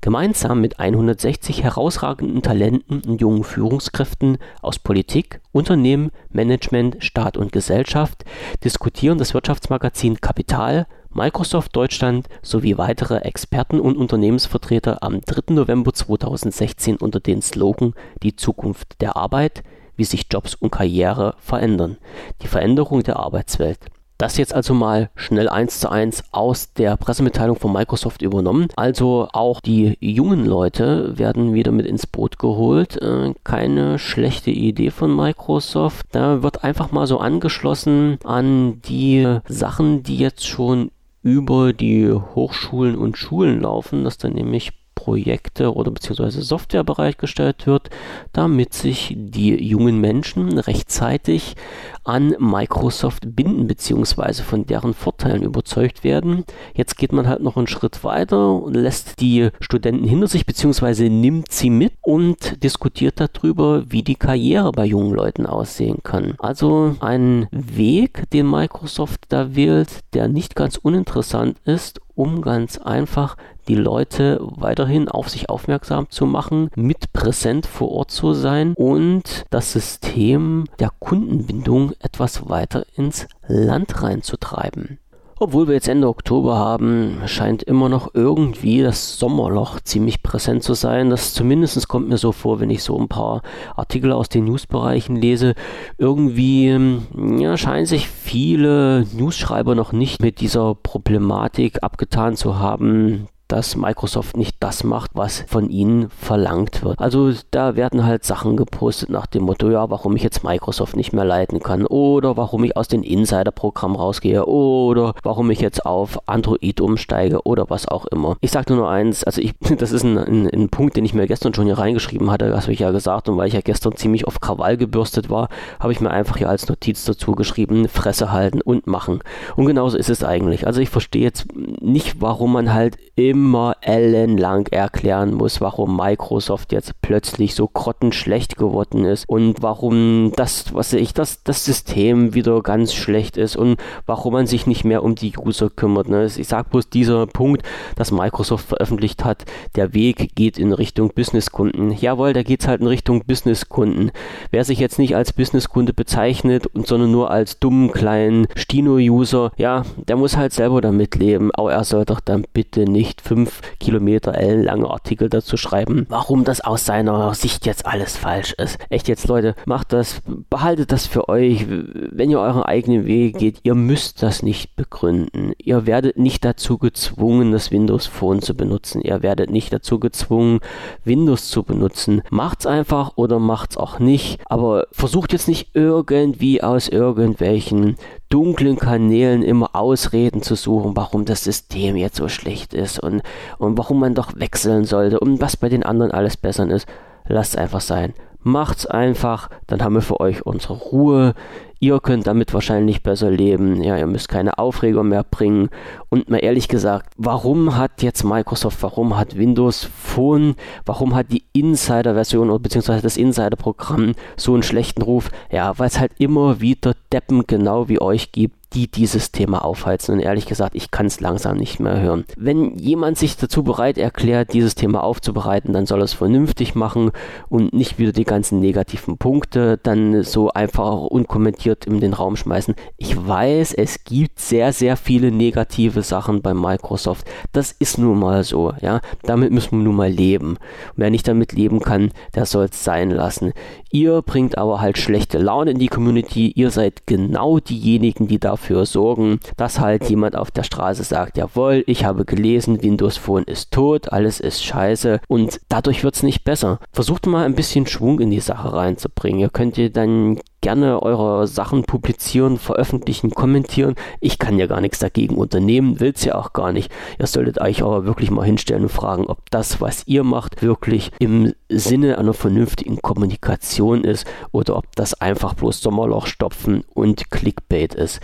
Gemeinsam 0.00 0.60
mit 0.60 0.80
160 0.80 1.62
herausragenden 1.62 2.42
Talenten 2.42 3.02
und 3.06 3.20
jungen 3.20 3.44
Führungskräften 3.44 4.38
aus 4.62 4.78
Politik, 4.78 5.40
Unternehmen, 5.52 6.10
Management, 6.30 6.96
Staat 7.04 7.36
und 7.36 7.52
Gesellschaft 7.52 8.24
diskutieren 8.64 9.18
das 9.18 9.34
Wirtschaftsmagazin 9.34 10.20
Kapital, 10.20 10.86
Microsoft 11.14 11.76
Deutschland 11.76 12.26
sowie 12.40 12.78
weitere 12.78 13.18
Experten 13.18 13.80
und 13.80 13.98
Unternehmensvertreter 13.98 15.02
am 15.02 15.20
3. 15.20 15.52
November 15.52 15.92
2016 15.92 16.96
unter 16.96 17.20
den 17.20 17.42
Slogan 17.42 17.92
Die 18.22 18.34
Zukunft 18.34 19.00
der 19.02 19.16
Arbeit, 19.16 19.62
wie 19.94 20.04
sich 20.04 20.26
Jobs 20.30 20.54
und 20.54 20.70
Karriere 20.70 21.34
verändern. 21.38 21.98
Die 22.40 22.46
Veränderung 22.46 23.02
der 23.02 23.16
Arbeitswelt. 23.16 23.78
Das 24.16 24.36
jetzt 24.36 24.54
also 24.54 24.72
mal 24.72 25.10
schnell 25.16 25.48
eins 25.48 25.80
zu 25.80 25.90
eins 25.90 26.22
aus 26.30 26.72
der 26.74 26.96
Pressemitteilung 26.96 27.56
von 27.56 27.72
Microsoft 27.72 28.22
übernommen. 28.22 28.68
Also 28.76 29.28
auch 29.32 29.60
die 29.60 29.98
jungen 30.00 30.46
Leute 30.46 31.18
werden 31.18 31.54
wieder 31.54 31.72
mit 31.72 31.86
ins 31.86 32.06
Boot 32.06 32.38
geholt. 32.38 33.02
Äh, 33.02 33.34
keine 33.42 33.98
schlechte 33.98 34.52
Idee 34.52 34.90
von 34.90 35.14
Microsoft. 35.14 36.06
Da 36.12 36.42
wird 36.42 36.62
einfach 36.62 36.92
mal 36.92 37.06
so 37.06 37.18
angeschlossen 37.18 38.18
an 38.24 38.80
die 38.82 39.40
Sachen, 39.48 40.04
die 40.04 40.18
jetzt 40.18 40.46
schon 40.46 40.92
über 41.22 41.72
die 41.72 42.10
Hochschulen 42.10 42.96
und 42.96 43.16
Schulen 43.16 43.60
laufen, 43.60 44.04
dass 44.04 44.18
dann 44.18 44.32
nämlich 44.32 44.72
Projekte 44.94 45.74
oder 45.74 45.90
beziehungsweise 45.90 46.42
Software 46.42 46.84
bereitgestellt 46.84 47.66
wird, 47.66 47.90
damit 48.32 48.74
sich 48.74 49.14
die 49.16 49.54
jungen 49.62 50.00
Menschen 50.00 50.58
rechtzeitig 50.58 51.56
an 52.04 52.34
Microsoft 52.38 53.36
binden 53.36 53.66
beziehungsweise 53.66 54.42
von 54.42 54.66
deren 54.66 54.94
Vorteilen 54.94 55.42
überzeugt 55.42 56.04
werden. 56.04 56.44
Jetzt 56.74 56.96
geht 56.96 57.12
man 57.12 57.28
halt 57.28 57.42
noch 57.42 57.56
einen 57.56 57.66
Schritt 57.66 58.04
weiter 58.04 58.62
und 58.62 58.74
lässt 58.74 59.20
die 59.20 59.50
Studenten 59.60 60.06
hinter 60.06 60.26
sich 60.26 60.46
beziehungsweise 60.46 61.04
nimmt 61.04 61.52
sie 61.52 61.70
mit 61.70 61.92
und 62.02 62.62
diskutiert 62.62 63.20
darüber, 63.20 63.84
wie 63.90 64.02
die 64.02 64.16
Karriere 64.16 64.72
bei 64.72 64.84
jungen 64.84 65.14
Leuten 65.14 65.46
aussehen 65.46 65.98
kann. 66.02 66.34
Also 66.38 66.96
ein 67.00 67.46
Weg, 67.50 68.30
den 68.30 68.50
Microsoft 68.50 69.26
da 69.28 69.54
wählt, 69.54 70.00
der 70.14 70.28
nicht 70.28 70.56
ganz 70.56 70.76
uninteressant 70.76 71.58
ist, 71.64 72.00
um 72.14 72.42
ganz 72.42 72.78
einfach 72.78 73.36
die 73.68 73.74
Leute 73.74 74.38
weiterhin 74.40 75.08
auf 75.08 75.28
sich 75.28 75.48
aufmerksam 75.48 76.10
zu 76.10 76.26
machen, 76.26 76.70
mit 76.74 77.12
präsent 77.12 77.66
vor 77.66 77.90
Ort 77.92 78.10
zu 78.10 78.32
sein 78.34 78.74
und 78.76 79.44
das 79.50 79.72
System 79.72 80.64
der 80.78 80.90
Kundenbindung 80.98 81.92
etwas 82.00 82.48
weiter 82.48 82.84
ins 82.96 83.26
Land 83.46 84.02
reinzutreiben. 84.02 84.98
Obwohl 85.42 85.66
wir 85.66 85.74
jetzt 85.74 85.88
Ende 85.88 86.06
Oktober 86.06 86.56
haben, 86.56 87.20
scheint 87.26 87.64
immer 87.64 87.88
noch 87.88 88.14
irgendwie 88.14 88.80
das 88.80 89.18
Sommerloch 89.18 89.80
ziemlich 89.80 90.22
präsent 90.22 90.62
zu 90.62 90.74
sein. 90.74 91.10
Das 91.10 91.34
zumindest 91.34 91.88
kommt 91.88 92.08
mir 92.08 92.16
so 92.16 92.30
vor, 92.30 92.60
wenn 92.60 92.70
ich 92.70 92.84
so 92.84 92.96
ein 92.96 93.08
paar 93.08 93.42
Artikel 93.74 94.12
aus 94.12 94.28
den 94.28 94.44
Newsbereichen 94.44 95.16
lese. 95.16 95.56
Irgendwie 95.98 97.00
ja, 97.40 97.56
scheinen 97.56 97.86
sich 97.86 98.06
viele 98.06 99.04
Newsschreiber 99.14 99.74
noch 99.74 99.90
nicht 99.90 100.22
mit 100.22 100.38
dieser 100.38 100.76
Problematik 100.76 101.82
abgetan 101.82 102.36
zu 102.36 102.60
haben, 102.60 103.26
dass 103.52 103.76
Microsoft 103.76 104.38
nicht 104.38 104.56
das 104.60 104.82
macht, 104.82 105.10
was 105.12 105.44
von 105.46 105.68
ihnen 105.68 106.08
verlangt 106.08 106.82
wird. 106.82 106.98
Also 106.98 107.32
da 107.50 107.76
werden 107.76 108.06
halt 108.06 108.24
Sachen 108.24 108.56
gepostet 108.56 109.10
nach 109.10 109.26
dem 109.26 109.42
Motto, 109.42 109.68
ja, 109.68 109.90
warum 109.90 110.16
ich 110.16 110.22
jetzt 110.22 110.42
Microsoft 110.42 110.96
nicht 110.96 111.12
mehr 111.12 111.26
leiten 111.26 111.60
kann 111.60 111.84
oder 111.84 112.38
warum 112.38 112.64
ich 112.64 112.78
aus 112.78 112.88
dem 112.88 113.02
Insider-Programm 113.02 113.94
rausgehe 113.94 114.46
oder 114.46 115.12
warum 115.22 115.50
ich 115.50 115.60
jetzt 115.60 115.84
auf 115.84 116.26
Android 116.26 116.80
umsteige 116.80 117.42
oder 117.42 117.68
was 117.68 117.86
auch 117.86 118.06
immer. 118.06 118.38
Ich 118.40 118.50
sage 118.50 118.72
nur 118.72 118.88
eins, 118.88 119.22
also 119.22 119.42
ich, 119.42 119.52
das 119.76 119.92
ist 119.92 120.02
ein, 120.02 120.16
ein, 120.16 120.48
ein 120.48 120.70
Punkt, 120.70 120.96
den 120.96 121.04
ich 121.04 121.12
mir 121.12 121.26
gestern 121.26 121.52
schon 121.52 121.66
hier 121.66 121.76
reingeschrieben 121.76 122.30
hatte, 122.30 122.48
das 122.48 122.62
habe 122.62 122.72
ich 122.72 122.80
ja 122.80 122.90
gesagt 122.90 123.28
und 123.28 123.36
weil 123.36 123.48
ich 123.48 123.54
ja 123.54 123.60
gestern 123.60 123.96
ziemlich 123.96 124.26
auf 124.26 124.40
Krawall 124.40 124.78
gebürstet 124.78 125.28
war, 125.28 125.50
habe 125.78 125.92
ich 125.92 126.00
mir 126.00 126.10
einfach 126.10 126.38
hier 126.38 126.48
als 126.48 126.70
Notiz 126.70 127.04
dazu 127.04 127.32
geschrieben, 127.32 127.86
Fresse 127.86 128.32
halten 128.32 128.62
und 128.62 128.86
machen. 128.86 129.20
Und 129.56 129.66
genauso 129.66 129.98
ist 129.98 130.08
es 130.08 130.24
eigentlich. 130.24 130.66
Also 130.66 130.80
ich 130.80 130.88
verstehe 130.88 131.22
jetzt 131.22 131.48
nicht, 131.54 132.22
warum 132.22 132.54
man 132.54 132.72
halt 132.72 132.96
immer 133.14 133.76
ellenlang 133.82 134.66
erklären 134.68 135.34
muss, 135.34 135.60
warum 135.60 135.96
Microsoft 135.96 136.72
jetzt 136.72 136.94
plötzlich 137.02 137.54
so 137.54 137.68
grottenschlecht 137.68 138.56
geworden 138.56 139.04
ist 139.04 139.28
und 139.28 139.60
warum 139.60 140.32
das, 140.36 140.72
was 140.72 140.94
ich, 140.94 141.12
das, 141.12 141.42
das 141.42 141.64
System 141.64 142.32
wieder 142.32 142.62
ganz 142.62 142.94
schlecht 142.94 143.36
ist 143.36 143.54
und 143.56 143.78
warum 144.06 144.32
man 144.32 144.46
sich 144.46 144.66
nicht 144.66 144.84
mehr 144.84 145.02
um 145.02 145.14
die 145.14 145.36
User 145.36 145.68
kümmert. 145.68 146.08
Ne? 146.08 146.24
Ich 146.24 146.48
sage 146.48 146.70
bloß 146.70 146.88
dieser 146.88 147.26
Punkt, 147.26 147.62
dass 147.96 148.12
Microsoft 148.12 148.66
veröffentlicht 148.66 149.24
hat, 149.24 149.44
der 149.76 149.92
Weg 149.92 150.34
geht 150.34 150.56
in 150.58 150.72
Richtung 150.72 151.12
Businesskunden. 151.14 151.92
Jawohl, 151.92 152.32
da 152.32 152.42
geht 152.42 152.62
es 152.62 152.68
halt 152.68 152.80
in 152.80 152.86
Richtung 152.86 153.24
Businesskunden. 153.26 154.10
Wer 154.50 154.64
sich 154.64 154.78
jetzt 154.78 154.98
nicht 154.98 155.16
als 155.16 155.34
Businesskunde 155.34 155.92
bezeichnet, 155.92 156.70
sondern 156.74 157.10
nur 157.10 157.30
als 157.30 157.58
dummen 157.58 157.92
kleinen 157.92 158.46
Stino-User, 158.56 159.52
ja, 159.56 159.82
der 160.08 160.16
muss 160.16 160.38
halt 160.38 160.54
selber 160.54 160.80
damit 160.80 161.14
leben. 161.16 161.50
Aber 161.52 161.72
er 161.72 161.84
soll 161.84 162.06
doch 162.06 162.20
dann 162.20 162.46
bitte 162.54 162.84
nicht 162.84 163.01
fünf 163.20 163.60
Kilometer 163.78 164.34
ellenlange 164.34 164.88
Artikel 164.88 165.28
dazu 165.28 165.56
schreiben, 165.56 166.06
warum 166.08 166.44
das 166.44 166.60
aus 166.60 166.84
seiner 166.84 167.34
Sicht 167.34 167.66
jetzt 167.66 167.86
alles 167.86 168.16
falsch 168.16 168.52
ist. 168.54 168.78
Echt 168.88 169.08
jetzt, 169.08 169.28
Leute, 169.28 169.54
macht 169.66 169.92
das, 169.92 170.22
behaltet 170.50 170.92
das 170.92 171.06
für 171.06 171.28
euch. 171.28 171.66
Wenn 171.68 172.30
ihr 172.30 172.40
euren 172.40 172.62
eigenen 172.62 173.06
Weg 173.06 173.38
geht, 173.38 173.60
ihr 173.62 173.74
müsst 173.74 174.22
das 174.22 174.42
nicht 174.42 174.76
begründen. 174.76 175.52
Ihr 175.58 175.86
werdet 175.86 176.16
nicht 176.16 176.44
dazu 176.44 176.78
gezwungen, 176.78 177.52
das 177.52 177.70
Windows 177.70 178.06
Phone 178.06 178.42
zu 178.42 178.54
benutzen. 178.54 179.02
Ihr 179.02 179.22
werdet 179.22 179.50
nicht 179.50 179.72
dazu 179.72 179.98
gezwungen, 179.98 180.60
Windows 181.04 181.48
zu 181.48 181.62
benutzen. 181.62 182.22
Macht's 182.30 182.66
einfach 182.66 183.12
oder 183.16 183.38
macht's 183.38 183.76
auch 183.76 183.98
nicht. 183.98 184.40
Aber 184.46 184.86
versucht 184.92 185.32
jetzt 185.32 185.48
nicht 185.48 185.70
irgendwie 185.74 186.62
aus 186.62 186.88
irgendwelchen 186.88 187.96
dunklen 188.32 188.78
Kanälen 188.78 189.42
immer 189.42 189.76
Ausreden 189.76 190.40
zu 190.40 190.54
suchen, 190.54 190.96
warum 190.96 191.26
das 191.26 191.44
System 191.44 191.96
jetzt 191.96 192.16
so 192.16 192.28
schlecht 192.28 192.72
ist 192.72 192.98
und, 192.98 193.22
und 193.58 193.76
warum 193.76 194.00
man 194.00 194.14
doch 194.14 194.32
wechseln 194.36 194.86
sollte 194.86 195.20
und 195.20 195.42
was 195.42 195.58
bei 195.58 195.68
den 195.68 195.82
anderen 195.82 196.12
alles 196.12 196.38
besser 196.38 196.68
ist. 196.70 196.88
Lasst 197.28 197.54
es 197.54 197.60
einfach 197.60 197.82
sein. 197.82 198.14
Macht's 198.40 198.86
einfach, 198.86 199.50
dann 199.66 199.82
haben 199.82 199.94
wir 199.94 200.00
für 200.00 200.18
euch 200.18 200.46
unsere 200.46 200.74
Ruhe. 200.74 201.34
Ihr 201.82 201.98
könnt 201.98 202.28
damit 202.28 202.54
wahrscheinlich 202.54 203.02
besser 203.02 203.28
leben. 203.28 203.82
Ja, 203.82 203.98
ihr 203.98 204.06
müsst 204.06 204.28
keine 204.28 204.56
Aufregung 204.56 205.08
mehr 205.08 205.24
bringen. 205.24 205.68
Und 206.10 206.30
mal 206.30 206.38
ehrlich 206.38 206.68
gesagt, 206.68 207.12
warum 207.16 207.76
hat 207.76 208.02
jetzt 208.02 208.22
Microsoft, 208.22 208.84
warum 208.84 209.18
hat 209.18 209.36
Windows 209.36 209.82
Phone, 209.82 210.54
warum 210.86 211.16
hat 211.16 211.32
die 211.32 211.42
Insider-Version 211.52 212.50
oder 212.50 212.60
beziehungsweise 212.60 213.02
das 213.02 213.16
Insider-Programm 213.16 214.12
so 214.36 214.54
einen 214.54 214.62
schlechten 214.62 215.02
Ruf? 215.02 215.32
Ja, 215.50 215.76
weil 215.76 215.88
es 215.88 215.98
halt 215.98 216.12
immer 216.18 216.60
wieder 216.60 216.94
Deppen 217.12 217.48
genau 217.48 217.88
wie 217.88 218.00
euch 218.00 218.30
gibt, 218.30 218.61
die 218.74 218.90
dieses 218.90 219.32
Thema 219.32 219.64
aufheizen. 219.64 220.14
Und 220.14 220.20
ehrlich 220.20 220.46
gesagt, 220.46 220.74
ich 220.74 220.90
kann 220.90 221.06
es 221.06 221.20
langsam 221.20 221.56
nicht 221.56 221.80
mehr 221.80 222.00
hören. 222.00 222.24
Wenn 222.36 222.76
jemand 222.76 223.18
sich 223.18 223.36
dazu 223.36 223.62
bereit 223.62 223.98
erklärt, 223.98 224.52
dieses 224.52 224.74
Thema 224.74 225.04
aufzubereiten, 225.04 225.72
dann 225.72 225.86
soll 225.86 226.00
er 226.00 226.04
es 226.04 226.12
vernünftig 226.12 226.74
machen 226.74 227.10
und 227.48 227.72
nicht 227.72 227.98
wieder 227.98 228.12
die 228.12 228.24
ganzen 228.24 228.60
negativen 228.60 229.18
Punkte 229.18 229.78
dann 229.82 230.22
so 230.22 230.50
einfach 230.50 231.02
unkommentiert 231.02 231.84
in 231.86 232.00
den 232.00 232.14
Raum 232.14 232.36
schmeißen. 232.36 232.74
Ich 232.96 233.16
weiß, 233.16 233.74
es 233.74 234.04
gibt 234.04 234.40
sehr, 234.40 234.72
sehr 234.72 234.96
viele 234.96 235.30
negative 235.30 236.02
Sachen 236.02 236.42
bei 236.42 236.54
Microsoft. 236.54 237.26
Das 237.52 237.72
ist 237.72 237.98
nun 237.98 238.18
mal 238.18 238.44
so, 238.44 238.72
ja. 238.80 239.00
Damit 239.22 239.52
müssen 239.52 239.78
wir 239.78 239.84
nun 239.84 239.96
mal 239.96 240.10
leben. 240.10 240.50
Und 240.50 240.58
wer 240.96 241.10
nicht 241.10 241.28
damit 241.28 241.52
leben 241.52 241.80
kann, 241.80 242.10
der 242.34 242.46
soll 242.46 242.66
es 242.70 242.84
sein 242.84 243.10
lassen. 243.10 243.52
Ihr 243.90 244.22
bringt 244.22 244.56
aber 244.56 244.80
halt 244.80 244.98
schlechte 244.98 245.38
Laune 245.38 245.72
in 245.72 245.78
die 245.78 245.88
Community. 245.88 246.50
Ihr 246.54 246.70
seid 246.70 247.06
genau 247.06 247.58
diejenigen, 247.58 248.28
die 248.28 248.38
dafür 248.38 248.61
dafür 248.62 248.86
sorgen, 248.86 249.40
dass 249.56 249.80
halt 249.80 250.08
jemand 250.08 250.36
auf 250.36 250.50
der 250.52 250.62
Straße 250.62 251.02
sagt, 251.02 251.36
jawohl, 251.36 251.82
ich 251.86 252.04
habe 252.04 252.24
gelesen, 252.24 252.82
Windows 252.82 253.16
Phone 253.16 253.42
ist 253.42 253.72
tot, 253.72 254.12
alles 254.12 254.38
ist 254.38 254.64
scheiße 254.64 255.20
und 255.26 255.60
dadurch 255.68 256.04
wird 256.04 256.14
es 256.14 256.22
nicht 256.22 256.44
besser. 256.44 256.78
Versucht 256.92 257.26
mal 257.26 257.44
ein 257.44 257.56
bisschen 257.56 257.86
Schwung 257.86 258.20
in 258.20 258.30
die 258.30 258.40
Sache 258.40 258.72
reinzubringen. 258.72 259.40
Ihr 259.40 259.50
könnt 259.50 259.78
ihr 259.78 259.90
dann 259.90 260.38
gerne 260.62 261.02
eure 261.02 261.46
Sachen 261.48 261.82
publizieren, 261.82 262.56
veröffentlichen, 262.56 263.30
kommentieren. 263.30 263.96
Ich 264.20 264.38
kann 264.38 264.58
ja 264.58 264.66
gar 264.66 264.80
nichts 264.80 265.00
dagegen 265.00 265.36
unternehmen, 265.36 266.00
will 266.00 266.12
es 266.14 266.24
ja 266.24 266.36
auch 266.36 266.52
gar 266.52 266.72
nicht. 266.72 266.90
Ihr 267.18 267.26
solltet 267.26 267.60
euch 267.60 267.82
aber 267.82 268.06
wirklich 268.06 268.30
mal 268.30 268.46
hinstellen 268.46 268.84
und 268.84 268.88
fragen, 268.88 269.26
ob 269.26 269.50
das, 269.50 269.80
was 269.80 270.06
ihr 270.06 270.22
macht, 270.22 270.62
wirklich 270.62 271.10
im 271.18 271.52
Sinne 271.68 272.16
einer 272.16 272.32
vernünftigen 272.32 273.02
Kommunikation 273.02 274.04
ist 274.04 274.26
oder 274.52 274.76
ob 274.76 274.84
das 274.94 275.14
einfach 275.14 275.54
bloß 275.54 275.80
Sommerloch 275.80 276.26
stopfen 276.26 276.84
und 276.94 277.30
Clickbait 277.30 277.94
ist. 277.94 278.20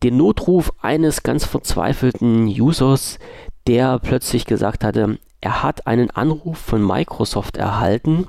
den 0.03 0.17
Notruf 0.17 0.71
eines 0.81 1.23
ganz 1.23 1.45
verzweifelten 1.45 2.47
Users, 2.47 3.19
der 3.65 3.97
plötzlich 3.99 4.45
gesagt 4.45 4.83
hatte, 4.83 5.17
er 5.41 5.63
hat 5.63 5.87
einen 5.87 6.11
Anruf 6.11 6.57
von 6.57 6.85
Microsoft 6.85 7.57
erhalten 7.57 8.27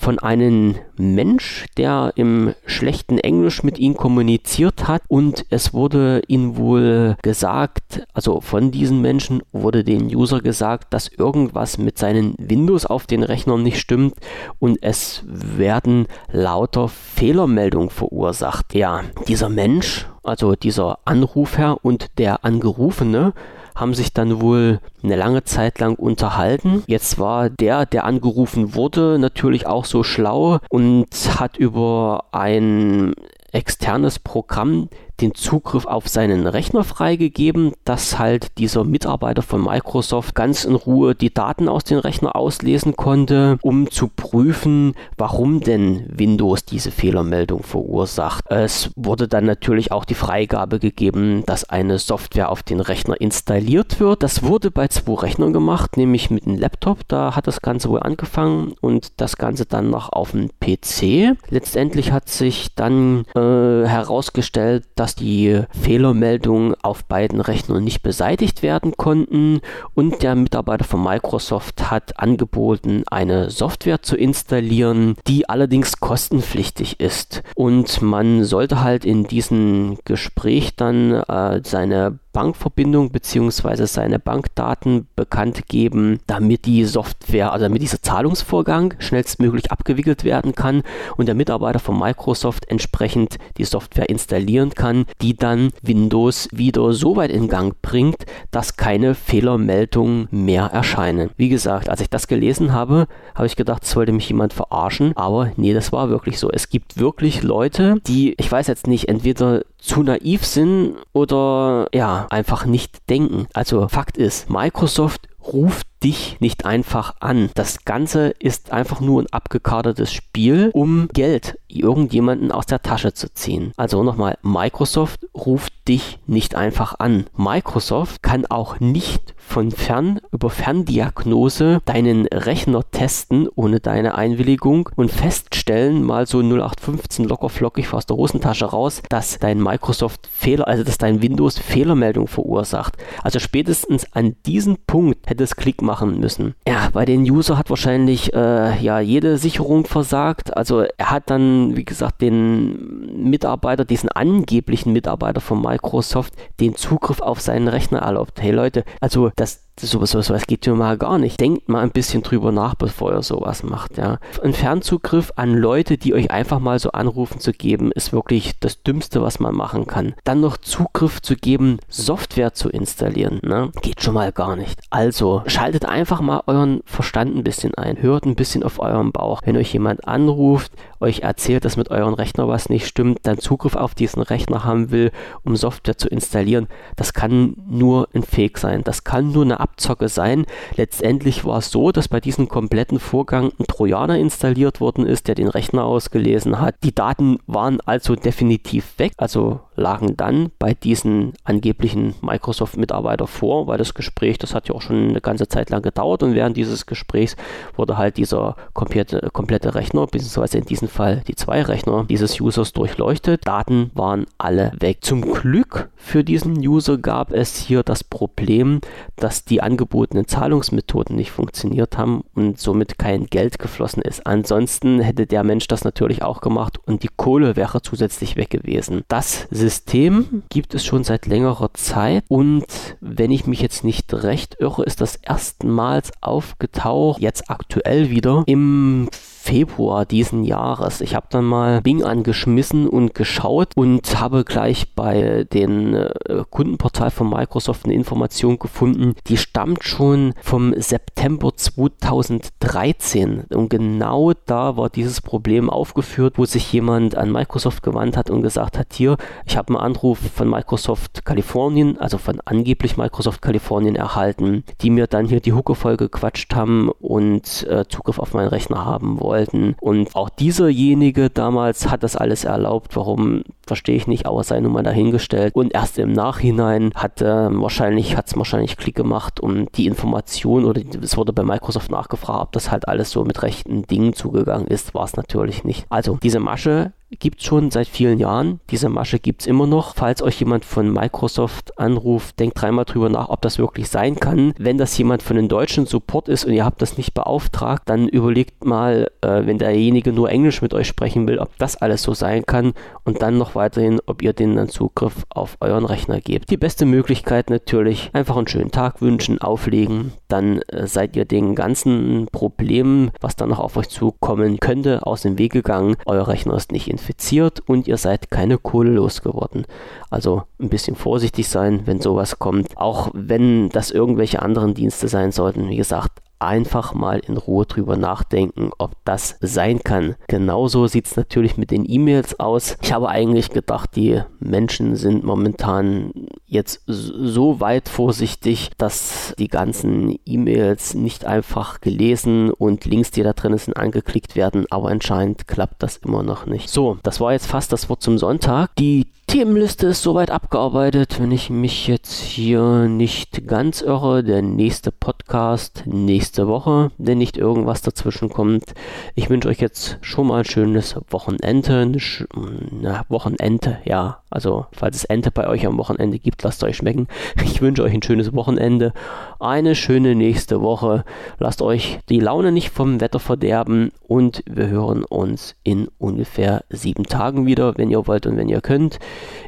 von 0.00 0.18
einem 0.18 0.76
Mensch, 0.96 1.66
der 1.76 2.12
im 2.16 2.54
schlechten 2.64 3.18
Englisch 3.18 3.62
mit 3.62 3.78
ihm 3.78 3.94
kommuniziert 3.94 4.88
hat 4.88 5.02
und 5.08 5.44
es 5.50 5.74
wurde 5.74 6.22
ihm 6.26 6.56
wohl 6.56 7.16
gesagt, 7.22 8.06
also 8.14 8.40
von 8.40 8.70
diesen 8.70 9.02
Menschen 9.02 9.42
wurde 9.52 9.84
dem 9.84 10.06
User 10.06 10.40
gesagt, 10.40 10.94
dass 10.94 11.08
irgendwas 11.08 11.76
mit 11.76 11.98
seinen 11.98 12.34
Windows 12.38 12.86
auf 12.86 13.06
den 13.06 13.22
Rechnern 13.22 13.62
nicht 13.62 13.78
stimmt 13.78 14.14
und 14.58 14.78
es 14.80 15.22
werden 15.26 16.06
lauter 16.32 16.88
Fehlermeldungen 16.88 17.90
verursacht. 17.90 18.74
Ja, 18.74 19.02
dieser 19.28 19.50
Mensch, 19.50 20.06
also 20.22 20.54
dieser 20.54 21.00
Anrufer 21.04 21.76
und 21.82 22.18
der 22.18 22.42
Angerufene, 22.46 23.34
haben 23.74 23.94
sich 23.94 24.12
dann 24.12 24.40
wohl 24.40 24.80
eine 25.02 25.16
lange 25.16 25.44
Zeit 25.44 25.78
lang 25.78 25.94
unterhalten. 25.94 26.82
Jetzt 26.86 27.18
war 27.18 27.50
der, 27.50 27.86
der 27.86 28.04
angerufen 28.04 28.74
wurde, 28.74 29.18
natürlich 29.18 29.66
auch 29.66 29.84
so 29.84 30.02
schlau 30.02 30.58
und 30.68 31.08
hat 31.38 31.56
über 31.56 32.24
ein 32.32 33.14
externes 33.52 34.18
Programm 34.18 34.88
den 35.20 35.34
Zugriff 35.34 35.86
auf 35.86 36.08
seinen 36.08 36.46
Rechner 36.46 36.84
freigegeben, 36.84 37.72
dass 37.84 38.18
halt 38.18 38.58
dieser 38.58 38.84
Mitarbeiter 38.84 39.42
von 39.42 39.64
Microsoft 39.64 40.34
ganz 40.34 40.64
in 40.64 40.74
Ruhe 40.74 41.14
die 41.14 41.32
Daten 41.32 41.68
aus 41.68 41.84
dem 41.84 41.98
Rechner 41.98 42.36
auslesen 42.36 42.96
konnte, 42.96 43.58
um 43.62 43.90
zu 43.90 44.08
prüfen, 44.08 44.94
warum 45.16 45.60
denn 45.60 46.06
Windows 46.08 46.64
diese 46.64 46.90
Fehlermeldung 46.90 47.62
verursacht. 47.62 48.44
Es 48.50 48.90
wurde 48.96 49.28
dann 49.28 49.44
natürlich 49.44 49.92
auch 49.92 50.04
die 50.04 50.14
Freigabe 50.14 50.78
gegeben, 50.78 51.44
dass 51.46 51.68
eine 51.68 51.98
Software 51.98 52.50
auf 52.50 52.62
den 52.62 52.80
Rechner 52.80 53.20
installiert 53.20 54.00
wird. 54.00 54.22
Das 54.22 54.42
wurde 54.42 54.70
bei 54.70 54.88
zwei 54.88 55.14
Rechnern 55.14 55.52
gemacht, 55.52 55.96
nämlich 55.96 56.30
mit 56.30 56.46
einem 56.46 56.58
Laptop, 56.58 57.06
da 57.08 57.34
hat 57.36 57.46
das 57.46 57.62
Ganze 57.62 57.88
wohl 57.88 58.02
angefangen 58.02 58.74
und 58.80 59.20
das 59.20 59.36
Ganze 59.36 59.66
dann 59.66 59.90
noch 59.90 60.12
auf 60.12 60.32
dem 60.32 60.50
PC. 60.60 61.36
Letztendlich 61.48 62.12
hat 62.12 62.28
sich 62.28 62.74
dann 62.74 63.24
äh, 63.34 63.86
herausgestellt, 63.86 64.84
dass 64.94 65.09
dass 65.10 65.16
die 65.16 65.62
Fehlermeldungen 65.72 66.76
auf 66.82 67.04
beiden 67.04 67.40
Rechnern 67.40 67.82
nicht 67.82 68.02
beseitigt 68.02 68.62
werden 68.62 68.96
konnten 68.96 69.60
und 69.94 70.22
der 70.22 70.36
Mitarbeiter 70.36 70.84
von 70.84 71.02
Microsoft 71.02 71.90
hat 71.90 72.20
angeboten, 72.20 73.02
eine 73.10 73.50
Software 73.50 74.02
zu 74.02 74.16
installieren, 74.16 75.16
die 75.26 75.48
allerdings 75.48 75.98
kostenpflichtig 75.98 77.00
ist. 77.00 77.42
Und 77.56 78.02
man 78.02 78.44
sollte 78.44 78.82
halt 78.82 79.04
in 79.04 79.24
diesem 79.24 79.98
Gespräch 80.04 80.76
dann 80.76 81.12
äh, 81.12 81.60
seine 81.64 82.20
Bankverbindung 82.32 83.10
bzw. 83.10 83.86
seine 83.86 84.18
Bankdaten 84.18 85.06
bekannt 85.16 85.68
geben, 85.68 86.20
damit 86.26 86.66
die 86.66 86.84
Software, 86.84 87.52
also 87.52 87.64
damit 87.64 87.82
dieser 87.82 88.02
Zahlungsvorgang 88.02 88.94
schnellstmöglich 88.98 89.70
abgewickelt 89.70 90.24
werden 90.24 90.54
kann 90.54 90.82
und 91.16 91.26
der 91.26 91.34
Mitarbeiter 91.34 91.78
von 91.78 91.98
Microsoft 91.98 92.68
entsprechend 92.68 93.38
die 93.58 93.64
Software 93.64 94.08
installieren 94.08 94.70
kann, 94.70 95.06
die 95.20 95.36
dann 95.36 95.70
Windows 95.82 96.48
wieder 96.52 96.92
so 96.92 97.16
weit 97.16 97.30
in 97.30 97.48
Gang 97.48 97.74
bringt, 97.82 98.26
dass 98.50 98.76
keine 98.76 99.14
Fehlermeldungen 99.14 100.28
mehr 100.30 100.66
erscheinen. 100.66 101.30
Wie 101.36 101.48
gesagt, 101.48 101.88
als 101.88 102.00
ich 102.00 102.10
das 102.10 102.28
gelesen 102.28 102.72
habe, 102.72 103.06
habe 103.34 103.46
ich 103.46 103.56
gedacht, 103.56 103.82
es 103.84 103.90
sollte 103.90 104.12
mich 104.12 104.28
jemand 104.28 104.52
verarschen, 104.52 105.16
aber 105.16 105.52
nee, 105.56 105.74
das 105.74 105.92
war 105.92 106.08
wirklich 106.08 106.38
so. 106.38 106.50
Es 106.50 106.68
gibt 106.68 106.98
wirklich 106.98 107.42
Leute, 107.42 107.96
die, 108.06 108.34
ich 108.38 108.50
weiß 108.50 108.66
jetzt 108.66 108.86
nicht, 108.86 109.08
entweder 109.08 109.62
zu 109.80 110.02
naiv 110.02 110.44
sind 110.44 110.96
oder 111.12 111.88
ja, 111.92 112.26
einfach 112.30 112.64
nicht 112.66 113.08
denken. 113.08 113.46
Also 113.52 113.88
Fakt 113.88 114.16
ist, 114.16 114.50
Microsoft 114.50 115.28
ruft 115.52 115.86
dich 116.02 116.36
nicht 116.40 116.64
einfach 116.64 117.14
an. 117.20 117.50
Das 117.54 117.84
Ganze 117.84 118.28
ist 118.38 118.72
einfach 118.72 119.00
nur 119.00 119.22
ein 119.22 119.32
abgekadertes 119.32 120.12
Spiel, 120.12 120.70
um 120.72 121.08
Geld 121.12 121.58
irgendjemanden 121.68 122.52
aus 122.52 122.66
der 122.66 122.82
Tasche 122.82 123.12
zu 123.12 123.32
ziehen. 123.32 123.72
Also 123.76 124.02
nochmal, 124.02 124.38
Microsoft 124.42 125.26
ruft 125.34 125.72
dich 125.88 126.18
nicht 126.26 126.54
einfach 126.54 126.98
an. 126.98 127.26
Microsoft 127.36 128.22
kann 128.22 128.46
auch 128.46 128.80
nicht 128.80 129.34
von 129.36 129.72
fern 129.72 130.20
über 130.30 130.48
Ferndiagnose 130.48 131.80
deinen 131.84 132.26
Rechner 132.26 132.88
testen 132.90 133.48
ohne 133.54 133.80
deine 133.80 134.14
Einwilligung 134.14 134.88
und 134.94 135.10
feststellen, 135.10 136.04
mal 136.04 136.26
so 136.26 136.38
0815 136.38 137.26
locker 137.26 137.48
flockig 137.48 137.92
aus 137.92 138.06
der 138.06 138.16
Hosentasche 138.16 138.66
raus, 138.66 139.02
dass 139.08 139.38
dein 139.38 139.60
Microsoft 139.60 140.28
Fehler, 140.32 140.68
also 140.68 140.84
dass 140.84 140.98
dein 140.98 141.22
Windows 141.22 141.58
Fehlermeldung 141.58 142.28
verursacht. 142.28 142.96
Also 143.24 143.40
spätestens 143.40 144.06
an 144.12 144.36
diesem 144.46 144.76
Punkt 144.86 145.28
hätte 145.28 145.42
es 145.44 145.56
Klick 145.56 145.82
machen 145.90 146.20
müssen. 146.20 146.54
Ja, 146.68 146.88
bei 146.92 147.04
den 147.04 147.22
User 147.22 147.58
hat 147.58 147.68
wahrscheinlich 147.68 148.32
äh, 148.32 148.80
ja 148.80 149.00
jede 149.00 149.38
Sicherung 149.38 149.86
versagt. 149.86 150.56
Also 150.56 150.84
er 150.96 151.10
hat 151.10 151.28
dann, 151.30 151.76
wie 151.76 151.84
gesagt, 151.84 152.22
den 152.22 153.28
Mitarbeiter, 153.28 153.84
diesen 153.84 154.08
angeblichen 154.08 154.92
Mitarbeiter 154.92 155.40
von 155.40 155.60
Microsoft, 155.60 156.34
den 156.60 156.76
Zugriff 156.76 157.20
auf 157.20 157.40
seinen 157.40 157.66
Rechner 157.66 158.00
erlaubt. 158.00 158.40
Hey 158.40 158.52
Leute, 158.52 158.84
also 159.00 159.30
das 159.34 159.69
sowas, 159.78 160.10
sowas 160.10 160.46
geht 160.46 160.66
ja 160.66 160.74
mal 160.74 160.98
gar 160.98 161.18
nicht. 161.18 161.40
Denkt 161.40 161.68
mal 161.68 161.82
ein 161.82 161.90
bisschen 161.90 162.22
drüber 162.22 162.52
nach, 162.52 162.74
bevor 162.74 163.12
ihr 163.12 163.22
sowas 163.22 163.62
macht, 163.62 163.98
ja. 163.98 164.18
Ein 164.42 164.52
Fernzugriff 164.52 165.32
an 165.36 165.54
Leute, 165.54 165.98
die 165.98 166.14
euch 166.14 166.30
einfach 166.30 166.58
mal 166.58 166.78
so 166.78 166.92
anrufen 166.92 167.40
zu 167.40 167.52
geben, 167.52 167.92
ist 167.92 168.12
wirklich 168.12 168.58
das 168.60 168.82
Dümmste, 168.82 169.22
was 169.22 169.40
man 169.40 169.54
machen 169.54 169.86
kann. 169.86 170.14
Dann 170.24 170.40
noch 170.40 170.56
Zugriff 170.56 171.22
zu 171.22 171.36
geben, 171.36 171.78
Software 171.88 172.54
zu 172.54 172.68
installieren, 172.68 173.40
ne? 173.42 173.70
Geht 173.82 174.02
schon 174.02 174.14
mal 174.14 174.32
gar 174.32 174.56
nicht. 174.56 174.80
Also, 174.90 175.42
schaltet 175.46 175.84
einfach 175.84 176.20
mal 176.20 176.42
euren 176.46 176.82
Verstand 176.84 177.36
ein 177.36 177.44
bisschen 177.44 177.74
ein. 177.74 178.00
Hört 178.00 178.26
ein 178.26 178.36
bisschen 178.36 178.62
auf 178.62 178.78
euren 178.80 179.12
Bauch. 179.12 179.42
Wenn 179.44 179.56
euch 179.56 179.72
jemand 179.72 180.06
anruft, 180.06 180.72
euch 181.00 181.20
erzählt, 181.20 181.64
dass 181.64 181.76
mit 181.76 181.90
eurem 181.90 182.14
Rechner 182.14 182.48
was 182.48 182.68
nicht 182.68 182.86
stimmt, 182.86 183.20
dann 183.22 183.38
Zugriff 183.38 183.74
auf 183.74 183.94
diesen 183.94 184.22
Rechner 184.22 184.64
haben 184.64 184.90
will, 184.90 185.12
um 185.44 185.56
Software 185.56 185.96
zu 185.96 186.08
installieren, 186.08 186.68
das 186.96 187.14
kann 187.14 187.56
nur 187.68 188.08
ein 188.14 188.22
Fake 188.22 188.58
sein. 188.58 188.84
Das 188.84 189.04
kann 189.04 189.32
nur 189.32 189.44
eine 189.44 189.60
Abzocke 189.70 190.08
sein. 190.08 190.46
Letztendlich 190.76 191.44
war 191.44 191.58
es 191.58 191.70
so, 191.70 191.92
dass 191.92 192.08
bei 192.08 192.20
diesem 192.20 192.48
kompletten 192.48 192.98
Vorgang 192.98 193.52
ein 193.58 193.66
Trojaner 193.66 194.18
installiert 194.18 194.80
worden 194.80 195.06
ist, 195.06 195.28
der 195.28 195.34
den 195.34 195.48
Rechner 195.48 195.84
ausgelesen 195.84 196.60
hat. 196.60 196.74
Die 196.82 196.94
Daten 196.94 197.38
waren 197.46 197.80
also 197.86 198.16
definitiv 198.16 198.98
weg, 198.98 199.12
also 199.16 199.60
lagen 199.76 200.16
dann 200.16 200.50
bei 200.58 200.74
diesen 200.74 201.32
angeblichen 201.44 202.14
Microsoft-Mitarbeiter 202.20 203.26
vor, 203.26 203.66
weil 203.66 203.78
das 203.78 203.94
Gespräch, 203.94 204.38
das 204.38 204.54
hat 204.54 204.68
ja 204.68 204.74
auch 204.74 204.82
schon 204.82 205.10
eine 205.10 205.20
ganze 205.20 205.48
Zeit 205.48 205.70
lang 205.70 205.82
gedauert 205.82 206.22
und 206.22 206.34
während 206.34 206.56
dieses 206.56 206.84
Gesprächs 206.86 207.36
wurde 207.76 207.96
halt 207.96 208.18
dieser 208.18 208.56
komplette, 208.74 209.30
komplette 209.32 209.74
Rechner, 209.74 210.06
beziehungsweise 210.06 210.58
in 210.58 210.66
diesem 210.66 210.88
Fall 210.88 211.22
die 211.26 211.34
zwei 211.34 211.62
Rechner 211.62 212.04
dieses 212.08 212.38
Users 212.40 212.72
durchleuchtet. 212.72 213.46
Daten 213.46 213.90
waren 213.94 214.26
alle 214.36 214.72
weg. 214.78 214.98
Zum 215.00 215.22
Glück 215.22 215.88
für 215.96 216.24
diesen 216.24 216.58
User 216.58 216.98
gab 216.98 217.32
es 217.32 217.56
hier 217.56 217.82
das 217.82 218.04
Problem, 218.04 218.80
dass 219.16 219.44
die 219.50 219.62
angebotenen 219.62 220.26
Zahlungsmethoden 220.26 221.16
nicht 221.16 221.32
funktioniert 221.32 221.98
haben 221.98 222.22
und 222.34 222.58
somit 222.58 222.98
kein 222.98 223.26
Geld 223.26 223.58
geflossen 223.58 224.02
ist. 224.02 224.26
Ansonsten 224.26 225.00
hätte 225.00 225.26
der 225.26 225.44
Mensch 225.44 225.66
das 225.66 225.84
natürlich 225.84 226.22
auch 226.22 226.40
gemacht 226.40 226.78
und 226.86 227.02
die 227.02 227.10
Kohle 227.14 227.56
wäre 227.56 227.82
zusätzlich 227.82 228.36
weg 228.36 228.50
gewesen. 228.50 229.02
Das 229.08 229.48
System 229.50 230.42
gibt 230.48 230.74
es 230.74 230.84
schon 230.84 231.04
seit 231.04 231.26
längerer 231.26 231.74
Zeit 231.74 232.24
und 232.28 232.64
wenn 233.00 233.30
ich 233.32 233.46
mich 233.46 233.60
jetzt 233.60 233.84
nicht 233.84 234.12
recht 234.14 234.56
irre, 234.60 234.84
ist 234.84 235.00
das 235.00 235.16
erstmals 235.16 236.12
aufgetaucht, 236.20 237.20
jetzt 237.20 237.50
aktuell 237.50 238.10
wieder 238.10 238.44
im 238.46 239.08
Februar 239.42 240.04
diesen 240.04 240.44
Jahres. 240.44 241.00
Ich 241.00 241.14
habe 241.14 241.26
dann 241.30 241.46
mal 241.46 241.80
Bing 241.80 242.04
angeschmissen 242.04 242.86
und 242.86 243.14
geschaut 243.14 243.72
und 243.74 244.20
habe 244.20 244.44
gleich 244.44 244.94
bei 244.94 245.46
den 245.50 245.94
äh, 245.94 246.44
Kundenportal 246.50 247.10
von 247.10 247.30
Microsoft 247.30 247.86
eine 247.86 247.94
Information 247.94 248.58
gefunden, 248.58 249.14
die 249.26 249.38
stammt 249.38 249.82
schon 249.82 250.34
vom 250.42 250.74
September 250.76 251.52
2013 251.56 253.44
und 253.48 253.70
genau 253.70 254.32
da 254.44 254.76
war 254.76 254.90
dieses 254.90 255.22
Problem 255.22 255.70
aufgeführt, 255.70 256.34
wo 256.36 256.44
sich 256.44 256.70
jemand 256.72 257.16
an 257.16 257.32
Microsoft 257.32 257.82
gewandt 257.82 258.18
hat 258.18 258.28
und 258.28 258.42
gesagt 258.42 258.78
hat, 258.78 258.88
hier, 258.92 259.16
ich 259.46 259.56
habe 259.56 259.68
einen 259.68 259.82
Anruf 259.82 260.18
von 260.18 260.50
Microsoft 260.50 261.24
Kalifornien, 261.24 261.98
also 261.98 262.18
von 262.18 262.40
angeblich 262.44 262.98
Microsoft 262.98 263.40
Kalifornien 263.40 263.96
erhalten, 263.96 264.64
die 264.82 264.90
mir 264.90 265.06
dann 265.06 265.26
hier 265.26 265.40
die 265.40 265.54
Hucke 265.54 265.74
voll 265.74 265.96
gequatscht 265.96 266.54
haben 266.54 266.90
und 267.00 267.66
äh, 267.68 267.86
Zugriff 267.88 268.18
auf 268.18 268.34
meinen 268.34 268.48
Rechner 268.48 268.84
haben 268.84 269.18
wollen 269.18 269.29
wollten. 269.30 269.76
Und 269.80 270.14
auch 270.16 270.28
dieserjenige 270.28 271.30
damals 271.30 271.88
hat 271.90 272.02
das 272.02 272.16
alles 272.16 272.44
erlaubt. 272.44 272.96
Warum, 272.96 273.44
verstehe 273.66 273.96
ich 273.96 274.06
nicht, 274.06 274.26
aber 274.26 274.42
sei 274.42 274.60
nun 274.60 274.72
mal 274.72 274.82
dahingestellt. 274.82 275.54
Und 275.54 275.72
erst 275.72 275.98
im 275.98 276.12
Nachhinein 276.12 276.90
hat 276.94 277.22
äh, 277.22 277.24
wahrscheinlich, 277.24 278.16
hat 278.16 278.26
es 278.26 278.36
wahrscheinlich 278.36 278.76
Klick 278.76 278.96
gemacht, 278.96 279.40
um 279.40 279.70
die 279.72 279.86
Information 279.86 280.64
oder 280.64 280.82
es 281.00 281.16
wurde 281.16 281.32
bei 281.32 281.44
Microsoft 281.44 281.90
nachgefragt, 281.90 282.42
ob 282.42 282.52
das 282.52 282.70
halt 282.70 282.88
alles 282.88 283.10
so 283.10 283.24
mit 283.24 283.42
rechten 283.42 283.82
Dingen 283.82 284.12
zugegangen 284.12 284.66
ist. 284.66 284.94
War 284.94 285.04
es 285.04 285.16
natürlich 285.16 285.64
nicht. 285.64 285.86
Also 285.88 286.18
diese 286.20 286.40
Masche 286.40 286.92
gibt 287.18 287.40
es 287.40 287.46
schon 287.46 287.70
seit 287.70 287.88
vielen 287.88 288.18
Jahren. 288.18 288.60
Diese 288.70 288.88
Masche 288.88 289.18
gibt 289.18 289.42
es 289.42 289.46
immer 289.46 289.66
noch. 289.66 289.94
Falls 289.94 290.22
euch 290.22 290.38
jemand 290.38 290.64
von 290.64 290.92
Microsoft 290.92 291.78
anruft, 291.78 292.38
denkt 292.38 292.60
dreimal 292.60 292.84
drüber 292.84 293.08
nach, 293.08 293.28
ob 293.28 293.42
das 293.42 293.58
wirklich 293.58 293.88
sein 293.88 294.16
kann. 294.16 294.54
Wenn 294.58 294.78
das 294.78 294.96
jemand 294.96 295.22
von 295.22 295.36
den 295.36 295.48
deutschen 295.48 295.86
Support 295.86 296.28
ist 296.28 296.44
und 296.44 296.52
ihr 296.52 296.64
habt 296.64 296.82
das 296.82 296.96
nicht 296.96 297.14
beauftragt, 297.14 297.82
dann 297.86 298.08
überlegt 298.08 298.64
mal, 298.64 299.10
äh, 299.22 299.46
wenn 299.46 299.58
derjenige 299.58 300.12
nur 300.12 300.30
Englisch 300.30 300.62
mit 300.62 300.72
euch 300.74 300.86
sprechen 300.86 301.26
will, 301.26 301.38
ob 301.38 301.56
das 301.58 301.76
alles 301.76 302.02
so 302.02 302.14
sein 302.14 302.46
kann 302.46 302.74
und 303.04 303.22
dann 303.22 303.38
noch 303.38 303.54
weiterhin, 303.54 304.00
ob 304.06 304.22
ihr 304.22 304.32
denen 304.32 304.56
dann 304.56 304.68
Zugriff 304.68 305.26
auf 305.30 305.56
euren 305.60 305.84
Rechner 305.84 306.20
gebt. 306.20 306.50
Die 306.50 306.56
beste 306.56 306.86
Möglichkeit 306.86 307.50
natürlich, 307.50 308.10
einfach 308.12 308.36
einen 308.36 308.48
schönen 308.48 308.70
Tag 308.70 309.02
wünschen, 309.02 309.40
auflegen, 309.40 310.12
dann 310.28 310.62
äh, 310.68 310.86
seid 310.86 311.16
ihr 311.16 311.24
den 311.24 311.54
ganzen 311.54 312.28
Problemen, 312.30 313.10
was 313.20 313.36
dann 313.36 313.48
noch 313.48 313.58
auf 313.58 313.76
euch 313.76 313.88
zukommen 313.88 314.60
könnte, 314.60 315.06
aus 315.06 315.22
dem 315.22 315.38
Weg 315.38 315.52
gegangen. 315.52 315.96
Euer 316.06 316.28
Rechner 316.28 316.54
ist 316.54 316.72
nicht 316.72 316.88
in 316.88 316.99
infiziert 317.00 317.60
und 317.66 317.88
ihr 317.88 317.96
seid 317.96 318.30
keine 318.30 318.58
Kohle 318.58 318.90
losgeworden. 318.90 319.66
Also 320.10 320.44
ein 320.60 320.68
bisschen 320.68 320.96
vorsichtig 320.96 321.48
sein, 321.48 321.82
wenn 321.86 322.00
sowas 322.00 322.38
kommt. 322.38 322.76
Auch 322.76 323.10
wenn 323.14 323.70
das 323.70 323.90
irgendwelche 323.90 324.42
anderen 324.42 324.74
Dienste 324.74 325.08
sein 325.08 325.32
sollten. 325.32 325.68
Wie 325.70 325.76
gesagt, 325.76 326.20
einfach 326.40 326.94
mal 326.94 327.18
in 327.18 327.36
Ruhe 327.36 327.66
drüber 327.66 327.96
nachdenken, 327.96 328.70
ob 328.78 328.92
das 329.04 329.36
sein 329.40 329.80
kann. 329.80 330.16
Genauso 330.28 330.86
sieht 330.86 331.06
es 331.06 331.16
natürlich 331.16 331.56
mit 331.56 331.70
den 331.70 331.88
E-Mails 331.88 332.40
aus. 332.40 332.76
Ich 332.82 332.92
habe 332.92 333.08
eigentlich 333.08 333.50
gedacht, 333.50 333.96
die 333.96 334.22
Menschen 334.38 334.96
sind 334.96 335.24
momentan 335.24 336.12
jetzt 336.46 336.82
so 336.86 337.60
weit 337.60 337.88
vorsichtig, 337.88 338.70
dass 338.78 339.34
die 339.38 339.48
ganzen 339.48 340.18
E-Mails 340.24 340.94
nicht 340.94 341.24
einfach 341.24 341.80
gelesen 341.80 342.50
und 342.50 342.84
Links, 342.84 343.10
die 343.10 343.22
da 343.22 343.32
drin 343.32 343.56
sind, 343.56 343.76
angeklickt 343.76 344.36
werden. 344.36 344.66
Aber 344.70 344.88
anscheinend 344.88 345.46
klappt 345.46 345.82
das 345.82 345.98
immer 345.98 346.22
noch 346.22 346.46
nicht. 346.46 346.68
So, 346.68 346.98
das 347.02 347.20
war 347.20 347.32
jetzt 347.32 347.46
fast 347.46 347.72
das 347.72 347.88
Wort 347.88 348.02
zum 348.02 348.18
Sonntag. 348.18 348.74
Die 348.76 349.06
Themenliste 349.30 349.86
ist 349.86 350.02
soweit 350.02 350.32
abgearbeitet. 350.32 351.20
Wenn 351.20 351.30
ich 351.30 351.50
mich 351.50 351.86
jetzt 351.86 352.18
hier 352.18 352.88
nicht 352.88 353.46
ganz 353.46 353.80
irre, 353.80 354.24
der 354.24 354.42
nächste 354.42 354.90
Podcast 354.90 355.84
nächste 355.86 356.48
Woche, 356.48 356.90
wenn 356.98 357.18
nicht 357.18 357.36
irgendwas 357.36 357.80
dazwischen 357.80 358.28
kommt. 358.28 358.74
Ich 359.14 359.30
wünsche 359.30 359.48
euch 359.48 359.60
jetzt 359.60 359.98
schon 360.00 360.26
mal 360.26 360.40
ein 360.40 360.44
schönes 360.44 360.96
Wochenende. 361.10 362.00
Sch 362.00 362.24
na, 362.72 363.04
Wochenende, 363.08 363.78
ja. 363.84 364.20
Also, 364.30 364.66
falls 364.72 364.96
es 364.96 365.04
Ente 365.04 365.30
bei 365.30 365.48
euch 365.48 365.64
am 365.64 365.78
Wochenende 365.78 366.18
gibt, 366.18 366.42
lasst 366.42 366.64
euch 366.64 366.78
schmecken. 366.78 367.06
Ich 367.44 367.62
wünsche 367.62 367.82
euch 367.82 367.92
ein 367.92 368.02
schönes 368.02 368.32
Wochenende, 368.32 368.92
eine 369.38 369.74
schöne 369.74 370.14
nächste 370.14 370.60
Woche. 370.60 371.04
Lasst 371.38 371.62
euch 371.62 372.00
die 372.08 372.20
Laune 372.20 372.52
nicht 372.52 372.70
vom 372.70 373.00
Wetter 373.00 373.18
verderben 373.18 373.92
und 374.08 374.42
wir 374.48 374.68
hören 374.68 375.04
uns 375.04 375.56
in 375.62 375.88
ungefähr 375.98 376.64
sieben 376.70 377.04
Tagen 377.04 377.44
wieder, 377.46 377.76
wenn 377.76 377.90
ihr 377.90 378.06
wollt 378.06 378.26
und 378.26 378.36
wenn 378.36 378.48
ihr 378.48 378.60
könnt. 378.60 378.98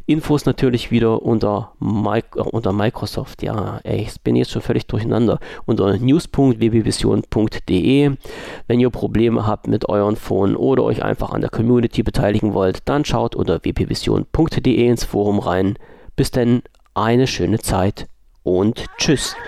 Infos 0.07 0.47
natürlich 0.47 0.91
wieder 0.91 1.23
unter, 1.23 1.75
Mi 1.79 2.23
unter 2.35 2.73
Microsoft. 2.73 3.43
Ja, 3.43 3.79
ey, 3.85 4.01
ich 4.03 4.21
bin 4.21 4.35
jetzt 4.37 4.51
schon 4.51 4.63
völlig 4.63 4.87
durcheinander. 4.87 5.39
Unter 5.65 5.97
news.wbvision.de. 5.97 8.11
Wenn 8.67 8.81
ihr 8.81 8.91
Probleme 8.91 9.47
habt 9.47 9.69
mit 9.69 9.89
euren 9.89 10.17
Phone 10.17 10.57
oder 10.57 10.83
euch 10.85 11.03
einfach 11.03 11.31
an 11.31 11.41
der 11.41 11.49
Community 11.51 12.03
beteiligen 12.03 12.53
wollt, 12.55 12.89
dann 12.89 13.05
schaut 13.05 13.37
unter 13.37 13.61
wpvision.de 13.61 14.87
ins 14.87 15.05
Forum 15.05 15.39
rein. 15.39 15.79
Bis 16.17 16.31
denn, 16.31 16.63
eine 16.95 17.27
schöne 17.27 17.59
Zeit 17.59 18.07
und 18.43 18.85
tschüss. 18.99 19.35